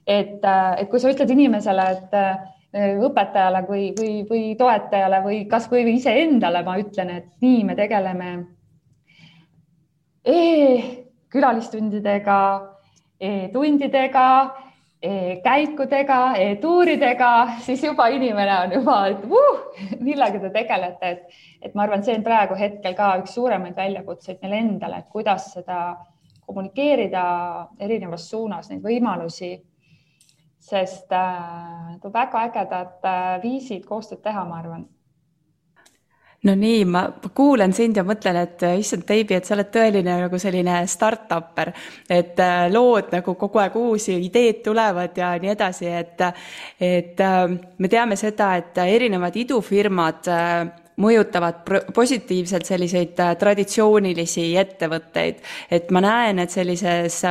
et, 0.07 0.45
äh, 0.45 0.75
et 0.79 0.89
kui 0.91 1.01
sa 1.01 1.09
ütled 1.09 1.31
inimesele, 1.31 1.85
et 1.91 2.15
äh, 2.15 2.37
õpetajale 2.75 3.63
või, 3.69 3.95
või, 3.99 4.27
või 4.29 4.57
toetajale 4.59 5.23
või 5.25 5.45
kasvõi 5.49 5.95
iseendale 5.95 6.63
ma 6.63 6.77
ütlen, 6.79 7.11
et 7.11 7.25
nii 7.41 7.65
me 7.65 7.75
tegeleme 7.75 8.47
e, 10.25 10.37
e-tundidega 11.33 12.39
e, 13.21 13.49
käikudega 15.45 16.19
e, 16.41 16.57
tuuridega, 16.57 17.31
siis 17.61 17.83
juba 17.85 18.07
inimene 18.09 18.55
on 18.57 18.73
juba, 18.79 18.95
et 19.13 19.25
uh, 19.29 19.59
millega 20.01 20.41
te 20.41 20.51
tegelete, 20.55 21.11
et 21.11 21.43
et 21.65 21.75
ma 21.75 21.85
arvan, 21.87 22.03
see 22.05 22.17
on 22.17 22.25
praegu 22.25 22.57
hetkel 22.59 22.97
ka 22.97 23.15
üks 23.23 23.37
suuremaid 23.39 23.77
väljakutseid 23.77 24.43
meile 24.43 24.59
endale, 24.61 24.99
et 25.01 25.13
kuidas 25.13 25.51
seda 25.55 25.79
kommunikeerida 26.47 27.23
erinevas 27.81 28.29
suunas, 28.31 28.69
neid 28.71 28.85
võimalusi. 28.85 29.55
sest 30.65 31.13
äh, 31.13 32.01
väga 32.13 32.41
ägedad 32.49 33.03
äh, 33.05 33.43
viisid 33.43 33.85
koostööd 33.85 34.23
teha, 34.25 34.47
ma 34.49 34.63
arvan 34.63 34.87
no 36.45 36.55
nii, 36.55 36.85
ma 36.85 37.05
kuulan 37.35 37.73
sind 37.73 37.97
ja 37.97 38.05
mõtlen, 38.07 38.37
et 38.43 38.63
äh, 38.67 38.77
issand, 38.81 39.07
Teibi, 39.09 39.37
et 39.37 39.49
sa 39.49 39.57
oled 39.57 39.71
tõeline 39.73 40.19
nagu 40.25 40.41
selline 40.41 40.83
startupper, 40.91 41.73
et 42.11 42.41
äh, 42.43 42.67
lood 42.73 43.11
nagu 43.15 43.37
kogu 43.41 43.63
aeg 43.63 43.77
uusi 43.81 44.19
ideed 44.27 44.63
tulevad 44.67 45.17
ja 45.19 45.35
nii 45.41 45.53
edasi, 45.55 45.89
et, 45.89 46.25
et 46.81 47.25
äh, 47.25 47.43
me 47.79 47.93
teame 47.93 48.19
seda, 48.21 48.55
et 48.61 48.81
erinevad 48.85 49.37
idufirmad 49.41 50.31
mõjutavad 51.01 51.65
positiivselt 51.95 52.69
selliseid 52.69 53.19
traditsioonilisi 53.41 54.53
ettevõtteid, 54.61 55.41
et 55.75 55.91
ma 55.91 56.05
näen, 56.05 56.39
et 56.45 56.55
sellises 56.55 57.25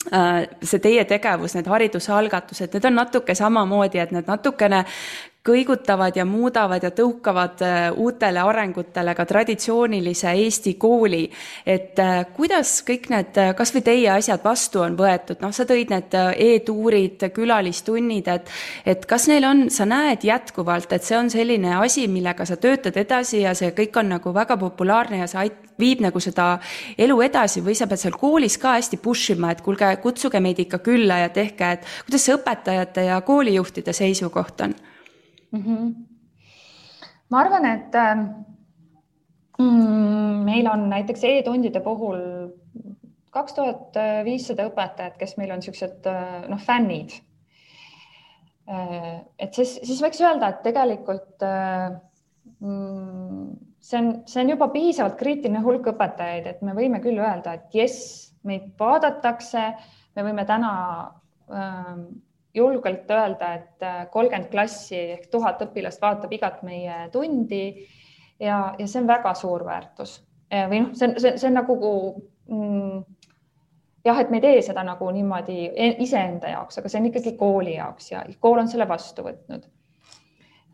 see 0.00 0.80
teie 0.80 1.02
tegevus, 1.04 1.54
need 1.58 1.66
haridusalgatused, 1.68 2.72
need 2.72 2.86
on 2.88 2.94
natuke 2.96 3.34
samamoodi, 3.36 4.00
et 4.00 4.14
need 4.16 4.30
natukene 4.30 4.78
kõigutavad 5.46 6.16
ja 6.16 6.24
muudavad 6.28 6.82
ja 6.84 6.90
tõukavad 6.92 7.62
äh, 7.64 7.78
uutele 7.96 8.42
arengutele 8.44 9.14
ka 9.16 9.24
traditsioonilise 9.24 10.32
Eesti 10.36 10.74
kooli. 10.74 11.30
et 11.66 11.98
äh, 11.98 12.26
kuidas 12.36 12.82
kõik 12.84 13.08
need, 13.08 13.38
äh, 13.40 13.54
kasvõi 13.56 13.80
teie 13.80 14.10
asjad 14.12 14.44
vastu 14.44 14.82
on 14.84 14.98
võetud, 14.98 15.40
noh, 15.40 15.52
sa 15.52 15.64
tõid 15.64 15.94
need 15.94 16.16
e-tuurid, 16.36 17.24
külalistunnid, 17.32 18.28
et 18.28 18.50
et 18.84 19.06
kas 19.06 19.28
neil 19.28 19.44
on, 19.44 19.70
sa 19.70 19.86
näed 19.88 20.24
jätkuvalt, 20.28 20.92
et 20.92 21.08
see 21.08 21.16
on 21.16 21.30
selline 21.30 21.72
asi, 21.78 22.06
millega 22.08 22.44
sa 22.44 22.56
töötad 22.60 22.96
edasi 23.00 23.40
ja 23.40 23.54
see 23.54 23.72
kõik 23.72 23.96
on 23.96 24.12
nagu 24.16 24.34
väga 24.34 24.58
populaarne 24.60 25.22
ja 25.22 25.30
see 25.30 25.40
ait-, 25.46 25.64
viib 25.80 26.04
nagu 26.04 26.20
seda 26.20 26.58
elu 26.98 27.20
edasi 27.24 27.64
või 27.64 27.78
sa 27.78 27.88
pead 27.88 28.04
seal 28.04 28.20
koolis 28.20 28.58
ka 28.60 28.76
hästi 28.76 29.00
push 29.00 29.32
ima, 29.32 29.54
et 29.54 29.64
kuulge, 29.64 29.88
kutsuge 30.04 30.40
meid 30.40 30.60
ikka 30.60 30.84
külla 30.84 31.22
ja 31.24 31.32
tehke, 31.32 31.72
et 31.78 31.90
kuidas 32.04 32.28
see 32.28 32.36
õpetajate 32.36 33.08
ja 33.08 33.20
koolijuhtide 33.24 33.96
seisukoht 33.96 34.68
on? 34.68 34.76
Mm. 35.52 35.60
-hmm. 35.60 35.94
ma 37.30 37.40
arvan, 37.40 37.66
et 37.66 37.94
ähm, 37.94 38.26
mm, 39.58 40.44
meil 40.44 40.70
on 40.70 40.88
näiteks 40.90 41.24
e-tundide 41.24 41.80
puhul 41.80 42.20
kaks 43.30 43.54
tuhat 43.54 43.98
viissada 44.26 44.66
õpetajat, 44.70 45.16
kes 45.18 45.36
meil 45.38 45.52
on 45.54 45.62
niisugused 45.62 46.06
äh, 46.10 46.46
noh, 46.50 46.60
fännid. 46.62 47.14
Äh, 48.70 49.20
et 49.38 49.54
siis, 49.54 49.76
siis 49.86 50.02
võiks 50.02 50.20
öelda, 50.22 50.50
et 50.50 50.62
tegelikult 50.66 51.44
äh, 51.46 51.90
mm, 52.58 53.52
see 53.80 54.00
on, 54.00 54.10
see 54.30 54.42
on 54.44 54.52
juba 54.54 54.70
piisavalt 54.74 55.18
kriitiline 55.20 55.62
hulk 55.64 55.92
õpetajaid, 55.94 56.50
et 56.50 56.66
me 56.66 56.74
võime 56.76 57.00
küll 57.04 57.20
öelda, 57.22 57.56
et 57.56 57.74
jess, 57.74 58.30
meid 58.46 58.70
vaadatakse, 58.80 59.64
me 60.16 60.26
võime 60.26 60.46
täna 60.48 60.72
ähm, 61.52 62.04
julgelt 62.54 63.10
öelda, 63.10 63.54
et 63.54 63.86
äh, 63.86 64.02
kolmkümmend 64.10 64.50
klassi 64.50 64.98
ehk 65.16 65.28
tuhat 65.30 65.62
õpilast 65.66 66.02
vaatab 66.02 66.32
igat 66.32 66.62
meie 66.66 67.06
tundi 67.12 67.64
ja, 68.40 68.74
ja 68.78 68.86
see 68.86 69.02
on 69.02 69.08
väga 69.10 69.34
suur 69.38 69.64
väärtus 69.66 70.18
või 70.50 70.80
noh, 70.82 70.94
see 70.98 71.06
on, 71.06 71.16
see, 71.22 71.36
see 71.38 71.46
on 71.46 71.58
nagu 71.60 71.76
mm, 72.50 73.02
jah, 74.04 74.20
et 74.20 74.30
me 74.30 74.40
ei 74.40 74.44
tee 74.44 74.62
seda 74.64 74.84
nagu 74.86 75.10
niimoodi 75.14 75.58
e-, 75.70 75.96
iseenda 76.04 76.54
jaoks, 76.54 76.80
aga 76.80 76.90
see 76.90 77.00
on 77.00 77.10
ikkagi 77.10 77.34
kooli 77.40 77.76
jaoks 77.76 78.10
ja 78.12 78.24
kool 78.40 78.62
on 78.62 78.70
selle 78.70 78.88
vastu 78.88 79.24
võtnud. 79.26 79.66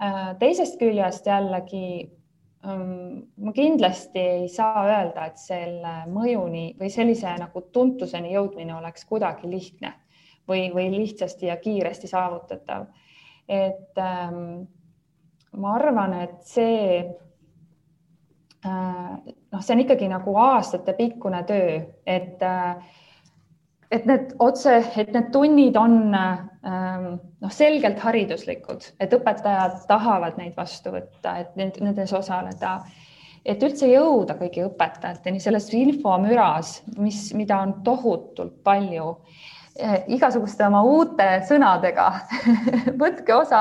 Äh, 0.02 0.30
teisest 0.40 0.78
küljest 0.80 1.26
jällegi 1.26 1.86
mm, 2.64 3.20
ma 3.44 3.54
kindlasti 3.56 4.22
ei 4.22 4.48
saa 4.52 4.84
öelda, 4.86 5.30
et 5.30 5.40
selle 5.40 5.94
mõjuni 6.12 6.68
või 6.80 6.90
sellise 6.92 7.32
nagu 7.40 7.64
tuntuseni 7.72 8.34
jõudmine 8.34 8.76
oleks 8.76 9.08
kuidagi 9.08 9.50
lihtne 9.50 9.94
või, 10.48 10.68
või 10.74 10.90
lihtsasti 10.94 11.46
ja 11.50 11.56
kiiresti 11.56 12.10
saavutatav. 12.10 12.86
et 13.48 13.98
ähm, 13.98 14.66
ma 15.56 15.74
arvan, 15.74 16.14
et 16.22 16.42
see 16.44 17.04
äh, 18.66 19.16
noh, 19.52 19.62
see 19.62 19.74
on 19.76 19.82
ikkagi 19.84 20.08
nagu 20.10 20.36
aastatepikkune 20.36 21.42
töö, 21.48 21.80
et 22.06 22.42
äh, 22.42 22.76
et 23.90 24.06
need 24.06 24.32
otse, 24.42 24.78
et 24.98 25.12
need 25.14 25.28
tunnid 25.34 25.76
on 25.78 26.14
ähm, 26.16 27.10
noh, 27.42 27.52
selgelt 27.54 28.00
hariduslikud, 28.02 28.88
et 29.00 29.12
õpetajad 29.14 29.84
tahavad 29.88 30.38
neid 30.40 30.56
vastu 30.58 30.94
võtta, 30.94 31.36
et 31.42 31.54
nendes 31.56 32.14
osaleda, 32.16 32.80
et 33.46 33.62
üldse 33.62 33.88
jõuda 33.90 34.34
kõigi 34.40 34.64
õpetajateni 34.66 35.42
selles 35.42 35.68
infomüras, 35.78 36.80
mis, 36.98 37.28
mida 37.38 37.60
on 37.62 37.78
tohutult 37.86 38.58
palju 38.66 39.12
igasuguste 40.12 40.64
oma 40.66 40.80
uute 40.86 41.26
sõnadega. 41.48 42.06
Võtke 43.02 43.34
osa 43.36 43.60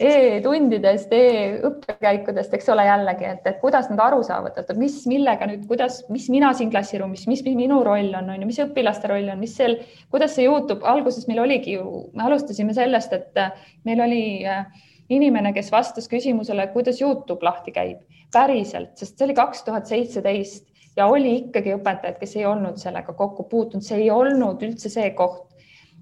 e-tundidest 0.00 1.12
e, 1.14 1.20
e-õppekäikudest, 1.36 2.54
eks 2.56 2.70
ole, 2.72 2.86
jällegi, 2.88 3.28
et, 3.28 3.46
et 3.48 3.60
kuidas 3.62 3.90
nad 3.92 4.02
aru 4.06 4.22
saavad, 4.26 4.56
et 4.60 4.72
mis, 4.80 4.98
millega 5.10 5.48
nüüd, 5.50 5.66
kuidas, 5.70 6.02
mis 6.12 6.28
mina 6.32 6.52
siin 6.56 6.72
klassiruumis, 6.72 7.26
mis 7.30 7.44
minu 7.46 7.82
roll 7.86 8.12
on, 8.16 8.30
on 8.32 8.42
ju, 8.42 8.48
mis 8.48 8.60
õpilaste 8.64 9.10
roll 9.12 9.30
on, 9.32 9.40
mis 9.42 9.56
seal, 9.58 9.78
kuidas 10.14 10.36
see 10.36 10.48
juhtub, 10.48 10.84
alguses 10.88 11.28
meil 11.30 11.42
oligi 11.44 11.76
ju, 11.76 12.06
me 12.16 12.26
alustasime 12.28 12.76
sellest, 12.76 13.16
et 13.16 13.42
meil 13.88 14.02
oli 14.04 14.22
eh, 14.44 14.64
inimene, 15.12 15.52
kes 15.56 15.70
vastas 15.74 16.08
küsimusele, 16.10 16.68
kuidas 16.74 17.02
Youtube 17.02 17.44
lahti 17.46 17.74
käib, 17.76 18.00
päriselt, 18.34 18.96
sest 18.98 19.16
see 19.16 19.28
oli 19.28 19.36
kaks 19.36 19.66
tuhat 19.68 19.88
seitseteist 19.90 20.66
ja 20.96 21.06
oli 21.12 21.34
ikkagi 21.42 21.74
õpetajaid, 21.76 22.18
kes 22.20 22.36
ei 22.38 22.46
olnud 22.48 22.80
sellega 22.80 23.12
kokku 23.16 23.46
puutunud, 23.50 23.84
see 23.84 24.00
ei 24.04 24.10
olnud 24.10 24.62
üldse 24.66 24.92
see 24.92 25.10
koht. 25.18 25.44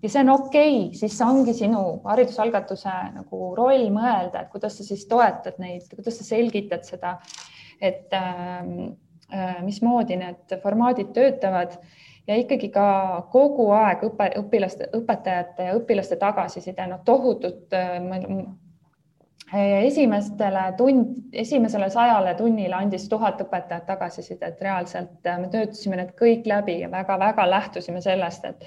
ja 0.03 0.11
see 0.13 0.21
on 0.21 0.35
okei. 0.35 0.73
Okay,, 0.77 0.95
siis 0.99 1.19
see 1.19 1.27
ongi 1.27 1.55
sinu 1.57 1.83
haridusalgatuse 2.05 2.95
nagu 3.15 3.55
roll 3.57 3.89
mõelda, 3.95 4.45
et 4.45 4.53
kuidas 4.53 4.79
sa 4.79 4.87
siis 4.87 5.07
toetad 5.11 5.59
neid, 5.59 5.89
kuidas 5.95 6.19
sa 6.21 6.27
selgitad 6.29 6.85
seda, 6.85 7.19
et 7.81 8.13
ähm, 8.15 8.95
äh, 9.33 9.63
mismoodi 9.65 10.19
need 10.21 10.59
formaadid 10.63 11.15
töötavad. 11.17 11.79
Ja 12.25 12.37
ikkagi 12.41 12.71
ka 12.73 12.85
kogu 13.33 13.67
aeg 13.77 14.01
õpe, 14.07 14.31
õpilaste, 14.41 14.87
õpetajate 14.97 15.67
ja 15.67 15.75
õpilaste 15.77 16.17
tagasiside, 16.17 16.87
noh, 16.89 17.03
tohutut 17.05 17.75
äh, 17.77 17.99
esimestele 19.55 20.63
tund, 20.77 21.17
esimesele 21.33 21.89
sajale 21.91 22.35
tunnile 22.35 22.75
andis 22.75 23.09
tuhat 23.09 23.41
õpetajat 23.45 23.87
tagasisidet 23.87 24.63
reaalselt, 24.63 25.21
me 25.41 25.51
töötasime 25.53 25.99
need 26.01 26.15
kõik 26.19 26.47
läbi 26.49 26.81
ja 26.81 26.91
väga-väga 26.91 27.47
lähtusime 27.51 28.03
sellest, 28.05 28.45
et 28.45 28.65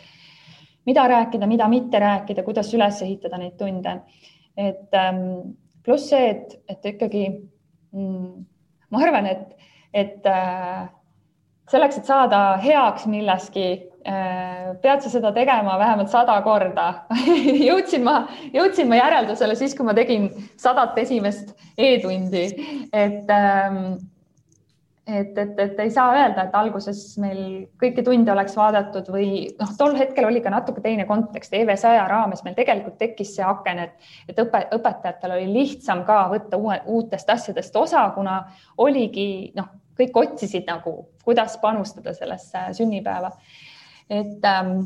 mida 0.87 1.07
rääkida, 1.07 1.47
mida 1.47 1.67
mitte 1.67 1.99
rääkida, 1.99 2.43
kuidas 2.43 2.71
üles 2.73 3.01
ehitada 3.03 3.37
neid 3.41 3.57
tunde. 3.59 3.99
et 4.57 4.95
ähm, 4.95 5.57
pluss 5.85 6.09
see, 6.09 6.29
et, 6.29 6.55
et 6.69 6.85
ikkagi 6.85 7.27
mm, 7.91 8.45
ma 8.89 9.03
arvan, 9.03 9.27
et, 9.29 9.67
et 9.93 10.25
äh, 10.25 10.87
selleks, 11.69 11.99
et 11.99 12.05
saada 12.09 12.57
heaks 12.63 13.05
milleski 13.05 13.67
Äh, 13.96 13.96
pead 14.07 15.01
sa 15.03 15.11
seda 15.11 15.31
tegema 15.35 15.77
vähemalt 15.79 16.11
sada 16.11 16.37
korda. 16.45 16.89
Jõudsin 17.69 18.05
ma, 18.07 18.21
jõudsin 18.55 18.87
ma 18.87 19.01
järeldusele 19.01 19.55
siis, 19.59 19.75
kui 19.75 19.87
ma 19.87 19.95
tegin 19.97 20.29
sadat 20.59 20.97
esimest 21.03 21.51
e-tundi, 21.77 22.45
et 22.95 23.33
ähm, 23.33 23.97
et, 25.07 25.37
et, 25.37 25.59
et 25.59 25.79
ei 25.79 25.91
saa 25.91 26.11
öelda, 26.11 26.43
et 26.43 26.55
alguses 26.59 26.99
meil 27.23 27.39
kõiki 27.79 28.03
tunde 28.03 28.31
oleks 28.31 28.57
vaadatud 28.59 29.07
või 29.11 29.45
noh, 29.59 29.69
tol 29.79 29.95
hetkel 29.95 30.27
oli 30.27 30.41
ka 30.43 30.51
natuke 30.51 30.83
teine 30.83 31.05
kontekst, 31.07 31.53
EV100 31.55 32.07
raames 32.11 32.43
meil 32.43 32.57
tegelikult 32.57 32.97
tekkis 32.99 33.31
see 33.37 33.45
aken, 33.47 33.85
et, 33.85 34.09
et 34.27 34.41
õpe, 34.43 34.65
õpetajatel 34.75 35.37
oli 35.37 35.47
lihtsam 35.53 36.03
ka 36.07 36.25
võtta 36.33 36.59
uue, 36.59 36.81
uutest 36.91 37.31
asjadest 37.31 37.79
osa, 37.79 38.03
kuna 38.17 38.41
oligi 38.83 39.53
noh, 39.55 39.71
kõik 39.97 40.19
otsisid 40.25 40.67
nagu, 40.67 40.97
kuidas 41.23 41.55
panustada 41.63 42.13
sellesse 42.13 42.67
sünnipäeva 42.77 43.31
et 44.09 44.45
ähm, 44.45 44.79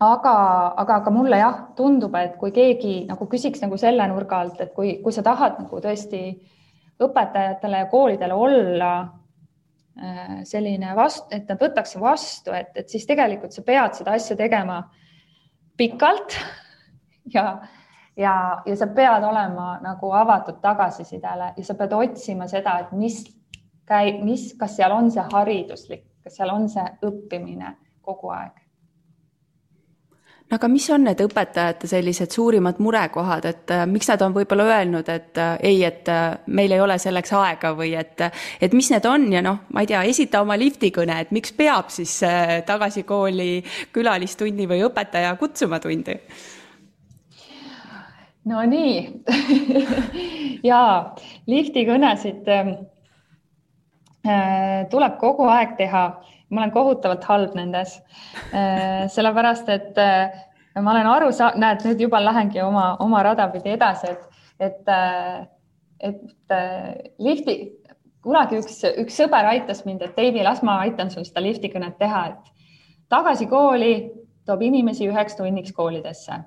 aga, 0.00 0.34
aga, 0.76 0.96
aga 1.02 1.12
mulle 1.12 1.40
jah, 1.40 1.60
tundub, 1.76 2.14
et 2.18 2.36
kui 2.40 2.52
keegi 2.54 3.02
nagu 3.08 3.26
küsiks 3.30 3.62
nagu 3.64 3.78
selle 3.80 4.06
nurga 4.10 4.42
alt, 4.44 4.60
et 4.62 4.74
kui, 4.76 4.98
kui 5.02 5.14
sa 5.14 5.24
tahad 5.26 5.58
nagu 5.62 5.80
tõesti 5.82 6.22
õpetajatele 7.02 7.82
ja 7.82 7.88
koolidele 7.90 8.34
olla 8.34 8.92
äh, 9.00 10.38
selline 10.48 10.94
vastu, 10.98 11.28
et 11.34 11.50
nad 11.50 11.60
võtaks 11.62 11.98
vastu, 12.00 12.54
et, 12.54 12.70
et 12.78 12.88
siis 12.90 13.06
tegelikult 13.06 13.54
sa 13.54 13.64
pead 13.66 13.98
seda 13.98 14.14
asja 14.18 14.38
tegema 14.38 14.80
pikalt 15.78 16.38
ja, 17.34 17.48
ja, 18.18 18.36
ja 18.66 18.78
sa 18.78 18.90
pead 18.94 19.26
olema 19.26 19.76
nagu 19.82 20.12
avatud 20.14 20.62
tagasisidele 20.62 21.52
ja 21.56 21.66
sa 21.66 21.78
pead 21.78 21.94
otsima 21.98 22.48
seda, 22.50 22.78
et 22.84 22.94
mis 22.98 23.24
käib, 23.88 24.22
mis, 24.22 24.52
kas 24.58 24.76
seal 24.78 24.94
on 24.94 25.10
see 25.10 25.26
hariduslik, 25.32 26.04
kas 26.22 26.38
seal 26.38 26.50
on 26.54 26.66
see 26.70 26.86
õppimine 27.08 27.74
kogu 28.08 28.32
aeg. 28.34 28.64
no 30.48 30.56
aga 30.56 30.68
mis 30.72 30.86
on 30.94 31.04
need 31.04 31.20
õpetajate 31.20 31.90
sellised 31.90 32.32
suurimad 32.32 32.80
murekohad, 32.80 33.48
et 33.50 33.72
äh, 33.74 33.84
miks 33.86 34.08
nad 34.08 34.22
on 34.24 34.36
võib-olla 34.36 34.64
öelnud, 34.72 35.08
et 35.12 35.38
äh, 35.38 35.56
ei, 35.70 35.82
et 35.84 36.08
äh, 36.08 36.38
meil 36.46 36.72
ei 36.72 36.80
ole 36.80 36.96
selleks 36.98 37.34
aega 37.36 37.74
või 37.76 37.92
et, 38.00 38.24
et 38.60 38.76
mis 38.76 38.88
need 38.94 39.08
on 39.08 39.26
ja 39.32 39.44
noh, 39.44 39.64
ma 39.72 39.84
ei 39.84 39.90
tea, 39.92 40.04
esita 40.08 40.40
oma 40.44 40.56
liftikõne, 40.60 41.20
et 41.20 41.34
miks 41.36 41.52
peab 41.52 41.92
siis 41.92 42.20
tagasi 42.66 43.04
kooli 43.08 43.50
külalistunni 43.92 44.68
või 44.70 44.86
õpetaja 44.88 45.36
kutsuma 45.40 45.82
tundi? 45.84 46.16
no 48.48 48.62
nii 48.64 48.96
ja 50.70 50.80
liftikõnesid 51.50 52.48
äh, 52.52 52.72
tuleb 54.90 55.18
kogu 55.20 55.48
aeg 55.52 55.76
teha 55.80 56.04
ma 56.50 56.62
olen 56.62 56.72
kohutavalt 56.72 57.24
halb 57.28 57.54
nendes, 57.58 57.98
äh, 58.52 59.06
sellepärast 59.12 59.68
et 59.72 59.98
äh, 60.00 60.38
ma 60.80 60.94
olen 60.94 61.08
aru 61.10 61.30
saanud, 61.32 61.60
näed, 61.60 61.84
nüüd 61.86 62.04
juba 62.06 62.20
lähengi 62.24 62.62
oma, 62.64 62.90
oma 63.04 63.22
rada 63.26 63.48
pidi 63.52 63.74
edasi, 63.74 64.12
et, 64.14 64.44
et, 64.70 64.92
äh, 64.92 65.46
et 66.10 66.56
lifti, 67.18 67.58
kunagi 68.24 68.60
üks, 68.62 68.80
üks 69.04 69.18
sõber 69.20 69.48
aitas 69.52 69.84
mind, 69.86 70.04
et 70.04 70.16
Deivi, 70.16 70.44
las 70.46 70.62
ma 70.66 70.80
aitan 70.84 71.10
sul 71.12 71.26
seda 71.28 71.42
liftikõnet 71.44 71.98
teha, 72.00 72.28
et 72.32 72.78
tagasi 73.12 73.48
kooli 73.50 73.94
toob 74.48 74.62
inimesi 74.64 75.08
üheks 75.08 75.36
tunniks 75.36 75.74
koolidesse 75.76 76.40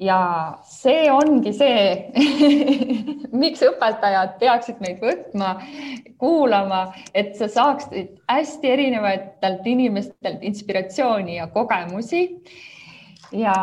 ja 0.00 0.20
see 0.64 1.10
ongi 1.12 1.52
see 1.54 2.10
miks 3.42 3.62
õpetajad 3.64 4.38
peaksid 4.40 4.80
meid 4.82 5.02
võtma, 5.04 5.54
kuulama, 6.20 6.86
et 7.14 7.34
sa 7.38 7.50
saaksid 7.52 8.16
hästi 8.30 8.72
erinevatelt 8.74 9.66
inimestelt 9.68 10.44
inspiratsiooni 10.46 11.36
ja 11.36 11.48
kogemusi. 11.52 12.22
ja, 13.32 13.54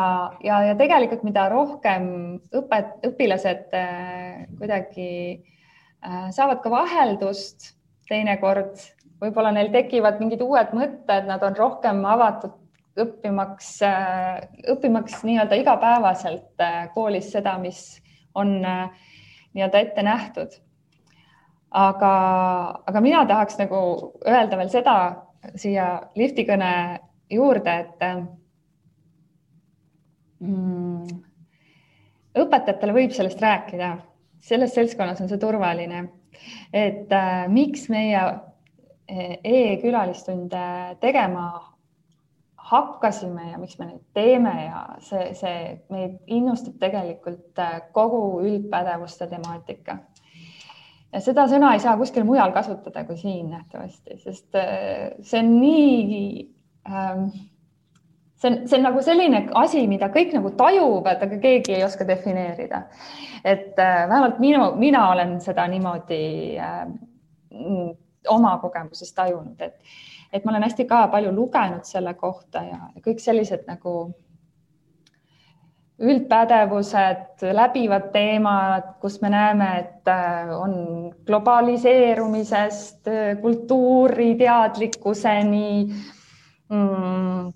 ja, 0.44 0.60
ja 0.70 0.76
tegelikult, 0.78 1.26
mida 1.26 1.48
rohkem 1.52 2.06
õpet, 2.54 2.94
õpilased 3.10 3.74
äh, 3.76 4.46
kuidagi 4.60 5.10
äh, 5.34 6.30
saavad 6.30 6.62
ka 6.62 6.72
vaheldust 6.72 7.74
teinekord, 8.08 8.78
võib-olla 9.20 9.50
neil 9.52 9.74
tekivad 9.74 10.22
mingid 10.22 10.40
uued 10.46 10.70
mõtted, 10.72 11.26
nad 11.28 11.42
on 11.44 11.58
rohkem 11.58 12.06
avatud 12.06 12.54
õppimaks, 13.02 13.70
äh, 13.86 14.40
õppimaks 14.72 15.22
nii-öelda 15.26 15.58
igapäevaselt 15.60 16.62
äh, 16.62 16.88
koolis 16.94 17.30
seda, 17.32 17.56
mis 17.62 17.82
on 18.38 18.58
äh, 18.64 18.88
nii-öelda 19.54 19.84
ette 19.84 20.02
nähtud. 20.02 20.58
aga, 21.70 22.10
aga 22.88 23.00
mina 23.04 23.26
tahaks 23.28 23.58
nagu 23.58 23.78
öelda 24.24 24.56
veel 24.56 24.70
seda 24.72 24.94
siia 25.60 25.88
liftikõne 26.16 26.70
juurde, 27.30 27.74
et 27.82 28.00
mm, 30.40 31.04
õpetajatele 32.40 32.94
võib 32.96 33.12
sellest 33.12 33.42
rääkida, 33.44 33.90
selles 34.40 34.72
seltskonnas 34.74 35.20
on 35.20 35.28
see 35.28 35.40
turvaline, 35.42 36.06
et 36.72 37.12
äh, 37.12 37.44
miks 37.52 37.88
meie 37.92 38.22
e-külalistunde 39.08 40.64
tegema 41.00 41.50
hakkasime 42.68 43.50
ja 43.50 43.58
miks 43.58 43.78
me 43.78 43.88
neid 43.88 44.04
teeme 44.14 44.52
ja 44.66 44.84
see, 45.04 45.32
see 45.38 45.58
meid 45.92 46.18
innustab 46.26 46.78
tegelikult 46.82 47.60
äh, 47.62 47.80
kogu 47.92 48.40
üldpädevuste 48.44 49.28
temaatika. 49.30 49.98
ja 51.12 51.20
seda 51.24 51.46
sõna 51.48 51.74
ei 51.74 51.84
saa 51.84 51.96
kuskil 52.00 52.26
mujal 52.28 52.52
kasutada 52.52 53.04
kui 53.08 53.16
siin 53.16 53.50
nähtavasti, 53.54 54.18
sest 54.24 54.58
äh, 54.58 55.14
see 55.20 55.44
on 55.44 55.54
nii 55.60 56.18
ähm, 56.88 57.30
see 58.38 58.50
on, 58.50 58.58
see 58.68 58.78
on 58.78 58.84
nagu 58.86 59.02
selline 59.02 59.42
asi, 59.58 59.86
mida 59.90 60.10
kõik 60.14 60.34
nagu 60.36 60.52
tajuvad, 60.58 61.22
aga 61.24 61.38
keegi 61.42 61.74
ei 61.78 61.84
oska 61.86 62.06
defineerida. 62.08 62.82
et 63.44 63.78
äh, 63.78 64.04
vähemalt 64.08 64.38
minu, 64.38 64.74
mina 64.76 65.08
olen 65.12 65.40
seda 65.40 65.66
niimoodi 65.68 66.58
äh, 66.58 66.84
oma 68.28 68.58
kogemuses 68.58 69.12
tajunud, 69.14 69.60
et 69.60 69.80
et 70.32 70.44
ma 70.44 70.52
olen 70.52 70.66
hästi 70.66 70.84
ka 70.88 71.06
palju 71.12 71.32
lugenud 71.34 71.84
selle 71.88 72.14
kohta 72.14 72.62
ja 72.66 72.80
kõik 73.04 73.20
sellised 73.22 73.64
nagu 73.68 73.94
üldpädevused, 75.98 77.42
läbivad 77.58 78.12
teemad, 78.14 78.92
kus 79.02 79.16
me 79.22 79.32
näeme, 79.34 79.68
et 79.80 80.10
äh, 80.12 80.52
on 80.54 80.74
globaliseerumisest 81.26 83.10
kultuuri 83.40 84.36
teadlikkuseni 84.38 85.70
mm, 86.70 87.48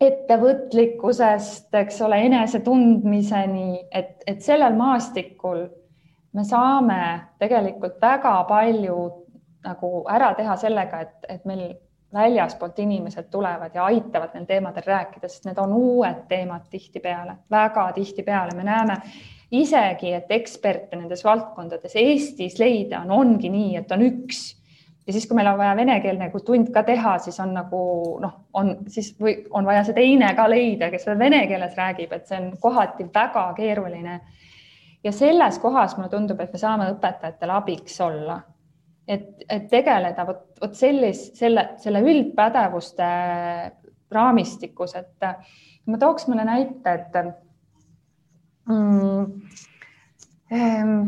ettevõtlikkusest, 0.00 1.68
eks 1.74 2.00
ole, 2.06 2.20
enesetundmiseni, 2.28 3.86
et, 3.90 4.20
et 4.26 4.42
sellel 4.44 4.76
maastikul 4.78 5.64
me 6.36 6.44
saame 6.44 7.00
tegelikult 7.40 7.96
väga 8.02 8.36
palju 8.48 8.98
nagu 9.66 10.04
ära 10.10 10.32
teha 10.38 10.56
sellega, 10.56 11.00
et, 11.04 11.28
et 11.28 11.44
meil 11.44 11.74
väljaspoolt 12.14 12.78
inimesed 12.78 13.30
tulevad 13.30 13.74
ja 13.74 13.84
aitavad 13.90 14.34
neil 14.34 14.46
teemadel 14.48 14.86
rääkida, 14.86 15.28
sest 15.28 15.48
need 15.48 15.58
on 15.58 15.72
uued 15.76 16.22
teemad 16.28 16.68
tihtipeale, 16.70 17.36
väga 17.50 17.90
tihtipeale 17.92 18.54
me 18.56 18.64
näeme 18.64 19.00
isegi, 19.50 20.12
et 20.14 20.30
eksperte 20.30 20.96
nendes 20.96 21.24
valdkondades 21.24 21.96
Eestis 21.98 22.58
leida 22.62 23.02
on, 23.04 23.10
ongi 23.10 23.50
nii, 23.50 23.74
et 23.82 23.92
on 23.92 24.06
üks 24.06 24.46
ja 25.06 25.12
siis, 25.12 25.26
kui 25.28 25.36
meil 25.38 25.50
on 25.50 25.58
vaja 25.58 25.76
venekeelne 25.76 26.26
nagu 26.26 26.40
tund 26.40 26.72
ka 26.74 26.82
teha, 26.86 27.16
siis 27.22 27.38
on 27.40 27.54
nagu 27.54 27.82
noh, 28.22 28.34
on 28.58 28.72
siis 28.90 29.12
või 29.20 29.38
on 29.54 29.66
vaja 29.68 29.84
see 29.86 29.94
teine 29.96 30.32
ka 30.38 30.48
leida, 30.50 30.90
kes 30.90 31.06
veel 31.06 31.20
vene 31.20 31.44
keeles 31.46 31.76
räägib, 31.78 32.12
et 32.12 32.26
see 32.26 32.40
on 32.40 32.50
kohati 32.60 33.06
väga 33.14 33.46
keeruline. 33.56 34.20
ja 35.04 35.12
selles 35.12 35.58
kohas 35.58 35.96
mulle 35.96 36.08
tundub, 36.10 36.40
et 36.40 36.52
me 36.52 36.58
saame 36.58 36.90
õpetajatele 36.90 37.52
abiks 37.52 38.00
olla. 38.00 38.40
Et, 39.08 39.26
et 39.48 39.68
tegeleda 39.70 40.26
vot, 40.26 40.44
vot 40.60 40.74
sellist, 40.74 41.36
selle, 41.38 41.68
selle 41.82 42.02
üldpädevuste 42.04 43.10
raamistikus, 44.12 44.94
et 44.98 45.28
ma 45.86 46.00
tooks 46.00 46.28
mõne 46.30 46.46
näite, 46.46 46.94
et 46.94 47.20
mm, 48.70 49.54
ehm, 50.54 50.98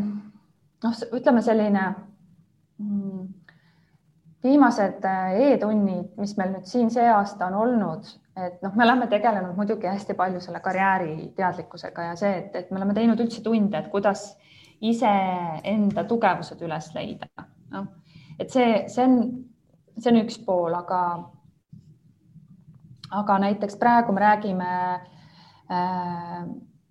noh, 0.83 1.03
ütleme 1.15 1.43
selline 1.43 1.85
mm, 2.79 3.27
viimased 4.43 5.05
äh, 5.05 5.35
e-tunnid, 5.49 6.15
mis 6.19 6.35
meil 6.39 6.55
nüüd 6.55 6.67
siin 6.69 6.91
see 6.93 7.07
aasta 7.11 7.49
on 7.49 7.59
olnud, 7.63 8.07
et 8.39 8.61
noh, 8.63 8.75
me 8.75 8.85
oleme 8.85 9.09
tegelenud 9.11 9.57
muidugi 9.59 9.89
hästi 9.89 10.15
palju 10.19 10.41
selle 10.43 10.61
karjääri 10.63 11.31
teadlikkusega 11.35 12.11
ja 12.11 12.17
see, 12.19 12.35
et, 12.43 12.55
et 12.55 12.71
me 12.71 12.79
oleme 12.79 12.95
teinud 12.95 13.19
üldse 13.19 13.43
tunde, 13.43 13.79
et 13.79 13.91
kuidas 13.91 14.29
iseenda 14.79 16.05
tugevused 16.07 16.61
üles 16.63 16.93
leida. 16.95 17.27
Noh, 17.71 17.87
et 18.39 18.49
see, 18.53 18.85
see 18.87 19.05
on, 19.05 19.19
see 19.99 20.11
on 20.13 20.21
üks 20.23 20.39
pool, 20.45 20.73
aga, 20.77 21.01
aga 23.21 23.37
näiteks 23.45 23.79
praegu 23.81 24.15
me 24.15 24.23
räägime 24.23 24.71
äh, 24.95 26.41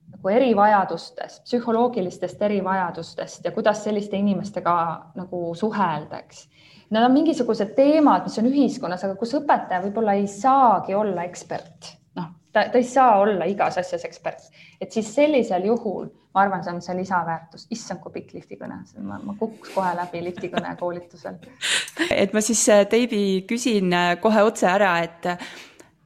nagu 0.08 0.32
erivajadustest, 0.34 1.44
psühholoogilistest 1.44 2.42
erivajadustest 2.42 3.44
ja 3.44 3.52
kuidas 3.52 3.84
selliste 3.84 4.16
inimestega 4.16 4.78
nagu 5.18 5.42
suhelda, 5.54 6.24
eks 6.24 6.46
Need 6.88 7.04
on 7.04 7.12
mingisugused 7.12 7.74
teemad, 7.76 8.24
mis 8.24 8.38
on 8.40 8.46
ühiskonnas, 8.48 9.02
aga 9.04 9.16
kus 9.20 9.34
õpetaja 9.36 9.82
võib-olla 9.82 10.14
ei 10.16 10.24
saagi 10.32 10.94
olla 10.96 11.26
ekspert, 11.28 11.90
noh, 12.16 12.30
ta, 12.52 12.64
ei 12.72 12.86
saa 12.88 13.18
olla 13.20 13.44
igas 13.50 13.76
asjas 13.82 14.06
ekspert, 14.08 14.46
et 14.80 14.94
siis 14.96 15.10
sellisel 15.12 15.66
juhul 15.68 16.08
ma 16.38 16.44
arvan, 16.46 16.62
see 16.62 16.74
on 16.76 16.82
see 16.84 16.96
lisaväärtus, 17.00 17.66
issand, 17.74 17.98
kui 18.04 18.14
pikk 18.14 18.36
liftikõne, 18.36 18.78
ma, 19.02 19.18
ma 19.24 19.34
kukkus 19.38 19.74
kohe 19.74 19.90
läbi 19.98 20.22
liftikõne 20.28 20.76
koolitusel. 20.78 21.40
et 22.22 22.36
ma 22.36 22.44
siis, 22.44 22.62
Deivi, 22.90 23.24
küsin 23.48 23.90
kohe 24.22 24.46
otse 24.46 24.70
ära, 24.70 24.94
et 25.02 25.32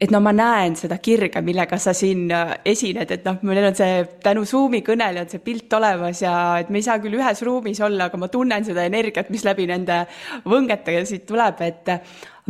et 0.03 0.11
no 0.11 0.19
ma 0.19 0.33
näen 0.35 0.75
seda 0.75 0.97
kirge, 0.99 1.39
millega 1.47 1.77
sa 1.79 1.93
siin 1.95 2.25
äh, 2.35 2.57
esined, 2.67 3.11
et 3.15 3.27
noh, 3.27 3.37
meil 3.47 3.69
on 3.69 3.77
see 3.79 4.01
tänu 4.25 4.43
Zoomi 4.49 4.81
kõnele 4.83 5.23
on 5.23 5.31
see 5.31 5.43
pilt 5.45 5.73
olemas 5.79 6.25
ja 6.25 6.33
et 6.59 6.73
me 6.75 6.81
ei 6.81 6.87
saa 6.87 6.99
küll 7.03 7.15
ühes 7.21 7.43
ruumis 7.47 7.79
olla, 7.87 8.09
aga 8.09 8.19
ma 8.19 8.27
tunnen 8.33 8.67
seda 8.67 8.83
energiat, 8.89 9.31
mis 9.31 9.47
läbi 9.47 9.69
nende 9.71 10.01
võngetega 10.49 11.05
siit 11.07 11.23
tuleb, 11.29 11.63
et 11.63 11.93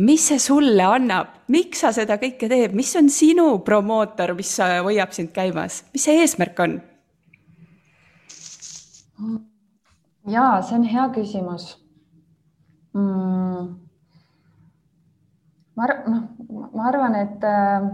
mis 0.01 0.25
see 0.31 0.41
sulle 0.41 0.87
annab, 0.95 1.43
miks 1.53 1.85
sa 1.85 1.93
seda 1.93 2.17
kõike 2.21 2.49
teed, 2.49 2.73
mis 2.73 2.95
on 2.97 3.11
sinu 3.13 3.51
promootor, 3.67 4.33
mis 4.39 4.55
hoiab 4.57 5.13
sind 5.13 5.29
käimas, 5.35 5.83
mis 5.93 6.09
see 6.09 6.17
eesmärk 6.23 6.65
on? 6.65 6.79
Ja 10.27 10.47
see 10.61 10.77
on 10.79 10.87
hea 10.87 11.09
küsimus. 11.15 11.69
Mm. 12.93 13.69
Ma 15.73 15.85
arvan, 15.87 16.11
noh, 16.13 16.67
ma 16.77 16.89
arvan, 16.91 17.15
et 17.17 17.45
äh, 17.49 17.87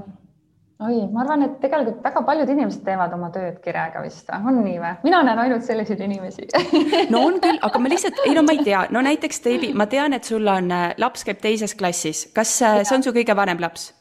oi, 0.84 0.98
ma 1.14 1.22
arvan, 1.24 1.46
et 1.46 1.54
tegelikult 1.64 2.02
väga 2.04 2.24
paljud 2.28 2.52
inimesed 2.52 2.84
teevad 2.84 3.14
oma 3.16 3.30
tööd 3.32 3.62
kirega 3.64 4.02
vist, 4.04 4.28
on 4.36 4.60
nii 4.66 4.76
või? 4.82 4.92
mina 5.06 5.22
näen 5.24 5.40
ainult 5.46 5.64
selliseid 5.68 6.04
inimesi. 6.04 6.50
No 7.14 7.24
on 7.30 7.40
küll, 7.40 7.62
aga 7.64 7.80
ma 7.80 7.94
lihtsalt, 7.94 8.20
ei 8.28 8.36
no 8.36 8.44
ma 8.44 8.58
ei 8.58 8.66
tea, 8.68 8.84
no 8.92 9.04
näiteks 9.06 9.40
Deivi, 9.46 9.72
ma 9.72 9.88
tean, 9.88 10.18
et 10.18 10.28
sul 10.28 10.52
on 10.52 10.68
äh, 10.76 10.92
laps 11.00 11.24
käib 11.28 11.40
teises 11.46 11.76
klassis, 11.80 12.26
kas 12.36 12.58
äh, 12.60 12.82
see 12.84 13.00
on 13.00 13.08
su 13.08 13.16
kõige 13.16 13.38
vanem 13.40 13.64
laps? 13.64 13.94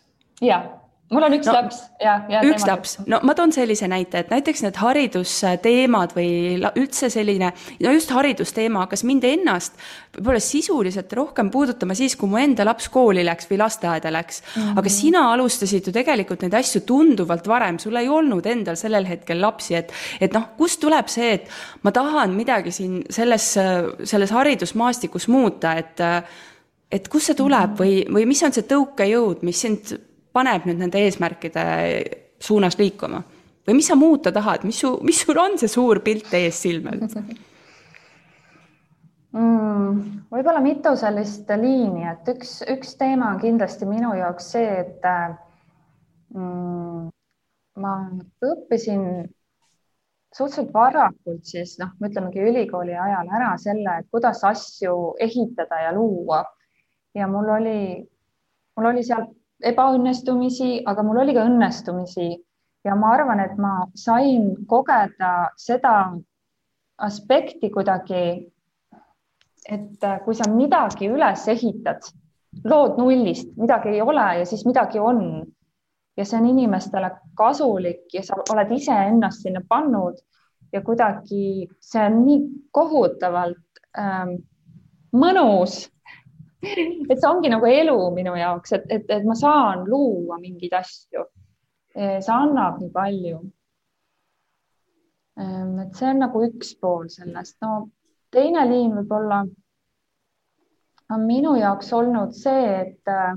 ja 0.43 0.64
mul 1.13 1.25
on 1.25 1.35
üks 1.39 1.49
no, 1.49 1.55
laps 1.57 1.79
ja, 2.03 2.15
ja. 2.29 2.41
üks 2.45 2.65
laps, 2.69 2.97
no 3.09 3.21
ma 3.25 3.35
toon 3.37 3.53
sellise 3.55 3.89
näite, 3.89 4.23
et 4.23 4.33
näiteks 4.33 4.61
need 4.65 4.79
haridusteemad 4.81 6.13
või 6.17 6.31
üldse 6.81 7.09
selline, 7.13 7.53
no 7.85 7.93
just 7.95 8.13
haridusteema 8.13 8.85
hakkas 8.85 9.05
mind 9.09 9.25
ennast 9.29 9.79
võib-olla 10.19 10.43
sisuliselt 10.43 11.13
rohkem 11.17 11.49
puudutama 11.55 11.97
siis, 11.97 12.17
kui 12.19 12.29
mu 12.31 12.41
enda 12.41 12.67
laps 12.69 12.91
kooli 12.93 13.25
läks 13.27 13.49
või 13.49 13.61
lasteaeda 13.63 14.13
läks 14.13 14.43
mm. 14.43 14.51
-hmm. 14.61 14.81
aga 14.83 14.93
sina 14.93 15.25
alustasid 15.33 15.89
ju 15.89 15.95
tegelikult 15.97 16.45
neid 16.45 16.59
asju 16.61 16.85
tunduvalt 16.89 17.49
varem, 17.49 17.79
sul 17.81 17.97
ei 17.97 18.09
olnud 18.09 18.47
endal 18.47 18.77
sellel 18.77 19.09
hetkel 19.09 19.41
lapsi, 19.41 19.79
et, 19.81 19.95
et 20.21 20.37
noh, 20.37 20.51
kust 20.59 20.81
tuleb 20.85 21.09
see, 21.09 21.33
et 21.39 21.49
ma 21.83 21.93
tahan 21.95 22.37
midagi 22.37 22.75
siin 22.75 23.01
selles, 23.11 23.55
selles 24.05 24.35
haridusmaastikus 24.37 25.29
muuta, 25.33 25.73
et 25.79 26.05
et 26.89 27.09
kust 27.13 27.29
see 27.29 27.37
tuleb 27.37 27.75
mhm. 27.75 27.81
või, 27.81 27.97
või 28.13 28.29
mis 28.29 28.43
on 28.45 28.53
see 28.53 28.65
tõukejõud, 28.69 29.43
mis 29.45 29.61
sind 29.61 29.97
paneb 30.33 30.66
nüüd 30.68 30.79
nende 30.83 31.03
eesmärkide 31.05 31.64
suunas 32.41 32.79
liikuma? 32.79 33.22
või 33.68 33.74
mis 33.76 33.89
sa 33.91 33.99
muuta 34.01 34.33
tahad, 34.33 34.64
mis 34.64 34.79
su, 34.81 34.95
mis 35.05 35.20
sul 35.20 35.39
on 35.39 35.59
see 35.61 35.68
suur 35.68 36.01
pilt 36.05 36.33
ees 36.35 36.62
silme 36.62 36.95
ees 36.97 37.16
mm,? 39.37 40.01
võib-olla 40.33 40.61
mitu 40.64 40.95
sellist 40.97 41.51
liini, 41.61 42.07
et 42.09 42.29
üks, 42.33 42.61
üks 42.68 42.97
teema 43.01 43.33
on 43.35 43.41
kindlasti 43.43 43.89
minu 43.89 44.14
jaoks 44.16 44.53
see, 44.55 44.70
et 44.85 45.05
mm, 46.35 47.09
ma 47.83 47.95
õppisin 48.45 49.03
suhteliselt 50.35 50.74
varakult 50.74 51.47
siis 51.49 51.76
noh, 51.81 51.95
ütlemegi 52.05 52.45
ülikooli 52.51 52.95
ajal 52.97 53.31
ära 53.39 53.55
selle, 53.61 53.99
et 54.01 54.09
kuidas 54.12 54.43
asju 54.45 55.14
ehitada 55.24 55.81
ja 55.87 55.93
luua. 55.97 56.45
ja 57.14 57.26
mul 57.26 57.49
oli, 57.49 57.81
mul 58.76 58.91
oli 58.93 59.03
seal 59.05 59.24
ebaõnnestumisi, 59.65 60.83
aga 60.87 61.03
mul 61.03 61.23
oli 61.25 61.35
ka 61.37 61.47
õnnestumisi. 61.49 62.29
Ja 62.87 62.95
ma 62.97 63.13
arvan, 63.17 63.41
et 63.43 63.57
ma 63.59 63.73
sain 63.99 64.53
kogeda 64.71 65.51
seda 65.59 66.15
aspekti 67.05 67.71
kuidagi, 67.75 68.23
et 69.69 70.07
kui 70.25 70.35
sa 70.39 70.47
midagi 70.51 71.11
üles 71.11 71.45
ehitad, 71.51 72.07
lood 72.65 72.97
nullist, 72.99 73.51
midagi 73.59 73.97
ei 73.97 74.03
ole 74.03 74.29
ja 74.41 74.47
siis 74.47 74.65
midagi 74.67 75.03
on. 75.03 75.45
Ja 76.19 76.25
see 76.27 76.39
on 76.41 76.49
inimestele 76.51 77.13
kasulik 77.39 78.09
ja 78.15 78.25
sa 78.27 78.39
oled 78.51 78.73
iseennast 78.75 79.45
sinna 79.45 79.61
pannud 79.69 80.17
ja 80.73 80.81
kuidagi 80.83 81.69
see 81.81 82.07
on 82.07 82.17
nii 82.25 82.41
kohutavalt 82.75 83.83
ähm, 83.99 84.35
mõnus 85.15 85.85
et 87.11 87.19
see 87.19 87.29
ongi 87.29 87.53
nagu 87.53 87.67
elu 87.71 87.99
minu 88.15 88.35
jaoks, 88.39 88.75
et, 88.79 88.89
et, 88.91 89.07
et 89.19 89.29
ma 89.29 89.37
saan 89.39 89.85
luua 89.87 90.41
mingeid 90.43 90.75
asju. 90.81 91.27
see 91.99 92.35
annab 92.35 92.81
nii 92.81 92.91
palju. 92.95 93.39
Ehm, 95.39 95.79
et 95.85 95.95
see 95.99 96.11
on 96.11 96.21
nagu 96.23 96.43
üks 96.47 96.75
pool 96.83 97.09
sellest, 97.11 97.57
no 97.63 97.89
teine 98.35 98.65
liin 98.69 98.95
võib-olla 98.97 99.43
on 101.15 101.27
minu 101.27 101.55
jaoks 101.57 101.93
olnud 101.97 102.35
see, 102.37 102.65
et 102.83 103.13
äh, 103.13 103.37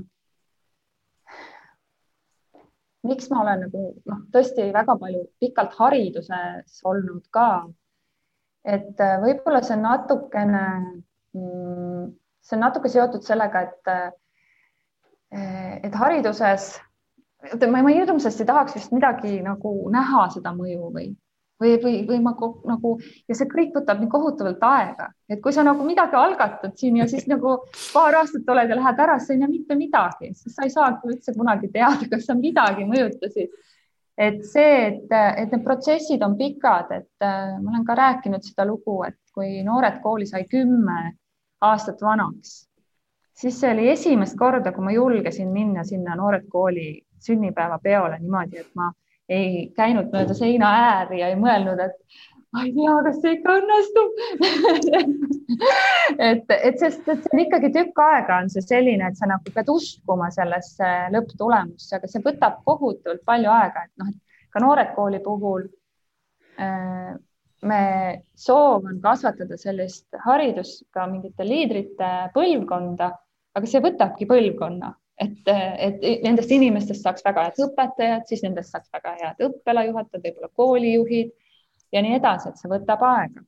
miks 3.08 3.30
ma 3.32 3.42
olen 3.42 3.64
nagu 3.66 3.84
noh, 4.10 4.24
tõesti 4.34 4.68
väga 4.74 4.96
palju 5.00 5.24
pikalt 5.42 5.78
hariduses 5.78 6.82
olnud 6.88 7.24
ka. 7.34 7.68
et 8.64 9.00
äh, 9.00 9.16
võib-olla 9.22 9.62
see 9.66 9.78
natukene 9.80 10.66
mm, 11.34 11.81
see 12.42 12.56
on 12.58 12.64
natuke 12.66 12.90
seotud 12.90 13.22
sellega, 13.26 13.62
et, 13.68 13.90
et 15.86 15.94
hariduses, 15.94 16.72
ma, 17.70 17.82
ma 17.82 17.92
hirmsasti 17.92 18.46
tahaks 18.48 18.76
vist 18.78 18.94
midagi 18.94 19.38
nagu 19.44 19.74
näha 19.94 20.26
seda 20.34 20.52
mõju 20.56 20.90
või, 20.94 21.12
või, 21.62 21.76
või, 21.82 21.94
või 22.08 22.20
ma 22.24 22.34
nagu 22.68 22.94
ja 23.30 23.36
see 23.38 23.48
kõik 23.50 23.74
võtab 23.76 24.02
nii 24.02 24.10
kohutavalt 24.12 24.64
aega, 24.66 25.08
et 25.30 25.42
kui 25.44 25.54
sa 25.54 25.64
nagu 25.66 25.86
midagi 25.86 26.18
algatad 26.18 26.74
siin 26.78 26.98
ja 27.00 27.08
siis 27.10 27.28
nagu 27.30 27.58
paar 27.92 28.18
aastat 28.22 28.48
oled 28.54 28.70
ja 28.70 28.78
lähed 28.78 29.04
ära, 29.06 29.18
siis 29.20 29.36
ei 29.36 29.42
näe 29.42 29.52
mitte 29.52 29.78
midagi, 29.78 30.32
siis 30.38 30.56
sa 30.56 30.66
ei 30.66 30.74
saagi 30.74 31.12
üldse 31.14 31.36
kunagi 31.38 31.70
teada, 31.72 32.10
kas 32.10 32.26
sa 32.28 32.38
midagi 32.38 32.86
mõjutasid. 32.88 33.54
et 34.22 34.42
see, 34.44 34.74
et, 34.90 35.12
et 35.12 35.54
need 35.54 35.62
protsessid 35.64 36.22
on 36.22 36.34
pikad, 36.36 36.90
et 36.92 37.24
äh, 37.24 37.54
ma 37.62 37.72
olen 37.72 37.84
ka 37.86 37.94
rääkinud 37.96 38.44
seda 38.44 38.66
lugu, 38.68 39.00
et 39.06 39.16
kui 39.32 39.62
noored 39.64 40.02
kooli 40.02 40.26
sai 40.28 40.44
kümme 40.50 41.14
aastat 41.62 42.02
vanaks, 42.02 42.56
siis 43.38 43.60
see 43.60 43.70
oli 43.72 43.88
esimest 43.92 44.36
korda, 44.38 44.72
kui 44.72 44.84
ma 44.84 44.92
julgesin 44.94 45.52
minna 45.52 45.84
sinna 45.84 46.16
noored 46.18 46.48
kooli 46.50 46.88
sünnipäevapeole 47.22 48.18
niimoodi, 48.18 48.60
et 48.64 48.74
ma 48.74 48.90
ei 49.28 49.70
käinud 49.76 50.10
mööda 50.12 50.34
seina 50.34 50.72
ääri 50.88 51.22
ja 51.22 51.30
ei 51.30 51.38
mõelnud, 51.38 51.80
et 51.80 52.22
ma 52.52 52.64
ei 52.66 52.72
tea, 52.76 52.96
kas 53.06 53.20
see 53.22 53.36
ikka 53.38 53.56
õnnestub? 53.60 54.10
Et, 56.18 56.48
et 56.48 56.78
sest, 56.80 57.04
et 57.06 57.20
see 57.22 57.30
on 57.34 57.40
ikkagi 57.42 57.68
tükk 57.74 58.00
aega 58.02 58.38
on 58.42 58.48
see 58.50 58.62
selline, 58.64 59.06
et 59.06 59.18
sa 59.18 59.28
nagu 59.28 59.52
pead 59.54 59.68
uskuma 59.70 60.30
sellesse 60.34 60.88
lõpptulemusse, 61.14 61.98
aga 61.98 62.08
see 62.10 62.22
võtab 62.24 62.58
kohutavalt 62.66 63.22
palju 63.28 63.50
aega, 63.52 63.84
et 63.86 64.02
noh, 64.02 64.08
et 64.10 64.48
ka 64.52 64.62
noored 64.64 64.90
kooli 64.96 65.20
puhul 65.24 65.68
äh, 66.60 67.12
me 67.68 67.82
soov 68.34 68.88
on 68.90 68.98
kasvatada 69.02 69.56
sellist 69.60 70.06
haridust 70.24 70.84
ka 70.90 71.06
mingite 71.06 71.46
liidrite 71.46 72.10
põlvkonda, 72.34 73.12
aga 73.54 73.70
see 73.70 73.82
võtabki 73.84 74.26
põlvkonna 74.30 74.90
et, 75.22 75.48
et 76.02 76.22
nendest 76.24 76.52
inimestest 76.54 77.04
saaks 77.04 77.24
väga 77.26 77.48
head 77.48 77.60
õpetajad, 77.66 78.26
siis 78.28 78.42
nendest 78.44 78.74
saaks 78.74 78.90
väga 78.94 79.14
head 79.20 79.42
õppealajuhatajad, 79.46 80.24
võib-olla 80.26 80.50
koolijuhid 80.58 81.32
ja 81.92 82.02
nii 82.04 82.16
edasi, 82.18 82.50
et 82.50 82.60
see 82.60 82.70
võtab 82.72 83.04
aega. 83.06 83.44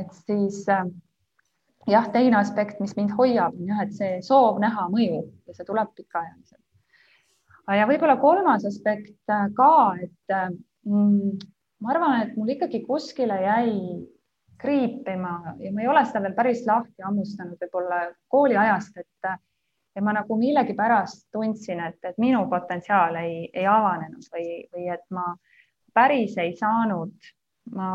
et 0.00 0.12
siis 0.24 0.62
jah, 0.66 2.06
teine 2.12 2.38
aspekt, 2.38 2.80
mis 2.80 2.96
mind 2.96 3.12
hoiab, 3.18 3.58
on 3.58 3.72
jah, 3.72 3.82
et 3.84 3.92
see 3.96 4.14
soov 4.24 4.60
näha 4.62 4.86
mõju 4.92 5.20
ja 5.46 5.56
see 5.56 5.68
tuleb 5.68 5.92
pikaajaliselt. 5.98 6.62
ja 7.76 7.90
võib-olla 7.90 8.16
kolmas 8.22 8.64
aspekt 8.68 9.34
ka, 9.58 9.74
et 10.00 10.36
mm, 10.86 11.36
ma 11.80 11.92
arvan, 11.92 12.20
et 12.22 12.36
mul 12.36 12.54
ikkagi 12.54 12.82
kuskile 12.86 13.40
jäi 13.42 13.72
kriipima 14.58 15.56
ja 15.60 15.72
ma 15.72 15.82
ei 15.82 15.88
ole 15.88 16.04
seda 16.06 16.22
veel 16.24 16.36
päris 16.36 16.62
lahti 16.66 17.04
hammustanud, 17.04 17.58
võib-olla 17.60 18.00
kooliajast, 18.32 18.96
et 19.02 19.32
ja 19.96 20.04
ma 20.04 20.12
nagu 20.12 20.36
millegipärast 20.36 21.26
tundsin, 21.32 21.80
et, 21.80 21.98
et 22.04 22.16
minu 22.20 22.44
potentsiaal 22.52 23.16
ei, 23.22 23.36
ei 23.52 23.66
avanenud 23.68 24.28
või, 24.32 24.48
või 24.72 24.88
et 24.92 25.04
ma 25.10 25.30
päris 25.96 26.36
ei 26.40 26.52
saanud, 26.56 27.14
ma 27.76 27.90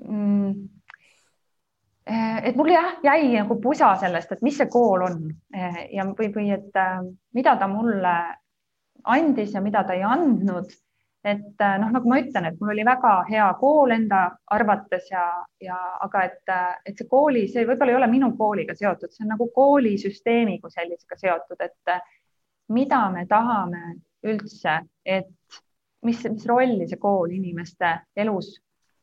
mm, 0.00 0.54
et 2.48 2.56
mul 2.56 2.72
jah, 2.72 2.94
jäi 3.04 3.34
nagu 3.34 3.58
pusa 3.60 3.92
sellest, 4.00 4.32
et 4.32 4.44
mis 4.44 4.56
see 4.56 4.70
kool 4.72 5.04
on 5.06 5.18
ja, 5.92 6.06
või, 6.08 6.30
või 6.34 6.48
et 6.56 6.80
mida 7.36 7.56
ta 7.60 7.68
mulle 7.70 8.14
andis 9.04 9.52
ja 9.54 9.60
mida 9.64 9.84
ta 9.84 9.96
ei 9.96 10.04
andnud 10.04 10.72
et 11.24 11.60
äh, 11.60 11.78
noh, 11.80 11.90
nagu 11.92 12.08
ma 12.08 12.18
ütlen, 12.20 12.46
et 12.48 12.60
mul 12.60 12.72
oli 12.72 12.84
väga 12.86 13.12
hea 13.28 13.46
kool 13.60 13.92
enda 13.92 14.22
arvates 14.56 15.10
ja, 15.10 15.24
ja 15.60 15.76
aga 16.06 16.22
et, 16.30 16.40
äh, 16.48 16.78
et 16.86 17.00
see 17.00 17.08
kooli, 17.08 17.44
see 17.52 17.66
võib-olla 17.68 17.92
ei 17.92 17.98
ole 17.98 18.08
minu 18.12 18.30
kooliga 18.38 18.76
seotud, 18.76 19.12
see 19.12 19.26
on 19.26 19.34
nagu 19.34 19.50
koolisüsteemi 19.56 20.56
kui 20.62 20.72
sellisega 20.72 21.18
seotud, 21.20 21.60
et 21.60 21.92
äh, 21.92 22.00
mida 22.72 23.02
me 23.12 23.26
tahame 23.28 23.82
üldse, 24.24 24.78
et 25.04 25.60
mis, 26.06 26.24
mis 26.24 26.46
rolli 26.48 26.88
see 26.88 27.00
kool 27.00 27.32
inimeste 27.36 27.92
elus 28.16 28.54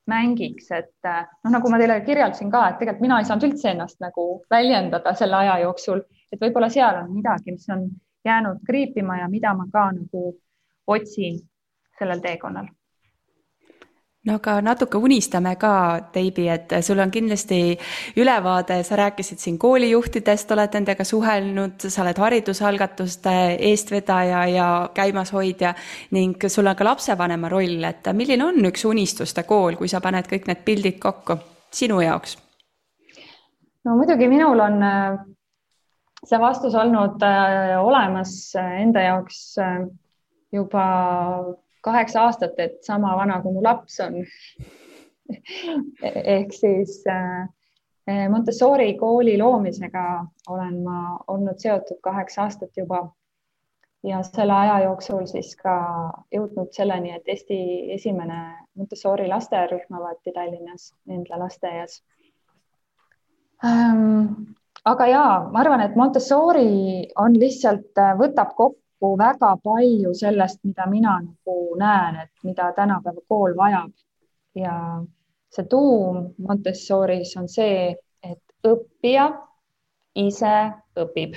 mängiks, 0.09 0.71
et 0.71 1.05
noh, 1.05 1.51
nagu 1.51 1.69
ma 1.69 1.77
teile 1.77 1.99
kirjeldasin 2.05 2.49
ka, 2.49 2.63
et 2.69 2.77
tegelikult 2.79 3.03
mina 3.03 3.19
ei 3.19 3.27
saanud 3.27 3.45
üldse 3.49 3.73
ennast 3.73 3.99
nagu 4.01 4.25
väljendada 4.49 5.13
selle 5.19 5.35
aja 5.43 5.57
jooksul, 5.65 6.01
et 6.31 6.41
võib-olla 6.41 6.69
seal 6.73 7.01
on 7.03 7.11
midagi, 7.11 7.53
mis 7.53 7.67
on 7.75 7.89
jäänud 8.25 8.63
kriipima 8.65 9.19
ja 9.19 9.27
mida 9.29 9.53
ma 9.57 9.67
ka 9.73 9.89
nagu 9.91 10.31
otsin 10.87 11.41
sellel 11.99 12.21
teekonnal 12.23 12.67
no 14.27 14.35
aga 14.37 14.57
natuke 14.61 14.99
unistame 14.99 15.55
ka, 15.59 15.73
Teibi, 16.13 16.47
et 16.51 16.73
sul 16.83 16.99
on 16.99 17.11
kindlasti 17.11 17.77
ülevaade, 18.19 18.81
sa 18.83 18.97
rääkisid 18.99 19.39
siin 19.41 19.59
koolijuhtidest, 19.61 20.51
oled 20.51 20.75
nendega 20.77 21.05
suhelnud, 21.07 21.87
sa 21.87 22.03
oled 22.03 22.19
haridusalgatuste 22.23 23.35
eestvedaja 23.69 24.43
ja 24.51 24.67
käimashoidja 24.93 25.73
ning 26.17 26.47
sul 26.47 26.67
on 26.67 26.75
ka 26.75 26.87
lapsevanema 26.87 27.49
roll, 27.49 27.87
et 27.87 28.11
milline 28.13 28.43
on 28.45 28.71
üks 28.71 28.85
unistuste 28.89 29.45
kool, 29.47 29.79
kui 29.79 29.87
sa 29.91 30.01
paned 30.03 30.27
kõik 30.29 30.49
need 30.51 30.65
pildid 30.67 30.99
kokku 31.03 31.39
sinu 31.71 32.01
jaoks? 32.03 32.37
no 33.85 33.95
muidugi 33.95 34.27
minul 34.27 34.59
on 34.59 34.81
äh, 34.83 35.19
see 36.27 36.39
vastus 36.41 36.75
olnud 36.75 37.23
äh, 37.23 37.77
olemas 37.79 38.33
äh, 38.59 38.81
enda 38.83 39.05
jaoks 39.05 39.55
juba 40.51 40.83
kaheksa 41.87 42.25
aastat, 42.27 42.59
et 42.59 42.81
sama 42.85 43.15
vana 43.17 43.41
kui 43.43 43.55
mu 43.55 43.63
laps 43.63 43.99
on 44.05 44.19
ehk 46.37 46.53
siis 46.55 46.99
äh, 47.11 47.47
Montessori 48.31 48.93
kooli 48.99 49.37
loomisega 49.37 50.03
olen 50.49 50.81
ma 50.83 50.99
olnud 51.27 51.59
seotud 51.59 51.99
kaheksa 52.03 52.45
aastat 52.45 52.77
juba 52.77 53.01
ja 54.07 54.21
selle 54.23 54.53
aja 54.53 54.79
jooksul 54.85 55.25
siis 55.27 55.55
ka 55.59 55.75
jõudnud 56.31 56.71
selleni, 56.71 57.11
et 57.15 57.27
Eesti 57.27 57.59
esimene 57.97 58.39
Montessori 58.75 59.27
lasteaiarühm 59.27 59.99
avati 59.99 60.31
Tallinnas 60.35 60.93
Endla 61.09 61.39
lasteaias 61.43 62.01
ähm,. 63.65 64.55
aga 64.85 65.07
ja 65.07 65.23
ma 65.51 65.63
arvan, 65.65 65.81
et 65.83 65.95
Montessori 65.95 67.07
on 67.19 67.39
lihtsalt, 67.39 67.91
äh, 67.99 68.15
võtab 68.19 68.55
kokku 68.55 68.86
kokku 68.99 69.17
väga 69.17 69.57
palju 69.63 70.13
sellest, 70.13 70.63
mida 70.63 70.85
mina 70.89 71.19
nagu 71.21 71.75
näen, 71.77 72.15
et 72.15 72.31
mida 72.43 72.71
tänapäeva 72.73 73.21
kool 73.27 73.55
vajab. 73.55 73.91
ja 74.55 75.03
see 75.53 75.65
tuum 75.69 76.33
Montessoris 76.37 77.35
on 77.37 77.47
see, 77.47 77.95
et 78.23 78.41
õppija 78.65 79.29
ise 80.15 80.71
õpib. 80.97 81.35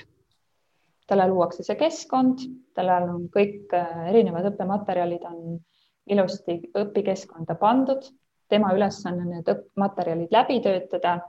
talle 1.06 1.26
luuakse 1.28 1.62
see 1.62 1.76
keskkond, 1.76 2.38
tal 2.74 2.88
on 2.88 3.28
kõik 3.28 3.72
äh, 3.74 4.08
erinevad 4.08 4.46
õppematerjalid 4.52 5.24
on 5.26 5.60
ilusti 6.06 6.60
õpikeskkonda 6.74 7.54
pandud, 7.58 8.04
tema 8.48 8.72
ülesanne 8.72 9.22
on 9.22 9.30
need 9.30 9.64
materjalid 9.76 10.30
läbi 10.32 10.60
töötada. 10.60 11.20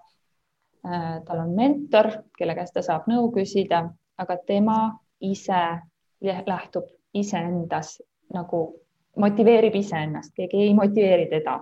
Äh, 0.86 1.20
tal 1.26 1.40
on 1.40 1.56
mentor, 1.56 2.12
kelle 2.38 2.56
käest 2.56 2.74
ta 2.74 2.82
saab 2.82 3.10
nõu 3.10 3.32
küsida, 3.34 3.90
aga 4.18 4.38
tema 4.46 4.78
ise 5.20 5.82
lähtub 6.22 6.88
iseendas 7.14 7.98
nagu 8.34 8.62
motiveerib 9.20 9.76
iseennast, 9.76 10.34
keegi 10.36 10.62
ei 10.68 10.74
motiveeri 10.74 11.28
teda. 11.32 11.60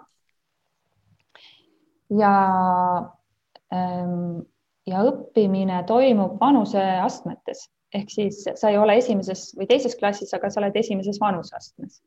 ja 2.19 2.33
ähm, 3.73 4.39
ja 4.89 5.03
õppimine 5.05 5.83
toimub 5.87 6.39
vanuseastmetes 6.41 7.67
ehk 7.93 8.11
siis 8.13 8.43
sa 8.55 8.69
ei 8.69 8.77
ole 8.77 8.97
esimeses 9.01 9.49
või 9.57 9.67
teises 9.69 9.95
klassis, 9.97 10.33
aga 10.33 10.49
sa 10.49 10.61
oled 10.61 10.75
esimeses 10.77 11.19
vanuseastmes, 11.21 12.01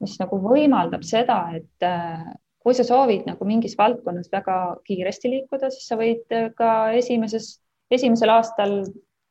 mis 0.00 0.16
nagu 0.20 0.38
võimaldab 0.42 1.04
seda, 1.08 1.38
et 1.56 1.86
äh, 1.86 2.26
kui 2.60 2.76
sa 2.76 2.84
soovid 2.84 3.28
nagu 3.28 3.48
mingis 3.48 3.76
valdkonnas 3.78 4.28
väga 4.32 4.58
kiiresti 4.88 5.32
liikuda, 5.32 5.70
siis 5.72 5.86
sa 5.88 5.96
võid 6.00 6.36
ka 6.58 6.70
esimeses, 6.98 7.56
esimesel 7.92 8.32
aastal 8.34 8.80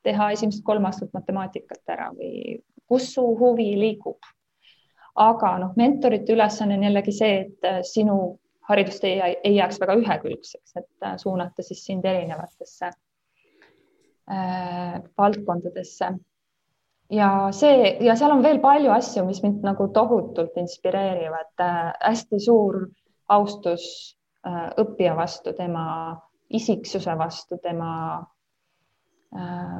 teha 0.05 0.31
esimesed 0.35 0.63
kolm 0.65 0.85
aastat 0.87 1.13
matemaatikat 1.17 1.93
ära 1.95 2.11
või 2.15 2.59
kus 2.87 3.11
su 3.13 3.25
huvi 3.39 3.71
liigub. 3.79 4.31
aga 5.15 5.53
noh, 5.61 5.71
mentorite 5.79 6.33
ülesanne 6.33 6.75
on 6.75 6.83
jällegi 6.83 7.13
see, 7.15 7.35
et 7.45 7.67
äh, 7.67 7.79
sinu 7.87 8.17
haridust 8.67 9.03
ei, 9.07 9.19
ei 9.43 9.55
jääks 9.55 9.79
väga 9.79 9.95
ühekülgseks, 10.01 10.75
et 10.75 11.05
äh, 11.05 11.17
suunata 11.21 11.63
siis 11.63 11.85
sind 11.85 12.05
erinevatesse 12.05 12.89
äh, 14.31 15.01
valdkondadesse. 15.17 16.11
ja 17.09 17.29
see 17.53 17.97
ja 18.03 18.15
seal 18.17 18.33
on 18.33 18.43
veel 18.43 18.59
palju 18.59 18.91
asju, 18.91 19.25
mis 19.25 19.41
mind 19.43 19.63
nagu 19.63 19.87
tohutult 19.93 20.57
inspireerivad 20.57 21.53
äh,. 21.61 21.91
hästi 22.01 22.39
suur 22.49 22.87
austus 23.29 23.85
äh, 24.47 24.69
õppija 24.81 25.15
vastu, 25.15 25.53
tema 25.53 25.85
isiksuse 26.49 27.17
vastu, 27.17 27.57
tema 27.61 28.25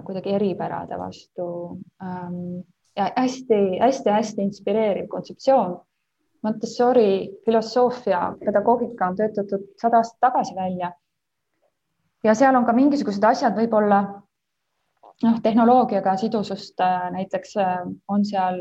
kuidagi 0.06 0.34
eripärade 0.36 0.98
vastu 1.00 1.46
ähm, 2.04 2.64
ja 2.96 3.12
hästi-hästi-hästi 3.16 4.42
inspireeriv 4.42 5.08
kontseptsioon. 5.08 5.78
Montessori 6.44 7.30
filosoofia, 7.46 8.36
pedagoogika 8.46 9.08
on 9.08 9.16
töötatud 9.16 9.64
sada 9.82 9.98
aastat 9.98 10.20
tagasi 10.20 10.56
välja. 10.56 10.92
ja 12.24 12.34
seal 12.36 12.56
on 12.56 12.66
ka 12.66 12.74
mingisugused 12.74 13.24
asjad 13.24 13.56
võib-olla 13.56 14.00
noh, 15.24 15.42
tehnoloogiaga 15.44 16.18
sidusust 16.18 16.80
äh, 16.82 17.12
näiteks 17.12 17.58
äh, 17.58 17.82
on 18.08 18.26
seal 18.26 18.60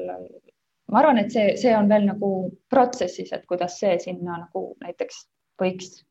ma 0.90 1.00
arvan, 1.00 1.18
et 1.18 1.32
see, 1.32 1.54
see 1.60 1.76
on 1.76 1.88
veel 1.88 2.08
nagu 2.08 2.30
protsessis, 2.70 3.32
et 3.32 3.46
kuidas 3.50 3.78
see 3.80 3.96
sinna 4.02 4.38
nagu 4.44 4.64
näiteks 4.84 5.24
võiks 5.60 6.02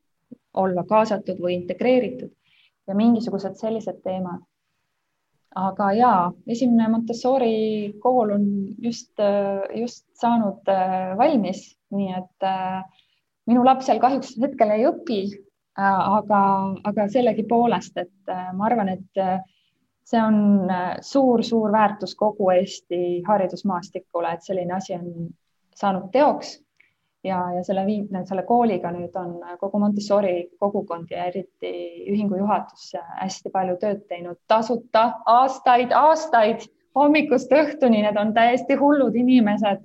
olla 0.54 0.84
kaasatud 0.90 1.40
või 1.42 1.58
integreeritud 1.62 2.32
ja 2.88 2.96
mingisugused 2.98 3.56
sellised 3.60 4.02
teemad. 4.04 4.42
Aga 5.56 5.92
ja 5.94 6.12
esimene 6.50 6.90
Montessori 6.90 7.94
kool 8.02 8.34
on 8.36 8.46
just, 8.82 9.14
just 9.76 10.06
saanud 10.18 10.70
äh, 10.72 11.14
valmis, 11.18 11.66
nii 11.94 12.12
et 12.18 12.48
äh, 12.48 12.82
minu 13.50 13.66
laps 13.66 13.90
seal 13.90 14.02
kahjuks 14.02 14.36
hetkel 14.42 14.74
ei 14.76 14.88
õpi, 14.90 15.20
äh, 15.80 16.02
aga, 16.18 16.42
aga 16.90 17.08
sellegipoolest, 17.14 18.02
et 18.02 18.34
ma 18.58 18.70
arvan, 18.70 18.94
et 18.96 19.24
see 20.04 20.20
on 20.20 20.72
suur-suur 21.06 21.72
väärtus 21.72 22.16
kogu 22.20 22.50
Eesti 22.52 23.22
haridusmaastikule, 23.28 24.34
et 24.34 24.44
selline 24.44 24.76
asi 24.76 24.98
on 24.98 25.30
saanud 25.80 26.10
teoks 26.12 26.58
ja, 27.24 27.40
ja 27.56 27.64
selle 27.64 27.86
viib, 27.88 28.12
selle 28.28 28.44
kooliga 28.48 28.92
nüüd 28.94 29.16
on 29.20 29.38
kogu 29.60 29.80
Montessori 29.80 30.36
kogukond 30.60 31.12
ja 31.12 31.28
eriti 31.32 31.74
ühingu 32.12 32.38
juhatus 32.42 32.92
hästi 33.22 33.52
palju 33.54 33.78
tööd 33.82 34.04
teinud. 34.10 34.40
Tasuta 34.48 35.06
aastaid, 35.26 35.96
aastaid 35.96 36.68
hommikust 36.96 37.54
õhtuni, 37.54 38.04
need 38.06 38.20
on 38.20 38.34
täiesti 38.36 38.78
hullud 38.80 39.16
inimesed, 39.18 39.82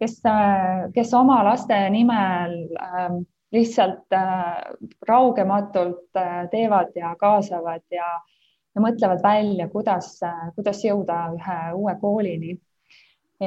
kes, 0.00 0.18
kes 0.94 1.14
oma 1.16 1.40
laste 1.46 1.78
nimel 1.94 2.58
äh, 2.80 3.16
lihtsalt 3.54 4.12
äh, 4.12 4.60
raugematult 5.08 6.20
äh, 6.20 6.44
teevad 6.52 6.92
ja 6.98 7.14
kaasavad 7.20 7.84
ja, 7.94 8.10
ja 8.74 8.84
mõtlevad 8.84 9.22
välja, 9.24 9.68
kuidas 9.72 10.18
kuidas 10.56 10.84
jõuda 10.84 11.20
ühe 11.38 11.58
uue 11.78 11.96
koolini 12.02 12.58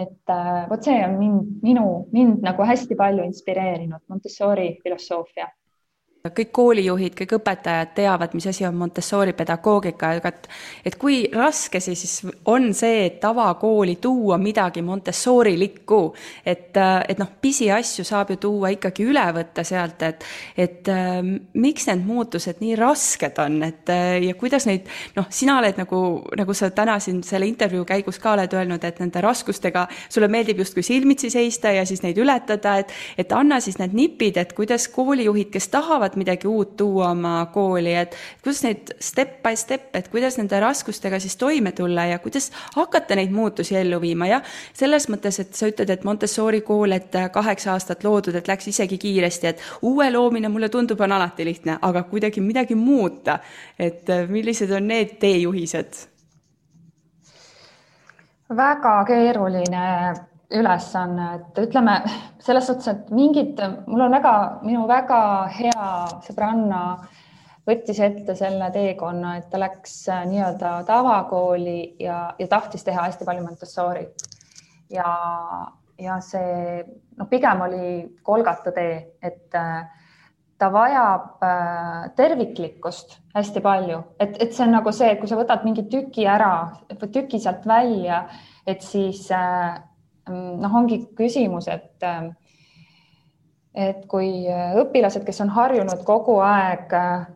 et 0.01 0.33
äh, 0.33 0.65
vot 0.69 0.83
see 0.83 0.97
on 1.05 1.17
mind, 1.19 1.53
minu, 1.63 1.85
mind 2.13 2.43
nagu 2.45 2.65
hästi 2.67 2.95
palju 2.99 3.25
inspireerinud 3.27 4.03
Montessori 4.07 4.73
filosoofia 4.83 5.49
kõik 6.36 6.51
koolijuhid, 6.55 7.15
kõik 7.17 7.38
õpetajad 7.39 7.93
teavad, 7.97 8.34
mis 8.38 8.47
asi 8.49 8.65
on 8.67 8.75
Montessori 8.78 9.34
pedagoogika, 9.38 10.11
aga 10.17 10.32
et, 10.34 10.49
et 10.86 10.97
kui 10.99 11.23
raske 11.34 11.82
see 11.84 11.95
siis 11.97 12.19
on 12.49 12.71
see, 12.78 13.05
et 13.07 13.19
tavakooli 13.23 13.97
tuua 14.01 14.38
midagi 14.41 14.82
Montessori-likku, 14.86 16.01
et, 16.45 16.78
et 16.78 17.21
noh, 17.21 17.30
pisiasju 17.41 18.05
saab 18.07 18.34
ju 18.34 18.39
tuua 18.47 18.71
ikkagi 18.75 19.05
üle 19.07 19.25
võtta 19.38 19.65
sealt, 19.67 20.03
et, 20.07 20.25
et 20.57 20.91
äh, 20.91 21.21
miks 21.57 21.88
need 21.89 22.05
muutused 22.07 22.61
nii 22.63 22.75
rasked 22.80 23.39
on, 23.43 23.61
et 23.67 23.93
äh, 23.93 24.17
ja 24.28 24.36
kuidas 24.39 24.67
neid, 24.69 24.89
noh, 25.17 25.30
sina 25.34 25.57
oled 25.61 25.80
nagu, 25.80 26.01
nagu 26.38 26.57
sa 26.57 26.71
täna 26.75 26.97
siin 27.03 27.21
selle 27.25 27.47
intervjuu 27.49 27.86
käigus 27.88 28.19
ka 28.23 28.36
oled 28.36 28.53
öelnud, 28.57 28.84
et 28.84 29.01
nende 29.03 29.21
raskustega 29.23 29.88
sulle 30.09 30.30
meeldib 30.32 30.61
justkui 30.63 30.86
silmitsi 30.86 31.32
seista 31.34 31.71
ja 31.75 31.86
siis 31.88 32.03
neid 32.03 32.17
ületada, 32.21 32.78
et, 32.82 32.93
et 33.17 33.32
anna 33.36 33.59
siis 33.63 33.80
need 33.82 33.95
nipid, 33.97 34.38
et 34.41 34.53
kuidas 34.57 34.88
koolijuhid, 34.93 35.51
kes 35.53 35.69
tahavad 35.73 36.16
midagi 36.18 36.47
uut 36.47 36.76
tuua 36.78 37.11
oma 37.13 37.36
kooli, 37.53 37.93
et 37.95 38.15
kuidas 38.43 38.63
neid 38.65 38.93
step 38.99 39.38
by 39.43 39.55
step, 39.55 39.89
et 39.95 40.09
kuidas 40.13 40.38
nende 40.39 40.59
raskustega 40.59 41.20
siis 41.24 41.38
toime 41.38 41.72
tulla 41.78 42.07
ja 42.11 42.20
kuidas 42.20 42.51
hakata 42.76 43.15
neid 43.15 43.32
muutusi 43.32 43.78
ellu 43.78 44.01
viima, 44.01 44.28
jah, 44.32 44.43
selles 44.74 45.07
mõttes, 45.13 45.39
et 45.43 45.53
sa 45.57 45.70
ütled, 45.72 45.89
et 45.93 46.03
Montessori 46.07 46.61
kool, 46.65 46.95
et 46.97 47.15
kaheksa 47.34 47.74
aastat 47.76 48.03
loodud, 48.07 48.36
et 48.36 48.47
läks 48.47 48.70
isegi 48.74 48.97
kiiresti, 49.01 49.47
et 49.47 49.63
uue 49.82 50.09
loomine 50.11 50.51
mulle 50.51 50.70
tundub, 50.74 51.01
on 51.01 51.15
alati 51.18 51.45
lihtne, 51.45 51.80
aga 51.82 52.03
kuidagi 52.09 52.41
midagi 52.41 52.76
muuta, 52.76 53.39
et 53.80 54.07
millised 54.30 54.72
on 54.72 54.88
need 54.88 55.18
teejuhised? 55.22 56.05
väga 58.55 59.03
keeruline 59.05 59.88
ülesanne, 60.51 61.27
et 61.35 61.59
ütleme 61.59 61.97
selles 62.43 62.67
suhtes, 62.69 62.87
et 62.87 63.09
mingid, 63.11 63.59
mul 63.87 64.05
on 64.05 64.13
väga, 64.15 64.33
minu 64.63 64.85
väga 64.87 65.19
hea 65.57 65.87
sõbranna 66.23 66.81
võttis 67.67 67.99
ette 68.03 68.35
selle 68.37 68.69
teekonna, 68.71 69.35
et 69.37 69.49
ta 69.51 69.59
läks 69.59 69.97
äh, 70.13 70.23
nii-öelda 70.29 70.77
tavakooli 70.87 71.97
ja, 71.99 72.21
ja 72.39 72.47
tahtis 72.47 72.87
teha 72.87 73.09
hästi 73.09 73.27
palju 73.27 73.43
Montessorit. 73.43 74.23
ja, 74.89 75.11
ja 75.99 76.19
see 76.23 76.79
noh, 77.17 77.27
pigem 77.27 77.65
oli 77.67 77.89
kolgata 78.23 78.71
tee, 78.71 79.17
et 79.19 79.57
äh, 79.59 79.81
ta 80.57 80.71
vajab 80.71 81.43
äh, 81.43 82.07
terviklikkust 82.15 83.19
hästi 83.35 83.61
palju, 83.61 83.99
et, 84.15 84.39
et 84.39 84.55
see 84.55 84.63
on 84.63 84.77
nagu 84.79 84.95
see, 84.95 85.11
et 85.11 85.19
kui 85.19 85.27
sa 85.27 85.35
võtad 85.35 85.67
mingi 85.67 85.89
tüki 85.91 86.23
ära 86.23 86.53
tüki 87.03 87.43
sealt 87.43 87.67
välja, 87.67 88.23
et 88.67 88.79
siis 88.79 89.27
Mm, 89.27 89.86
noh, 90.34 90.75
ongi 90.82 91.01
küsimus, 91.17 91.67
et 91.71 92.03
äh, 92.03 92.30
et 93.78 94.05
kui 94.09 94.47
õpilased, 94.82 95.21
kes 95.25 95.43
on 95.43 95.51
harjunud 95.53 96.01
kogu 96.05 96.39
aeg 96.41 96.93
äh, 96.97 97.28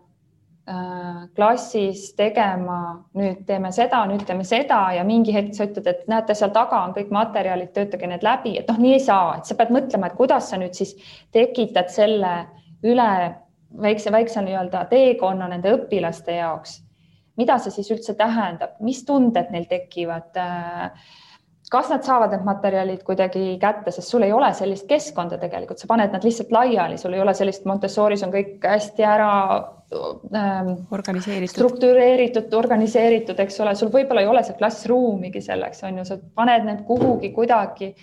klassis 1.35 2.07
tegema, 2.17 2.79
nüüd 3.17 3.43
teeme 3.45 3.71
seda, 3.75 4.01
nüüd 4.09 4.23
teeme 4.25 4.45
seda 4.47 4.79
ja 4.95 5.05
mingi 5.07 5.35
hetk 5.35 5.53
sa 5.57 5.67
ütled, 5.69 5.87
et 5.89 6.09
näete, 6.09 6.35
seal 6.37 6.53
taga 6.55 6.81
on 6.85 6.95
kõik 6.97 7.11
materjalid, 7.13 7.73
töötage 7.75 8.09
need 8.09 8.25
läbi, 8.25 8.55
et 8.59 8.69
noh, 8.71 8.79
nii 8.81 8.95
ei 8.97 9.03
saa, 9.03 9.35
et 9.37 9.49
sa 9.49 9.57
pead 9.59 9.73
mõtlema, 9.75 10.09
et 10.09 10.17
kuidas 10.17 10.49
sa 10.49 10.59
nüüd 10.61 10.77
siis 10.77 10.95
tekitad 11.35 11.93
selle 11.93 12.33
üle 12.87 13.09
väikse, 13.81 14.11
väikse 14.13 14.41
nii-öelda 14.45 14.85
teekonna 14.91 15.49
nende 15.51 15.75
õpilaste 15.77 16.39
jaoks. 16.39 16.81
mida 17.39 17.55
see 17.57 17.71
siis 17.71 17.87
üldse 17.93 18.13
tähendab, 18.13 18.73
mis 18.83 19.05
tunded 19.07 19.53
neil 19.53 19.65
tekivad 19.69 20.35
äh, 20.37 20.91
kas 21.71 21.89
nad 21.89 22.03
saavad 22.03 22.33
need 22.35 22.43
materjalid 22.43 23.03
kuidagi 23.07 23.55
kätte, 23.59 23.93
sest 23.95 24.11
sul 24.11 24.25
ei 24.25 24.33
ole 24.35 24.49
sellist 24.55 24.89
keskkonda 24.89 25.37
tegelikult, 25.39 25.79
sa 25.79 25.87
paned 25.87 26.11
nad 26.11 26.25
lihtsalt 26.27 26.51
laiali, 26.51 26.97
sul 26.99 27.15
ei 27.15 27.21
ole 27.23 27.33
sellist 27.37 27.63
Montessoris 27.69 28.25
on 28.27 28.33
kõik 28.33 28.65
hästi 28.67 29.05
ära 29.07 29.29
ähm, 29.55 30.73
organiseeritud, 30.91 31.53
struktureeritud, 31.53 32.51
organiseeritud, 32.59 33.39
eks 33.45 33.61
ole, 33.63 33.75
sul 33.79 33.93
võib-olla 33.93 34.25
ei 34.25 34.29
ole 34.33 34.43
seal 34.43 34.59
klassiruumigi 34.59 35.43
selleks, 35.47 35.85
on 35.87 36.01
ju, 36.01 36.07
sa 36.11 36.19
paned 36.41 36.67
need 36.67 36.83
kuhugi 36.89 37.31
kuidagi. 37.37 37.93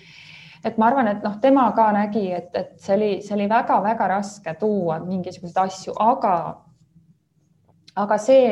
et 0.65 0.81
ma 0.81 0.89
arvan, 0.89 1.13
et 1.13 1.21
noh, 1.23 1.37
tema 1.39 1.69
ka 1.77 1.91
nägi, 1.93 2.25
et, 2.35 2.49
et 2.57 2.73
see 2.81 2.97
oli, 2.97 3.13
see 3.21 3.37
oli 3.37 3.45
väga-väga 3.53 4.09
raske 4.17 4.57
tuua 4.59 4.97
mingisuguseid 5.05 5.61
asju, 5.67 5.93
aga, 6.09 6.35
aga 8.01 8.17
see 8.17 8.49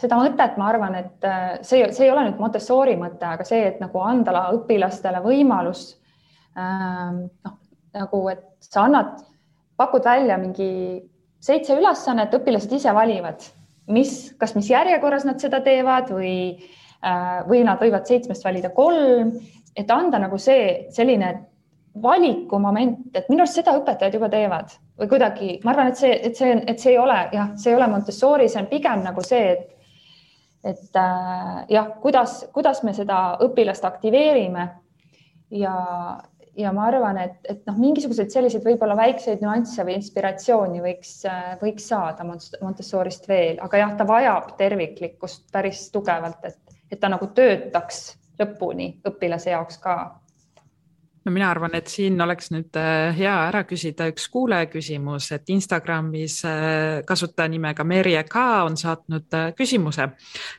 seda 0.00 0.18
mõtet 0.18 0.56
ma 0.58 0.68
arvan, 0.72 0.96
et 0.98 1.26
äh, 1.28 1.58
see, 1.62 1.86
see 1.94 2.08
ei 2.08 2.12
ole 2.12 2.26
nüüd 2.28 2.40
Montessori 2.42 2.96
mõte, 3.00 3.26
aga 3.28 3.46
see, 3.46 3.62
et 3.70 3.82
nagu 3.82 4.02
anda 4.02 4.48
õpilastele 4.56 5.22
võimalus 5.24 5.86
ähm, 6.58 7.26
noh, 7.46 7.58
nagu, 7.94 8.22
et 8.32 8.44
sa 8.64 8.86
annad, 8.88 9.22
pakud 9.78 10.06
välja 10.06 10.38
mingi 10.40 10.70
seitse 11.44 11.76
ülesannet, 11.78 12.34
õpilased 12.34 12.72
ise 12.74 12.94
valivad, 12.96 13.42
mis, 13.92 14.32
kas, 14.40 14.54
mis 14.56 14.70
järjekorras 14.72 15.26
nad 15.28 15.42
seda 15.42 15.60
teevad 15.64 16.10
või, 16.14 16.36
äh, 17.04 17.40
või 17.48 17.64
nad 17.66 17.82
võivad 17.82 18.08
seitsmest 18.08 18.46
valida 18.46 18.72
kolm, 18.74 19.34
et 19.76 19.90
anda 19.90 20.20
nagu 20.22 20.38
see 20.40 20.86
selline 20.94 21.34
valikumoment, 22.02 23.12
et 23.14 23.28
minu 23.30 23.44
arust 23.44 23.60
seda 23.60 23.76
õpetajad 23.78 24.16
juba 24.16 24.26
teevad 24.32 24.72
või 24.98 25.10
kuidagi, 25.10 25.50
ma 25.62 25.70
arvan, 25.74 25.92
et 25.92 26.00
see, 26.00 26.10
et 26.26 26.38
see, 26.38 26.56
et 26.66 26.82
see 26.82 26.94
ei 26.94 26.98
ole 26.98 27.18
jah, 27.34 27.52
see 27.60 27.70
ei 27.70 27.78
ole 27.78 27.86
Montessori, 27.92 28.48
see 28.50 28.62
on 28.62 28.70
pigem 28.70 29.04
nagu 29.04 29.22
see, 29.22 29.52
et 29.52 29.73
et 30.64 30.96
äh, 30.96 31.64
jah, 31.68 31.90
kuidas, 32.00 32.44
kuidas 32.54 32.82
me 32.86 32.94
seda 32.96 33.36
õpilast 33.44 33.84
aktiveerime. 33.84 34.68
Ja, 35.54 35.74
ja 36.56 36.72
ma 36.74 36.88
arvan, 36.88 37.18
et, 37.20 37.36
et 37.50 37.62
noh, 37.68 37.76
mingisuguseid 37.78 38.32
selliseid 38.32 38.64
võib-olla 38.66 38.96
väikseid 38.98 39.44
nüansse 39.44 39.84
või 39.86 39.98
inspiratsiooni 40.00 40.82
võiks, 40.82 41.14
äh, 41.28 41.54
võiks 41.60 41.88
saada 41.92 42.26
Montessorist 42.26 43.28
veel, 43.28 43.60
aga 43.62 43.84
jah, 43.84 43.94
ta 43.98 44.08
vajab 44.08 44.54
terviklikkust 44.58 45.46
päris 45.52 45.86
tugevalt, 45.94 46.42
et, 46.48 46.76
et 46.90 47.00
ta 47.00 47.12
nagu 47.12 47.28
töötaks 47.36 48.06
lõpuni 48.40 48.96
õpilase 49.06 49.52
jaoks 49.52 49.78
ka 49.84 49.98
no 51.24 51.32
mina 51.32 51.48
arvan, 51.50 51.74
et 51.76 51.88
siin 51.88 52.20
oleks 52.20 52.50
nüüd 52.52 52.76
äh, 52.78 53.14
hea 53.16 53.34
ära 53.48 53.64
küsida 53.68 54.06
üks 54.12 54.26
kuulaja 54.32 54.68
küsimus, 54.72 55.30
et 55.34 55.48
Instagramis 55.52 56.40
äh, 56.48 57.00
kasutaja 57.08 57.48
nimega 57.52 57.84
Merje 57.84 58.22
K 58.28 58.44
on 58.66 58.76
saatnud 58.80 59.36
äh, 59.36 59.52
küsimuse. 59.56 60.10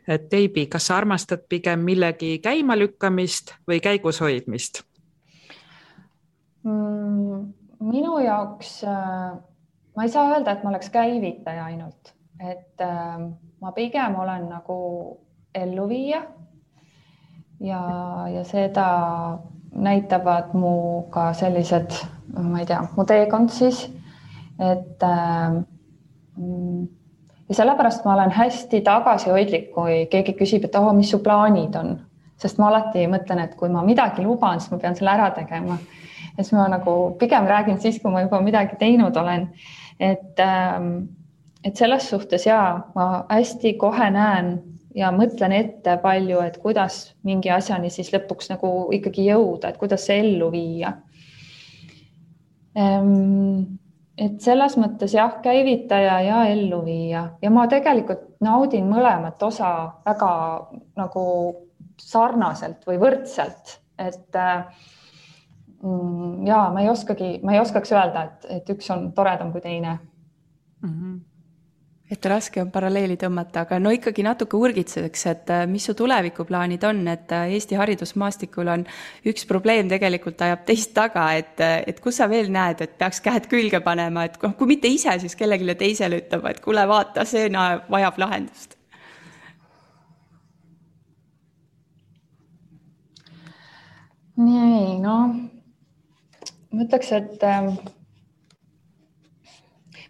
et 0.08 0.30
Teibi, 0.30 0.68
kas 0.72 0.88
sa 0.90 0.98
armastad 0.98 1.46
pigem 1.50 1.86
millegi 1.86 2.38
käimalükkamist 2.44 3.56
või 3.70 3.82
käigus 3.84 4.22
hoidmist 4.22 4.82
mm,? 6.64 7.54
minu 7.86 8.18
jaoks, 8.24 8.80
ma 8.88 10.06
ei 10.06 10.10
saa 10.10 10.30
öelda, 10.32 10.56
et 10.56 10.64
ma 10.64 10.72
oleks 10.72 10.90
käivitaja 10.90 11.66
ainult, 11.68 12.16
et 12.40 12.82
ma 13.62 13.74
pigem 13.76 14.16
olen 14.18 14.48
nagu 14.50 14.78
elluviija 15.54 16.24
ja, 17.60 17.82
ja 18.32 18.44
seda 18.48 18.88
näitavad 19.76 20.54
mu 20.54 21.04
ka 21.12 21.34
sellised, 21.34 21.92
ma 22.38 22.60
ei 22.60 22.66
tea, 22.66 22.82
mu 22.96 23.06
teekond 23.06 23.52
siis, 23.54 23.86
et 24.60 25.04
äh, 25.04 25.58
ja 27.50 27.56
sellepärast 27.56 28.06
ma 28.06 28.14
olen 28.14 28.32
hästi 28.32 28.82
tagasihoidlik, 28.86 29.72
kui 29.76 30.06
keegi 30.12 30.36
küsib, 30.40 30.66
et 30.66 30.78
oh, 30.80 30.92
mis 30.96 31.12
su 31.12 31.20
plaanid 31.24 31.76
on, 31.80 31.96
sest 32.42 32.60
ma 32.62 32.70
alati 32.72 33.06
mõtlen, 33.12 33.44
et 33.44 33.56
kui 33.60 33.70
ma 33.72 33.84
midagi 33.86 34.26
luban, 34.26 34.62
siis 34.62 34.74
ma 34.74 34.82
pean 34.82 34.98
selle 34.98 35.14
ära 35.14 35.30
tegema. 35.36 35.78
ja 36.38 36.44
siis 36.44 36.54
ma 36.58 36.68
nagu 36.68 37.16
pigem 37.20 37.48
räägin 37.48 37.80
siis, 37.80 38.00
kui 38.02 38.12
ma 38.12 38.26
juba 38.26 38.42
midagi 38.42 38.76
teinud 38.80 39.18
olen. 39.18 39.50
et, 40.00 40.40
ähm, 40.40 41.08
et 41.64 41.76
selles 41.76 42.10
suhtes 42.10 42.46
ja 42.46 42.80
ma 42.96 43.26
hästi 43.30 43.74
kohe 43.74 44.10
näen 44.12 44.58
ja 44.96 45.12
mõtlen 45.12 45.54
ette 45.56 45.98
palju, 46.02 46.40
et 46.46 46.58
kuidas 46.64 47.00
mingi 47.28 47.52
asjani 47.52 47.92
siis 47.94 48.12
lõpuks 48.14 48.50
nagu 48.54 48.72
ikkagi 48.96 49.28
jõuda, 49.28 49.70
et 49.70 49.80
kuidas 49.82 50.06
see 50.08 50.22
ellu 50.24 50.48
viia. 50.54 50.94
Ehm, 52.76 53.76
et 54.18 54.40
selles 54.44 54.78
mõttes 54.80 55.14
jah, 55.16 55.38
käivitaja 55.44 56.20
ja 56.24 56.40
elluviija 56.52 57.26
ja 57.42 57.52
ma 57.52 57.68
tegelikult 57.72 58.24
naudin 58.44 58.88
mõlemat 58.88 59.44
osa 59.44 59.72
väga 60.06 60.32
nagu 60.96 61.26
sarnaselt 62.00 62.88
või 62.88 63.00
võrdselt, 63.00 63.78
et 64.00 64.40
mm, 65.84 66.48
ja 66.48 66.66
ma 66.72 66.84
ei 66.84 66.92
oskagi, 66.92 67.38
ma 67.44 67.56
ei 67.56 67.64
oskaks 67.64 67.92
öelda, 67.96 68.28
et, 68.30 68.50
et 68.60 68.76
üks 68.76 68.92
on 68.96 69.10
toredam 69.16 69.52
kui 69.52 69.64
teine 69.64 69.98
mm. 70.00 70.90
-hmm 70.90 71.35
et 72.12 72.26
raske 72.30 72.62
on 72.62 72.70
paralleeli 72.70 73.16
tõmmata, 73.18 73.64
aga 73.66 73.80
no 73.82 73.90
ikkagi 73.94 74.24
natuke 74.26 74.58
urgitseks, 74.60 75.26
et 75.32 75.50
äh, 75.54 75.64
mis 75.70 75.88
su 75.88 75.96
tulevikuplaanid 75.98 76.84
on, 76.86 77.02
et 77.10 77.34
äh, 77.34 77.56
Eesti 77.58 77.80
haridusmaastikul 77.80 78.70
on 78.70 78.86
üks 79.26 79.48
probleem 79.50 79.90
tegelikult 79.90 80.44
ajab 80.46 80.68
teist 80.68 80.94
taga, 80.94 81.26
et, 81.34 81.58
äh, 81.66 81.80
et 81.90 82.00
kus 82.04 82.22
sa 82.22 82.30
veel 82.30 82.52
näed, 82.54 82.84
et 82.86 82.94
peaks 83.02 83.24
käed 83.26 83.50
külge 83.50 83.82
panema, 83.86 84.28
et 84.30 84.38
kui 84.38 84.70
mitte 84.70 84.92
ise, 84.92 85.18
siis 85.24 85.38
kellelegi 85.40 85.78
teisele 85.82 86.22
ütlema, 86.22 86.54
et 86.54 86.62
kuule, 86.62 86.86
vaata, 86.90 87.26
see 87.26 87.50
no, 87.50 87.66
vajab 87.90 88.22
lahendust. 88.22 88.78
nii, 94.36 94.98
noh, 95.00 95.36
ma 96.76 96.84
ütleks, 96.84 97.12
et 97.16 97.44
äh, 97.48 97.70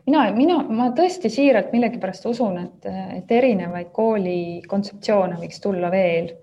mina, 0.06 0.26
mina, 0.36 0.58
ma 0.70 0.89
tõesti 0.95 1.32
siiralt 1.34 1.72
millegipärast 1.74 2.26
usun, 2.30 2.58
et, 2.62 2.89
et 3.20 3.32
erinevaid 3.32 3.91
kooli 3.95 4.62
kontseptsioone 4.70 5.39
võiks 5.41 5.62
tulla 5.64 5.91
veel. 5.93 6.34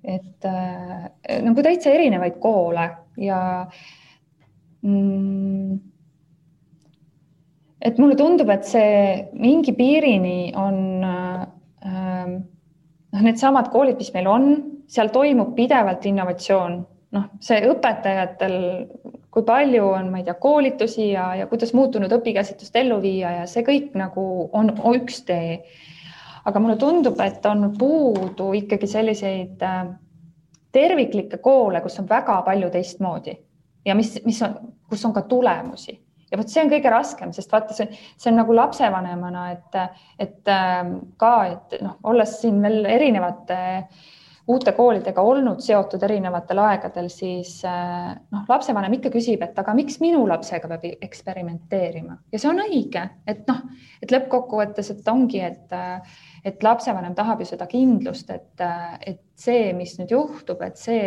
et 0.00 0.44
äh, 0.48 1.10
nagu 1.44 1.62
täitsa 1.62 1.90
erinevaid 1.92 2.38
koole 2.40 2.86
ja 3.20 3.40
mm, 4.80 5.74
et 7.84 7.98
mulle 8.00 8.16
tundub, 8.16 8.48
et 8.48 8.64
see 8.64 8.94
mingi 9.36 9.74
piirini 9.76 10.52
on 10.56 11.04
äh, 11.04 12.32
noh, 13.12 13.22
needsamad 13.26 13.70
koolid, 13.72 13.98
mis 14.00 14.12
meil 14.14 14.28
on, 14.30 14.48
seal 14.90 15.12
toimub 15.12 15.52
pidevalt 15.56 16.06
innovatsioon, 16.08 16.80
noh, 17.16 17.28
see 17.44 17.60
õpetajatel 17.68 18.56
kui 19.30 19.44
palju 19.46 19.86
on, 19.86 20.10
ma 20.10 20.20
ei 20.20 20.26
tea, 20.26 20.34
koolitusi 20.42 21.10
ja, 21.12 21.30
ja 21.38 21.46
kuidas 21.50 21.72
muutunud 21.76 22.12
õpikäsitlust 22.12 22.76
ellu 22.80 22.98
viia 23.02 23.30
ja 23.40 23.46
see 23.50 23.62
kõik 23.66 23.94
nagu 23.98 24.24
on 24.56 24.72
üks 24.96 25.22
tee. 25.28 25.60
aga 26.44 26.60
mulle 26.60 26.76
tundub, 26.80 27.20
et 27.20 27.46
on 27.46 27.68
puudu 27.78 28.52
ikkagi 28.56 28.86
selliseid 28.88 29.62
äh, 29.62 29.86
terviklikke 30.72 31.38
koole, 31.38 31.80
kus 31.80 31.98
on 32.00 32.08
väga 32.08 32.40
palju 32.42 32.70
teistmoodi 32.70 33.36
ja 33.84 33.94
mis, 33.94 34.16
mis 34.24 34.40
on, 34.42 34.56
kus 34.88 35.04
on 35.04 35.12
ka 35.12 35.22
tulemusi 35.28 36.00
ja 36.30 36.38
vot 36.38 36.48
see 36.48 36.64
on 36.64 36.70
kõige 36.72 36.90
raskem, 36.90 37.34
sest 37.36 37.52
vaata, 37.52 37.74
see, 37.76 37.90
see 38.16 38.30
on 38.32 38.40
nagu 38.40 38.54
lapsevanemana, 38.56 39.50
et, 39.52 40.00
et 40.18 40.50
äh, 40.50 40.96
ka, 41.20 41.34
et 41.46 41.78
noh, 41.84 42.00
olles 42.10 42.40
siin 42.40 42.62
veel 42.64 42.82
erinevate 42.98 43.60
äh, 43.60 44.08
uute 44.50 44.72
koolidega 44.76 45.22
olnud 45.22 45.62
seotud 45.64 46.02
erinevatel 46.06 46.60
aegadel, 46.62 47.08
siis 47.12 47.60
äh, 47.68 48.12
noh, 48.34 48.44
lapsevanem 48.48 48.96
ikka 48.98 49.12
küsib, 49.14 49.42
et 49.46 49.58
aga 49.62 49.74
miks 49.76 50.00
minu 50.02 50.22
lapsega 50.28 50.70
peab 50.70 50.86
eksperimenteerima? 51.06 52.16
Ja 52.32 52.40
see 52.42 52.50
on 52.50 52.62
õige, 52.64 53.04
et 53.30 53.44
noh, 53.50 53.62
et 54.02 54.12
lõppkokkuvõttes, 54.14 54.92
et 54.94 55.10
ongi, 55.12 55.42
et, 55.46 55.74
äh, 55.76 56.20
et 56.46 56.66
lapsevanem 56.66 57.14
tahab 57.18 57.42
ju 57.44 57.50
seda 57.52 57.68
kindlust, 57.70 58.32
et, 58.34 58.54
äh, 58.64 58.96
et 59.14 59.22
see, 59.38 59.70
mis 59.76 59.96
nüüd 60.00 60.14
juhtub, 60.16 60.62
et 60.66 60.80
see 60.80 61.04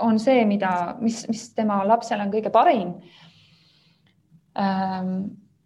on 0.00 0.18
see, 0.20 0.44
mida, 0.48 0.96
mis, 1.00 1.22
mis 1.28 1.44
tema 1.56 1.82
lapsele 1.88 2.24
on 2.24 2.32
kõige 2.32 2.52
parim. 2.52 2.94
Ähm, 4.58 5.14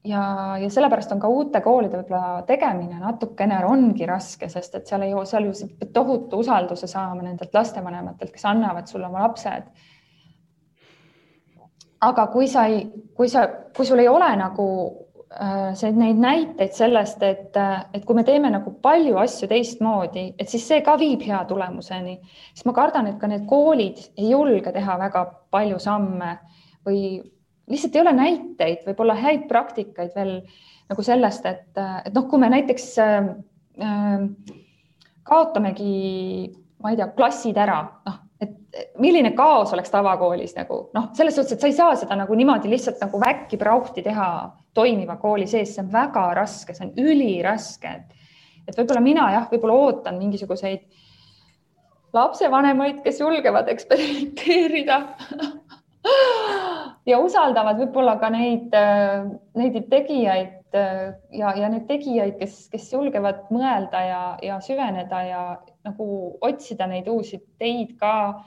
ja, 0.05 0.57
ja 0.61 0.71
sellepärast 0.71 1.13
on 1.13 1.21
ka 1.23 1.29
uute 1.29 1.61
koolide 1.65 2.01
võib-olla 2.01 2.43
tegemine 2.49 2.99
natukene 3.01 3.63
ongi 3.69 4.07
raske, 4.09 4.49
sest 4.53 4.77
et 4.79 4.91
seal 4.91 5.07
ei, 5.07 5.15
seal 5.29 5.49
ju 5.49 5.89
tohutu 5.93 6.43
usalduse 6.45 6.89
saama 6.91 7.25
nendelt 7.25 7.55
lastevanematelt, 7.55 8.33
kes 8.35 8.45
annavad 8.51 8.91
sulle 8.91 9.09
oma 9.09 9.25
lapsed. 9.25 9.73
aga 12.05 12.27
kui 12.29 12.49
sa 12.49 12.67
ei, 12.69 12.85
kui 13.17 13.29
sa, 13.33 13.47
kui 13.77 13.87
sul 13.89 14.03
ei 14.03 14.09
ole 14.09 14.29
nagu 14.37 14.67
äh, 15.41 15.73
see, 15.75 15.93
neid 15.97 16.19
näiteid 16.21 16.75
sellest, 16.77 17.23
et, 17.23 17.57
et 17.95 18.05
kui 18.05 18.17
me 18.19 18.25
teeme 18.25 18.51
nagu 18.53 18.75
palju 18.83 19.17
asju 19.23 19.49
teistmoodi, 19.49 20.27
et 20.39 20.49
siis 20.53 20.67
see 20.69 20.83
ka 20.85 20.99
viib 21.01 21.25
hea 21.25 21.41
tulemuseni, 21.49 22.19
siis 22.53 22.67
ma 22.69 22.77
kardan, 22.77 23.09
et 23.09 23.17
ka 23.21 23.31
need 23.31 23.47
koolid 23.49 24.05
ei 24.19 24.35
julge 24.35 24.73
teha 24.73 24.99
väga 25.01 25.25
palju 25.55 25.81
samme 25.81 26.37
või 26.85 27.01
lihtsalt 27.71 27.97
ei 27.97 28.03
ole 28.03 28.12
näiteid, 28.17 28.83
võib-olla 28.89 29.17
häid 29.19 29.47
praktikaid 29.49 30.12
veel 30.17 30.37
nagu 30.91 31.05
sellest, 31.05 31.47
et, 31.49 31.71
et 31.79 32.12
noh, 32.15 32.27
kui 32.29 32.41
me 32.43 32.51
näiteks 32.53 32.91
äh, 33.01 33.31
kaotamegi, 35.25 35.95
ma 36.83 36.93
ei 36.93 37.01
tea, 37.01 37.09
klassid 37.17 37.59
ära, 37.61 37.79
noh, 38.05 38.19
et 38.45 38.99
milline 39.01 39.33
kaos 39.39 39.73
oleks 39.73 39.93
tavakoolis 39.95 40.57
nagu 40.59 40.81
noh, 40.97 41.09
selles 41.17 41.37
suhtes, 41.39 41.57
et 41.57 41.62
sa 41.62 41.71
ei 41.71 41.77
saa 41.77 41.95
seda 41.99 42.19
nagu 42.19 42.37
niimoodi 42.37 42.71
lihtsalt 42.73 43.01
nagu 43.03 43.21
väkki 43.23 43.59
prauhti 43.61 44.05
teha 44.05 44.29
toimiva 44.75 45.17
kooli 45.23 45.47
sees, 45.49 45.73
see 45.75 45.85
on 45.85 45.93
väga 45.93 46.27
raske, 46.37 46.75
see 46.75 46.89
on 46.89 46.93
üliraske. 47.01 47.95
et 48.67 48.77
võib-olla 48.77 49.01
mina 49.05 49.31
jah, 49.33 49.49
võib-olla 49.51 49.79
ootan 49.87 50.19
mingisuguseid 50.19 50.85
lapsevanemaid, 52.15 53.01
kes 53.05 53.21
julgevad 53.21 53.69
eksperimenteerida 53.73 55.01
ja 57.11 57.19
usaldavad 57.23 57.79
võib-olla 57.81 58.17
ka 58.21 58.31
neid, 58.33 58.75
äh, 58.77 59.25
neid 59.59 59.79
tegijaid 59.91 60.77
äh, 60.77 61.15
ja, 61.37 61.55
ja 61.59 61.71
neid 61.73 61.87
tegijaid, 61.89 62.37
kes, 62.41 62.67
kes 62.73 62.91
julgevad 62.95 63.47
mõelda 63.55 64.03
ja, 64.05 64.23
ja 64.45 64.61
süveneda 64.65 65.23
ja 65.29 65.45
nagu 65.87 66.09
otsida 66.45 66.89
neid 66.91 67.09
uusi 67.13 67.41
teid 67.61 67.97
ka. 68.01 68.45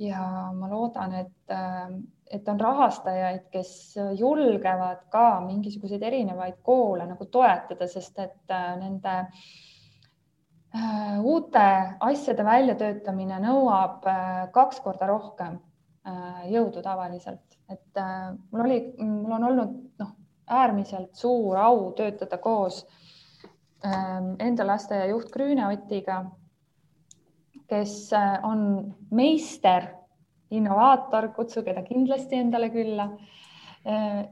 ja 0.00 0.20
ma 0.56 0.68
loodan, 0.68 1.14
et, 1.26 1.52
äh, 1.52 1.88
et 2.30 2.46
on 2.48 2.60
rahastajaid, 2.60 3.48
kes 3.52 3.96
julgevad 4.16 5.08
ka 5.12 5.40
mingisuguseid 5.44 6.02
erinevaid 6.02 6.62
koole 6.62 7.08
nagu 7.08 7.26
toetada, 7.26 7.88
sest 7.88 8.18
et 8.22 8.54
nende 8.80 9.16
uute 11.26 11.62
asjade 12.06 12.44
väljatöötamine 12.46 13.40
nõuab 13.42 14.04
kaks 14.54 14.78
korda 14.84 15.08
rohkem 15.10 15.56
jõudu 16.50 16.82
tavaliselt, 16.84 17.58
et 17.70 18.00
äh, 18.00 18.32
mul 18.50 18.64
oli, 18.64 18.80
mul 18.98 19.36
on 19.36 19.46
olnud 19.50 19.76
noh, 20.00 20.12
äärmiselt 20.50 21.14
suur 21.18 21.58
au 21.62 21.90
töötada 21.98 22.38
koos 22.42 22.82
ähm, 23.86 24.34
enda 24.42 24.66
lasteaia 24.66 25.10
juht 25.12 25.30
Grüne 25.34 25.68
Otiga, 25.70 26.24
kes 27.70 28.12
äh, 28.16 28.38
on 28.46 28.62
meister, 29.14 29.90
innovaator, 30.50 31.30
kutsuge 31.36 31.74
ta 31.76 31.84
kindlasti 31.86 32.40
endale 32.42 32.72
külla. 32.74 33.12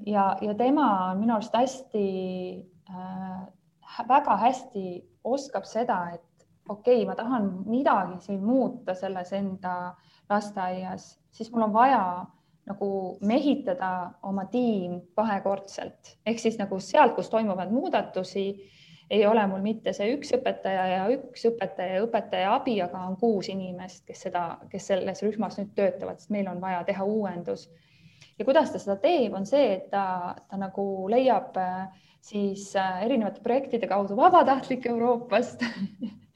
ja, 0.05 0.25
ja 0.45 0.55
tema 0.55 0.87
on 1.11 1.21
minu 1.23 1.33
arust 1.33 1.55
hästi 1.57 2.01
äh,, 2.91 3.47
väga 4.09 4.37
hästi 4.37 4.83
oskab 5.25 5.65
seda, 5.65 6.01
et 6.15 6.29
okei 6.69 7.03
okay,, 7.03 7.07
ma 7.07 7.15
tahan 7.17 7.49
midagi 7.67 8.21
siin 8.27 8.45
muuta 8.45 8.95
selles 8.95 9.33
enda 9.33 9.95
lasteaias 10.29 11.15
siis 11.31 11.53
mul 11.53 11.69
on 11.69 11.73
vaja 11.73 12.03
nagu 12.69 13.19
mehitada 13.25 14.11
oma 14.23 14.45
tiim 14.53 15.01
kahekordselt 15.17 16.17
ehk 16.27 16.41
siis 16.43 16.59
nagu 16.61 16.81
sealt, 16.85 17.15
kus 17.17 17.31
toimuvad 17.33 17.73
muudatusi, 17.73 18.45
ei 19.11 19.27
ole 19.27 19.47
mul 19.49 19.65
mitte 19.65 19.93
see 19.97 20.11
üks 20.17 20.35
õpetaja 20.37 20.85
ja 20.93 21.05
üks 21.15 21.47
õpetaja 21.49 21.97
ja 21.97 22.05
õpetaja 22.05 22.55
abi, 22.59 22.77
aga 22.85 23.07
on 23.09 23.17
kuus 23.21 23.49
inimest, 23.49 24.05
kes 24.09 24.27
seda, 24.27 24.45
kes 24.73 24.91
selles 24.93 25.23
rühmas 25.25 25.57
nüüd 25.61 25.73
töötavad, 25.79 26.21
sest 26.21 26.35
meil 26.35 26.51
on 26.51 26.61
vaja 26.61 26.83
teha 26.89 27.05
uuendus. 27.09 27.69
ja 28.39 28.45
kuidas 28.45 28.73
ta 28.73 28.79
seda 28.83 28.99
teeb, 29.01 29.33
on 29.35 29.47
see, 29.49 29.73
et 29.79 29.89
ta, 29.91 30.35
ta 30.51 30.61
nagu 30.61 30.85
leiab 31.11 31.57
äh, 31.57 31.89
siis 32.21 32.75
äh, 32.77 33.03
erinevate 33.07 33.41
projektide 33.43 33.89
kaudu 33.89 34.17
vabatahtlikke 34.17 34.93
Euroopast 34.93 35.65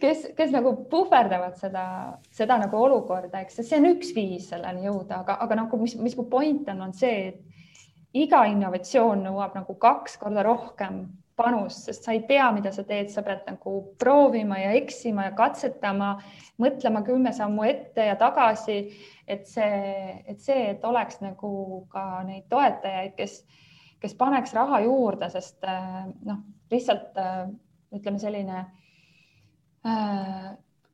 kes, 0.00 0.26
kes 0.36 0.52
nagu 0.54 0.74
puhverdavad 0.90 1.56
seda, 1.60 1.84
seda 2.32 2.58
nagu 2.62 2.78
olukorda, 2.86 3.42
eks 3.44 3.60
see 3.60 3.78
on 3.80 3.90
üks 3.94 4.12
viis 4.16 4.48
selleni 4.52 4.86
jõuda, 4.88 5.22
aga, 5.22 5.38
aga 5.44 5.62
nagu 5.64 5.80
mis, 5.80 5.96
mis 6.00 6.16
mu 6.18 6.26
point 6.30 6.68
on, 6.72 6.86
on 6.88 6.94
see, 6.96 7.32
et 7.32 8.22
iga 8.24 8.44
innovatsioon 8.50 9.24
nõuab 9.26 9.56
nagu 9.56 9.76
kaks 9.80 10.18
korda 10.20 10.44
rohkem 10.46 11.04
panus, 11.36 11.78
sest 11.86 12.04
sa 12.04 12.12
ei 12.12 12.22
tea, 12.28 12.44
mida 12.52 12.72
sa 12.74 12.84
teed, 12.86 13.08
sa 13.12 13.24
pead 13.24 13.46
nagu 13.48 13.78
proovima 14.00 14.58
ja 14.60 14.74
eksima 14.76 15.30
ja 15.30 15.34
katsetama, 15.36 16.14
mõtlema 16.60 17.00
kümme 17.06 17.32
sammu 17.36 17.64
ette 17.68 18.04
ja 18.10 18.18
tagasi, 18.20 18.78
et 19.26 19.48
see, 19.48 20.18
et 20.28 20.40
see, 20.44 20.68
et 20.74 20.84
oleks 20.84 21.22
nagu 21.24 21.82
ka 21.92 22.22
neid 22.28 22.44
toetajaid, 22.52 23.16
kes, 23.16 23.40
kes 24.02 24.16
paneks 24.20 24.52
raha 24.56 24.82
juurde, 24.84 25.30
sest 25.32 25.64
noh, 26.28 26.44
lihtsalt 26.72 27.16
ütleme 27.92 28.20
selline 28.20 28.66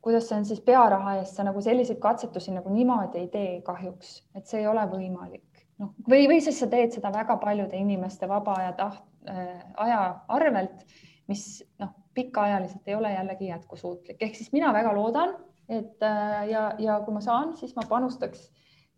kuidas 0.00 0.28
see 0.28 0.38
on 0.38 0.46
siis 0.48 0.60
pearaha 0.64 1.18
eest, 1.18 1.36
sa 1.36 1.44
nagu 1.46 1.60
selliseid 1.64 1.98
katsetusi 2.02 2.54
nagu 2.54 2.72
niimoodi 2.72 3.22
ei 3.22 3.28
tee 3.32 3.50
kahjuks, 3.66 4.14
et 4.38 4.46
see 4.48 4.62
ei 4.62 4.70
ole 4.70 4.84
võimalik. 4.90 5.64
noh, 5.78 5.92
või, 6.08 6.26
või 6.30 6.40
siis 6.42 6.58
sa 6.58 6.66
teed 6.70 6.94
seda 6.96 7.12
väga 7.14 7.36
paljude 7.42 7.76
inimeste 7.78 8.28
vaba 8.28 8.56
aja 8.62 8.72
taht 8.78 9.04
äh,, 9.30 9.60
aja 9.76 10.00
arvelt, 10.28 10.86
mis 11.30 11.44
noh, 11.82 11.92
pikaajaliselt 12.14 12.88
ei 12.88 12.96
ole 12.98 13.12
jällegi 13.12 13.50
jätkusuutlik, 13.52 14.22
ehk 14.22 14.34
siis 14.34 14.52
mina 14.52 14.72
väga 14.74 14.94
loodan, 14.96 15.36
et 15.68 16.02
äh, 16.02 16.48
ja, 16.50 16.64
ja 16.78 17.00
kui 17.04 17.14
ma 17.14 17.22
saan, 17.22 17.52
siis 17.56 17.76
ma 17.76 17.84
panustaks 17.88 18.48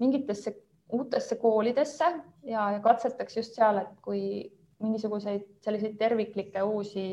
mingitesse 0.01 0.55
uutesse 0.91 1.37
koolidesse 1.37 2.07
ja, 2.45 2.71
ja 2.77 2.81
katsetaks 2.83 3.37
just 3.37 3.59
seal, 3.59 3.83
et 3.83 3.99
kui 4.05 4.23
mingisuguseid 4.81 5.45
selliseid 5.65 5.99
terviklikke 6.01 6.63
uusi 6.63 7.05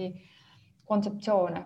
kontseptsioone 0.88 1.66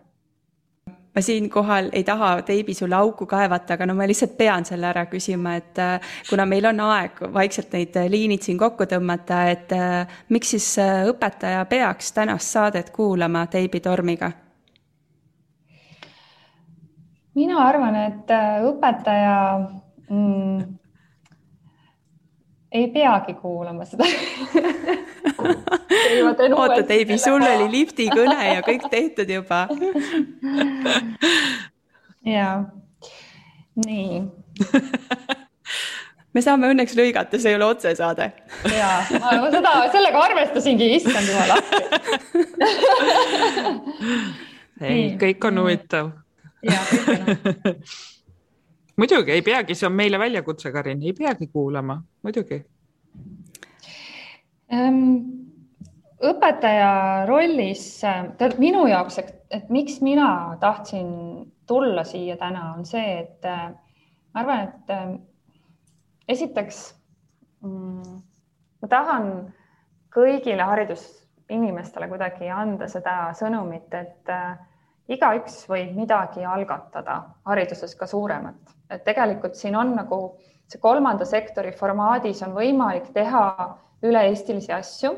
ma 1.16 1.22
siinkohal 1.22 1.90
ei 1.92 2.04
taha 2.04 2.42
Teibi 2.42 2.74
sulle 2.74 2.96
auku 2.96 3.26
kaevata, 3.26 3.74
aga 3.74 3.86
no 3.86 3.96
ma 3.96 4.08
lihtsalt 4.08 4.38
pean 4.38 4.66
selle 4.66 4.88
ära 4.88 5.06
küsima, 5.12 5.56
et 5.60 5.80
äh, 5.80 6.14
kuna 6.30 6.46
meil 6.46 6.66
on 6.72 6.80
aeg 6.88 7.20
vaikselt 7.34 7.74
neid 7.76 7.98
äh, 8.00 8.08
liinid 8.12 8.46
siin 8.46 8.60
kokku 8.60 8.88
tõmmata, 8.90 9.44
et 9.52 9.74
äh, 9.76 10.22
miks 10.30 10.56
siis 10.56 10.70
õpetaja 11.12 11.66
peaks 11.70 12.14
tänast 12.16 12.56
saadet 12.56 12.94
kuulama 12.96 13.46
Teibi 13.48 13.80
tormiga? 13.80 14.32
mina 17.36 17.62
arvan, 17.64 17.96
et 17.96 18.32
õpetaja 18.68 19.36
mm, 20.10 20.64
ei 22.72 22.88
peagi 22.88 23.34
kuulama 23.34 23.86
seda. 23.86 24.04
Oota, 26.56 26.88
Deivi, 26.88 27.18
sul 27.18 27.44
oli 27.44 27.72
lifti 27.72 28.08
kõne 28.12 28.54
ja 28.54 28.62
kõik 28.66 28.88
tehtud 28.92 29.30
juba. 29.30 29.68
ja, 32.26 32.64
nii. 33.86 34.22
Me 36.32 36.40
saame 36.40 36.70
õnneks 36.72 36.96
lõigata, 36.96 37.40
see 37.44 37.52
ei 37.52 37.58
ole 37.58 37.66
otsesaade. 37.74 38.30
ja, 38.72 38.92
ma 39.20 39.50
seda, 39.52 39.74
sellega 39.92 40.22
arvestasingi, 40.30 40.94
issand 40.96 41.28
jumal 41.28 41.52
appi 41.58 41.76
ei, 44.82 45.04
kõik 45.20 45.44
on 45.50 45.60
huvitav. 45.62 46.12
ja, 46.64 46.80
kõik 46.88 47.12
on 47.12 47.22
huvitav 47.28 47.76
muidugi 49.02 49.34
ei 49.34 49.42
peagi, 49.42 49.76
see 49.78 49.90
on 49.90 49.96
meile 49.98 50.20
väljakutse, 50.22 50.72
Karin, 50.72 51.02
ei 51.04 51.14
peagi 51.18 51.48
kuulama, 51.50 51.98
muidugi 52.24 52.62
ähm,. 54.74 55.06
õpetaja 56.22 56.92
rollis, 57.26 57.86
tead 58.38 58.60
minu 58.62 58.86
jaoks, 58.86 59.18
et 59.50 59.70
miks 59.74 59.98
mina 60.06 60.58
tahtsin 60.62 61.08
tulla 61.68 62.04
siia 62.06 62.38
täna, 62.38 62.74
on 62.76 62.86
see, 62.86 63.24
et 63.24 63.48
äh, 63.50 63.72
ma 64.34 64.44
arvan, 64.44 64.68
et 64.68 64.94
äh, 64.94 65.16
esiteks 66.30 66.84
mm, 67.66 68.20
ma 68.82 68.90
tahan 68.92 69.32
kõigile 70.14 70.68
haridusinimestele 70.68 72.10
kuidagi 72.12 72.52
anda 72.54 72.90
seda 72.92 73.16
sõnumit, 73.40 73.90
et 73.98 74.30
äh, 74.30 74.60
igaüks 75.12 75.64
võib 75.72 75.96
midagi 75.98 76.46
algatada 76.46 77.22
hariduses 77.50 77.96
ka 77.98 78.08
suuremat, 78.08 78.76
et 78.92 79.04
tegelikult 79.04 79.56
siin 79.56 79.76
on 79.76 79.96
nagu 79.96 80.22
see 80.72 80.80
kolmanda 80.82 81.26
sektori 81.28 81.72
formaadis 81.76 82.44
on 82.46 82.56
võimalik 82.56 83.12
teha 83.16 83.46
üle-eestilisi 84.04 84.74
asju. 84.74 85.16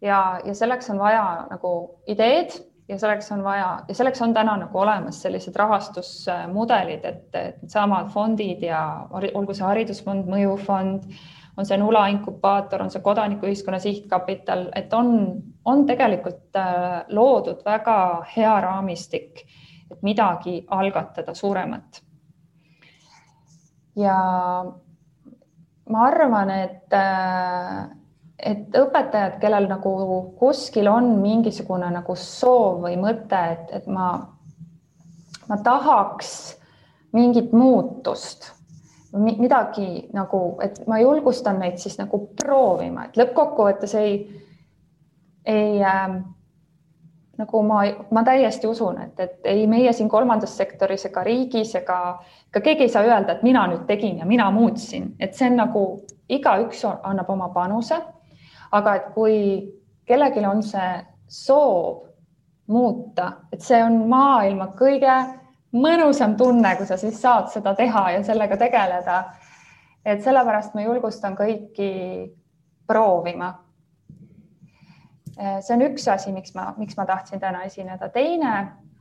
ja, 0.00 0.40
ja 0.44 0.54
selleks 0.54 0.90
on 0.90 0.98
vaja 0.98 1.46
nagu 1.50 1.74
ideed 2.08 2.52
ja 2.88 2.98
selleks 2.98 3.30
on 3.32 3.44
vaja 3.44 3.68
ja 3.88 3.94
selleks 3.94 4.22
on 4.22 4.34
täna 4.34 4.56
nagu 4.60 4.78
olemas 4.78 5.22
sellised 5.22 5.56
rahastusmudelid, 5.56 7.04
et, 7.04 7.28
et 7.34 7.62
needsamad 7.62 8.10
fondid 8.12 8.62
ja 8.62 8.82
olgu 9.10 9.54
see 9.54 9.64
haridusfond, 9.64 10.28
mõjufond, 10.28 11.06
on 11.56 11.68
see 11.68 11.78
Nula 11.78 12.06
inkubaator, 12.12 12.82
on 12.82 12.90
see 12.90 13.04
kodanikuühiskonna 13.04 13.78
sihtkapital, 13.80 14.66
et 14.76 14.92
on, 14.92 15.14
on 15.64 15.84
tegelikult 15.86 16.58
äh, 16.58 17.04
loodud 17.08 17.62
väga 17.64 17.98
hea 18.36 18.56
raamistik, 18.66 19.46
et 19.90 20.02
midagi 20.02 20.58
algatada 20.68 21.34
suuremat 21.34 22.02
ja 23.96 24.16
ma 25.90 26.06
arvan, 26.08 26.50
et, 26.50 26.92
äh, 26.92 27.84
et 28.38 28.76
õpetajad, 28.78 29.38
kellel 29.42 29.68
nagu 29.70 29.94
kuskil 30.38 30.88
on 30.90 31.16
mingisugune 31.22 31.90
nagu 31.92 32.16
soov 32.18 32.82
või 32.86 32.96
mõte, 33.00 33.40
et, 33.56 33.72
et 33.80 33.86
ma, 33.86 34.10
ma 35.48 35.60
tahaks 35.64 36.34
mingit 37.14 37.52
muutust, 37.54 38.50
midagi 39.14 40.08
nagu, 40.14 40.56
et 40.64 40.80
ma 40.90 40.98
julgustan 40.98 41.60
neid 41.62 41.78
siis 41.78 42.00
nagu 42.00 42.24
proovima, 42.34 43.06
et 43.06 43.20
lõppkokkuvõttes 43.20 43.94
ei, 44.00 44.16
ei 45.46 45.78
äh, 45.84 46.16
nagu 47.38 47.62
ma, 47.62 47.82
ma 48.10 48.22
täiesti 48.24 48.66
usun, 48.66 48.98
et, 49.02 49.20
et 49.20 49.46
ei 49.50 49.66
meie 49.66 49.92
siin 49.92 50.08
kolmandas 50.08 50.56
sektoris 50.56 51.06
ega 51.08 51.24
riigis 51.26 51.74
ega 51.80 51.98
ka 52.50 52.60
keegi 52.60 52.86
ei 52.86 52.92
saa 52.92 53.02
öelda, 53.02 53.34
et 53.34 53.42
mina 53.42 53.66
nüüd 53.70 53.86
tegin 53.88 54.18
ja 54.18 54.26
mina 54.26 54.50
muutsin, 54.54 55.14
et 55.20 55.34
see 55.34 55.50
on 55.50 55.56
nagu 55.58 55.84
igaüks 56.28 56.84
annab 56.90 57.30
oma 57.30 57.48
panuse. 57.54 58.00
aga 58.72 58.94
et 58.94 59.10
kui 59.14 59.36
kellelgi 60.06 60.46
on 60.46 60.62
see 60.62 60.90
soov 61.28 62.06
muuta, 62.66 63.32
et 63.52 63.60
see 63.62 63.82
on 63.84 64.04
maailma 64.08 64.72
kõige 64.78 65.14
mõnusam 65.74 66.36
tunne, 66.36 66.76
kui 66.76 66.86
sa 66.86 66.96
siis 66.96 67.20
saad 67.20 67.50
seda 67.52 67.74
teha 67.74 68.10
ja 68.10 68.22
sellega 68.24 68.56
tegeleda. 68.56 69.24
et 70.04 70.22
sellepärast 70.22 70.74
ma 70.74 70.82
julgustan 70.82 71.36
kõiki 71.36 72.30
proovima 72.86 73.63
see 75.34 75.74
on 75.74 75.84
üks 75.88 76.06
asi, 76.08 76.32
miks 76.32 76.54
ma, 76.54 76.72
miks 76.78 76.96
ma 76.98 77.06
tahtsin 77.06 77.40
täna 77.42 77.64
esineda. 77.66 78.08
teine 78.08 78.52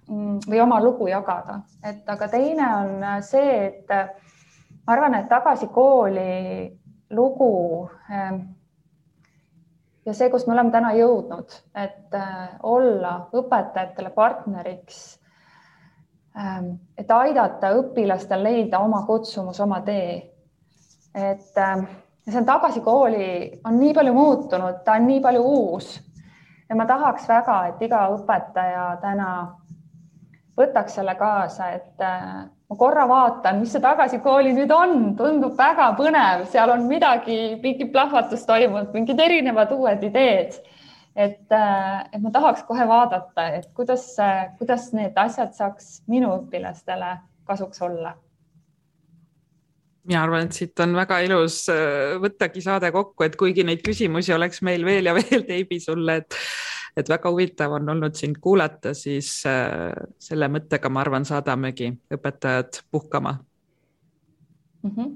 mm, 0.09 0.39
või 0.49 0.61
oma 0.63 0.79
lugu 0.83 1.07
jagada, 1.07 1.61
et 1.85 2.09
aga 2.09 2.27
teine 2.31 2.69
on 2.75 2.93
eh, 3.03 3.19
see, 3.25 3.57
et 3.67 3.93
eh, 3.93 4.31
ma 4.85 4.95
arvan, 4.95 5.19
et 5.19 5.29
tagasi 5.29 5.69
kooli 5.73 6.71
lugu 7.13 7.53
ja 10.05 10.13
see, 10.13 10.29
kus 10.33 10.47
me 10.47 10.55
oleme 10.55 10.73
täna 10.73 10.93
jõudnud, 10.97 11.53
et 11.77 12.15
olla 12.65 13.11
õpetajatele 13.37 14.09
partneriks, 14.15 14.97
et 16.97 17.13
aidata 17.13 17.69
õpilastel 17.77 18.41
leida 18.43 18.81
oma 18.81 19.03
kutsumus, 19.05 19.61
oma 19.61 19.79
tee. 19.85 20.15
et 21.13 21.45
see 21.53 22.39
on 22.39 22.49
tagasi 22.49 22.81
kooli, 22.81 23.61
on 23.63 23.77
nii 23.77 23.93
palju 23.93 24.13
muutunud, 24.17 24.81
ta 24.83 24.97
on 24.97 25.07
nii 25.07 25.21
palju 25.21 25.45
uus 25.45 25.93
ja 26.69 26.75
ma 26.75 26.85
tahaks 26.89 27.27
väga, 27.29 27.57
et 27.71 27.81
iga 27.85 28.07
õpetaja 28.15 28.85
täna 29.01 29.29
võtaks 30.57 30.97
selle 30.99 31.15
kaasa, 31.17 31.69
et 31.77 32.03
äh, 32.03 32.43
ma 32.45 32.77
korra 32.77 33.07
vaatan, 33.09 33.59
mis 33.61 33.73
see 33.73 33.81
tagasikooli 33.83 34.53
nüüd 34.57 34.71
on, 34.73 35.13
tundub 35.17 35.57
väga 35.57 35.91
põnev, 35.97 36.45
seal 36.53 36.73
on 36.75 36.85
midagi, 36.89 37.57
mingi 37.63 37.89
plahvatus 37.93 38.45
toimunud, 38.49 38.93
mingid 38.93 39.19
erinevad 39.19 39.73
uued 39.75 40.05
ideed. 40.09 40.61
et, 41.15 41.51
äh, 41.53 41.99
et 42.11 42.21
ma 42.21 42.31
tahaks 42.33 42.63
kohe 42.65 42.87
vaadata, 42.89 43.47
et 43.59 43.67
kuidas, 43.77 44.15
kuidas 44.57 44.87
need 44.97 45.17
asjad 45.17 45.53
saaks 45.53 45.99
minu 46.09 46.31
õpilastele 46.39 47.19
kasuks 47.45 47.81
olla 47.85 48.15
mina 50.07 50.23
arvan, 50.23 50.47
et 50.47 50.57
siit 50.57 50.79
on 50.83 50.95
väga 50.97 51.19
ilus 51.25 51.63
äh, 51.71 52.15
võttagi 52.21 52.63
saade 52.63 52.91
kokku, 52.95 53.25
et 53.25 53.35
kuigi 53.39 53.65
neid 53.67 53.83
küsimusi 53.85 54.33
oleks 54.35 54.63
meil 54.65 54.85
veel 54.85 55.09
ja 55.09 55.15
veel, 55.17 55.45
Teibi 55.49 55.79
sulle, 55.83 56.21
et 56.23 56.39
et 56.93 57.07
väga 57.09 57.29
huvitav 57.33 57.71
on 57.73 57.89
olnud 57.89 58.13
sind 58.13 58.37
kuulata, 58.41 58.91
siis 58.93 59.39
äh, 59.49 59.89
selle 60.21 60.49
mõttega, 60.53 60.91
ma 60.93 61.01
arvan, 61.01 61.25
saadamegi 61.25 61.89
õpetajad 62.13 62.83
puhkama 62.91 63.37
mm. 64.83 64.91
-hmm 64.97 65.13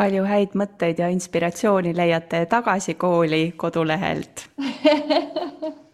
palju 0.00 0.22
häid 0.24 0.54
mõtteid 0.56 1.02
ja 1.02 1.10
inspiratsiooni 1.12 1.90
leiate 1.92 2.46
tagasi 2.48 2.94
kooli 2.94 3.52
kodulehelt 3.60 4.46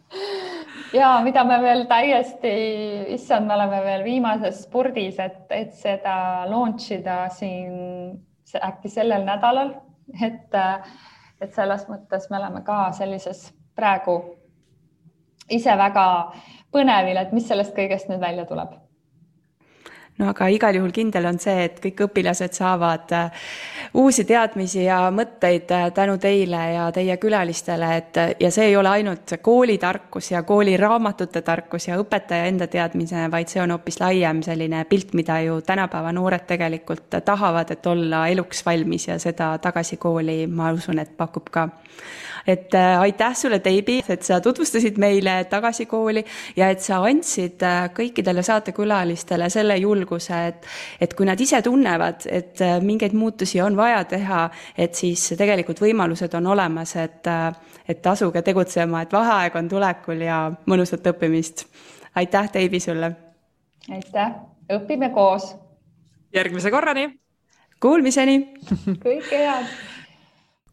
ja 0.97 1.11
mida 1.25 1.45
me 1.45 1.59
veel 1.63 1.85
täiesti, 1.91 2.53
issand, 3.15 3.47
me 3.49 3.55
oleme 3.57 3.83
veel 3.85 4.05
viimases 4.07 4.63
spurdis, 4.67 5.19
et, 5.23 5.45
et 5.51 5.75
seda 5.77 6.47
launch 6.51 6.91
ida 6.97 7.27
siin 7.35 8.17
äkki 8.57 8.91
sellel 8.93 9.27
nädalal, 9.27 9.75
et, 10.23 10.57
et 11.43 11.55
selles 11.55 11.87
mõttes 11.91 12.31
me 12.31 12.41
oleme 12.41 12.65
ka 12.67 12.91
sellises 12.97 13.51
praegu 13.77 14.21
ise 15.53 15.77
väga 15.79 16.07
põnevil, 16.75 17.21
et 17.21 17.33
mis 17.37 17.47
sellest 17.49 17.77
kõigest 17.77 18.11
nüüd 18.11 18.23
välja 18.23 18.47
tuleb 18.49 18.86
no 20.19 20.31
aga 20.33 20.49
igal 20.53 20.79
juhul 20.79 20.93
kindel 20.95 21.29
on 21.29 21.39
see, 21.43 21.67
et 21.67 21.79
kõik 21.83 22.01
õpilased 22.07 22.57
saavad 22.57 23.13
äh, 23.17 23.49
uusi 24.01 24.25
teadmisi 24.29 24.85
ja 24.87 24.99
mõtteid 25.15 25.73
äh, 25.75 25.87
tänu 25.97 26.17
teile 26.23 26.63
ja 26.73 26.87
teie 26.95 27.17
külalistele, 27.21 27.91
et 28.01 28.21
ja 28.41 28.51
see 28.55 28.71
ei 28.71 28.77
ole 28.77 28.93
ainult 28.97 29.37
koolitarkus 29.43 30.31
ja 30.33 30.43
kooliraamatute 30.49 31.43
tarkus 31.47 31.89
ja 31.89 31.99
õpetaja 32.01 32.49
enda 32.51 32.69
teadmine, 32.73 33.27
vaid 33.33 33.53
see 33.53 33.63
on 33.63 33.77
hoopis 33.77 34.01
laiem 34.01 34.43
selline 34.47 34.85
pilt, 34.89 35.13
mida 35.19 35.41
ju 35.45 35.61
tänapäeva 35.67 36.13
noored 36.17 36.47
tegelikult 36.49 37.21
tahavad, 37.25 37.71
et 37.71 37.87
olla 37.87 38.27
eluks 38.33 38.65
valmis 38.67 39.09
ja 39.09 39.19
seda 39.23 39.53
tagasi 39.63 40.01
kooli, 40.01 40.45
ma 40.47 40.73
usun, 40.77 41.03
et 41.03 41.13
pakub 41.17 41.53
ka 41.53 41.69
et 42.47 42.75
äh, 42.75 43.01
aitäh 43.01 43.35
sulle, 43.37 43.59
Teibi, 43.59 43.99
et 44.09 44.23
sa 44.23 44.41
tutvustasid 44.41 44.99
meile 45.03 45.45
tagasi 45.51 45.87
kooli 45.87 46.23
ja 46.57 46.69
et 46.71 46.81
sa 46.85 47.01
andsid 47.09 47.63
äh, 47.67 47.89
kõikidele 47.97 48.43
saatekülalistele 48.47 49.49
selle 49.51 49.77
julguse, 49.81 50.41
et, 50.53 50.69
et 51.01 51.15
kui 51.19 51.27
nad 51.27 51.41
ise 51.41 51.61
tunnevad, 51.63 52.29
et 52.31 52.63
äh, 52.65 52.79
mingeid 52.83 53.17
muutusi 53.19 53.61
on 53.63 53.77
vaja 53.77 54.05
teha, 54.05 54.47
et 54.79 54.95
siis 54.95 55.29
tegelikult 55.39 55.83
võimalused 55.83 56.35
on 56.39 56.53
olemas, 56.55 56.97
et, 57.03 57.31
et 57.89 58.07
asuge 58.07 58.43
tegutsema, 58.47 59.03
et 59.03 59.13
vaheaeg 59.13 59.59
on 59.59 59.69
tulekul 59.69 60.25
ja 60.27 60.41
mõnusat 60.67 61.07
õppimist. 61.13 61.67
aitäh, 62.15 62.51
Teibi, 62.53 62.81
sulle! 62.81 63.13
aitäh, 63.91 64.35
õpime 64.73 65.11
koos! 65.15 65.55
järgmise 66.35 66.71
korrani! 66.71 67.11
Kuulmiseni! 67.81 68.39
kõike 69.03 69.43
head! 69.43 69.96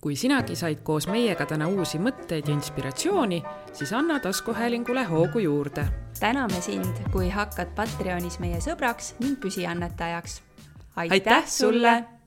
Kui 0.04 0.16
sinagi 0.20 0.56
said 0.60 0.82
koos 0.84 1.06
meiega 1.08 1.46
täna 1.48 1.70
uusi 1.72 2.00
mõtteid 2.04 2.50
ja 2.50 2.56
inspiratsiooni, 2.58 3.38
siis 3.72 3.94
anna 3.96 4.20
taskuhäälingule 4.20 5.04
hoogu 5.08 5.40
juurde. 5.40 5.86
täname 6.20 6.62
sind, 6.62 7.00
kui 7.12 7.30
hakkad 7.30 7.72
Patreonis 7.76 8.40
meie 8.40 8.60
sõbraks 8.60 9.14
ning 9.20 9.40
püsiannetajaks. 9.40 10.42
aitäh 10.96 11.48
sulle 11.48 12.04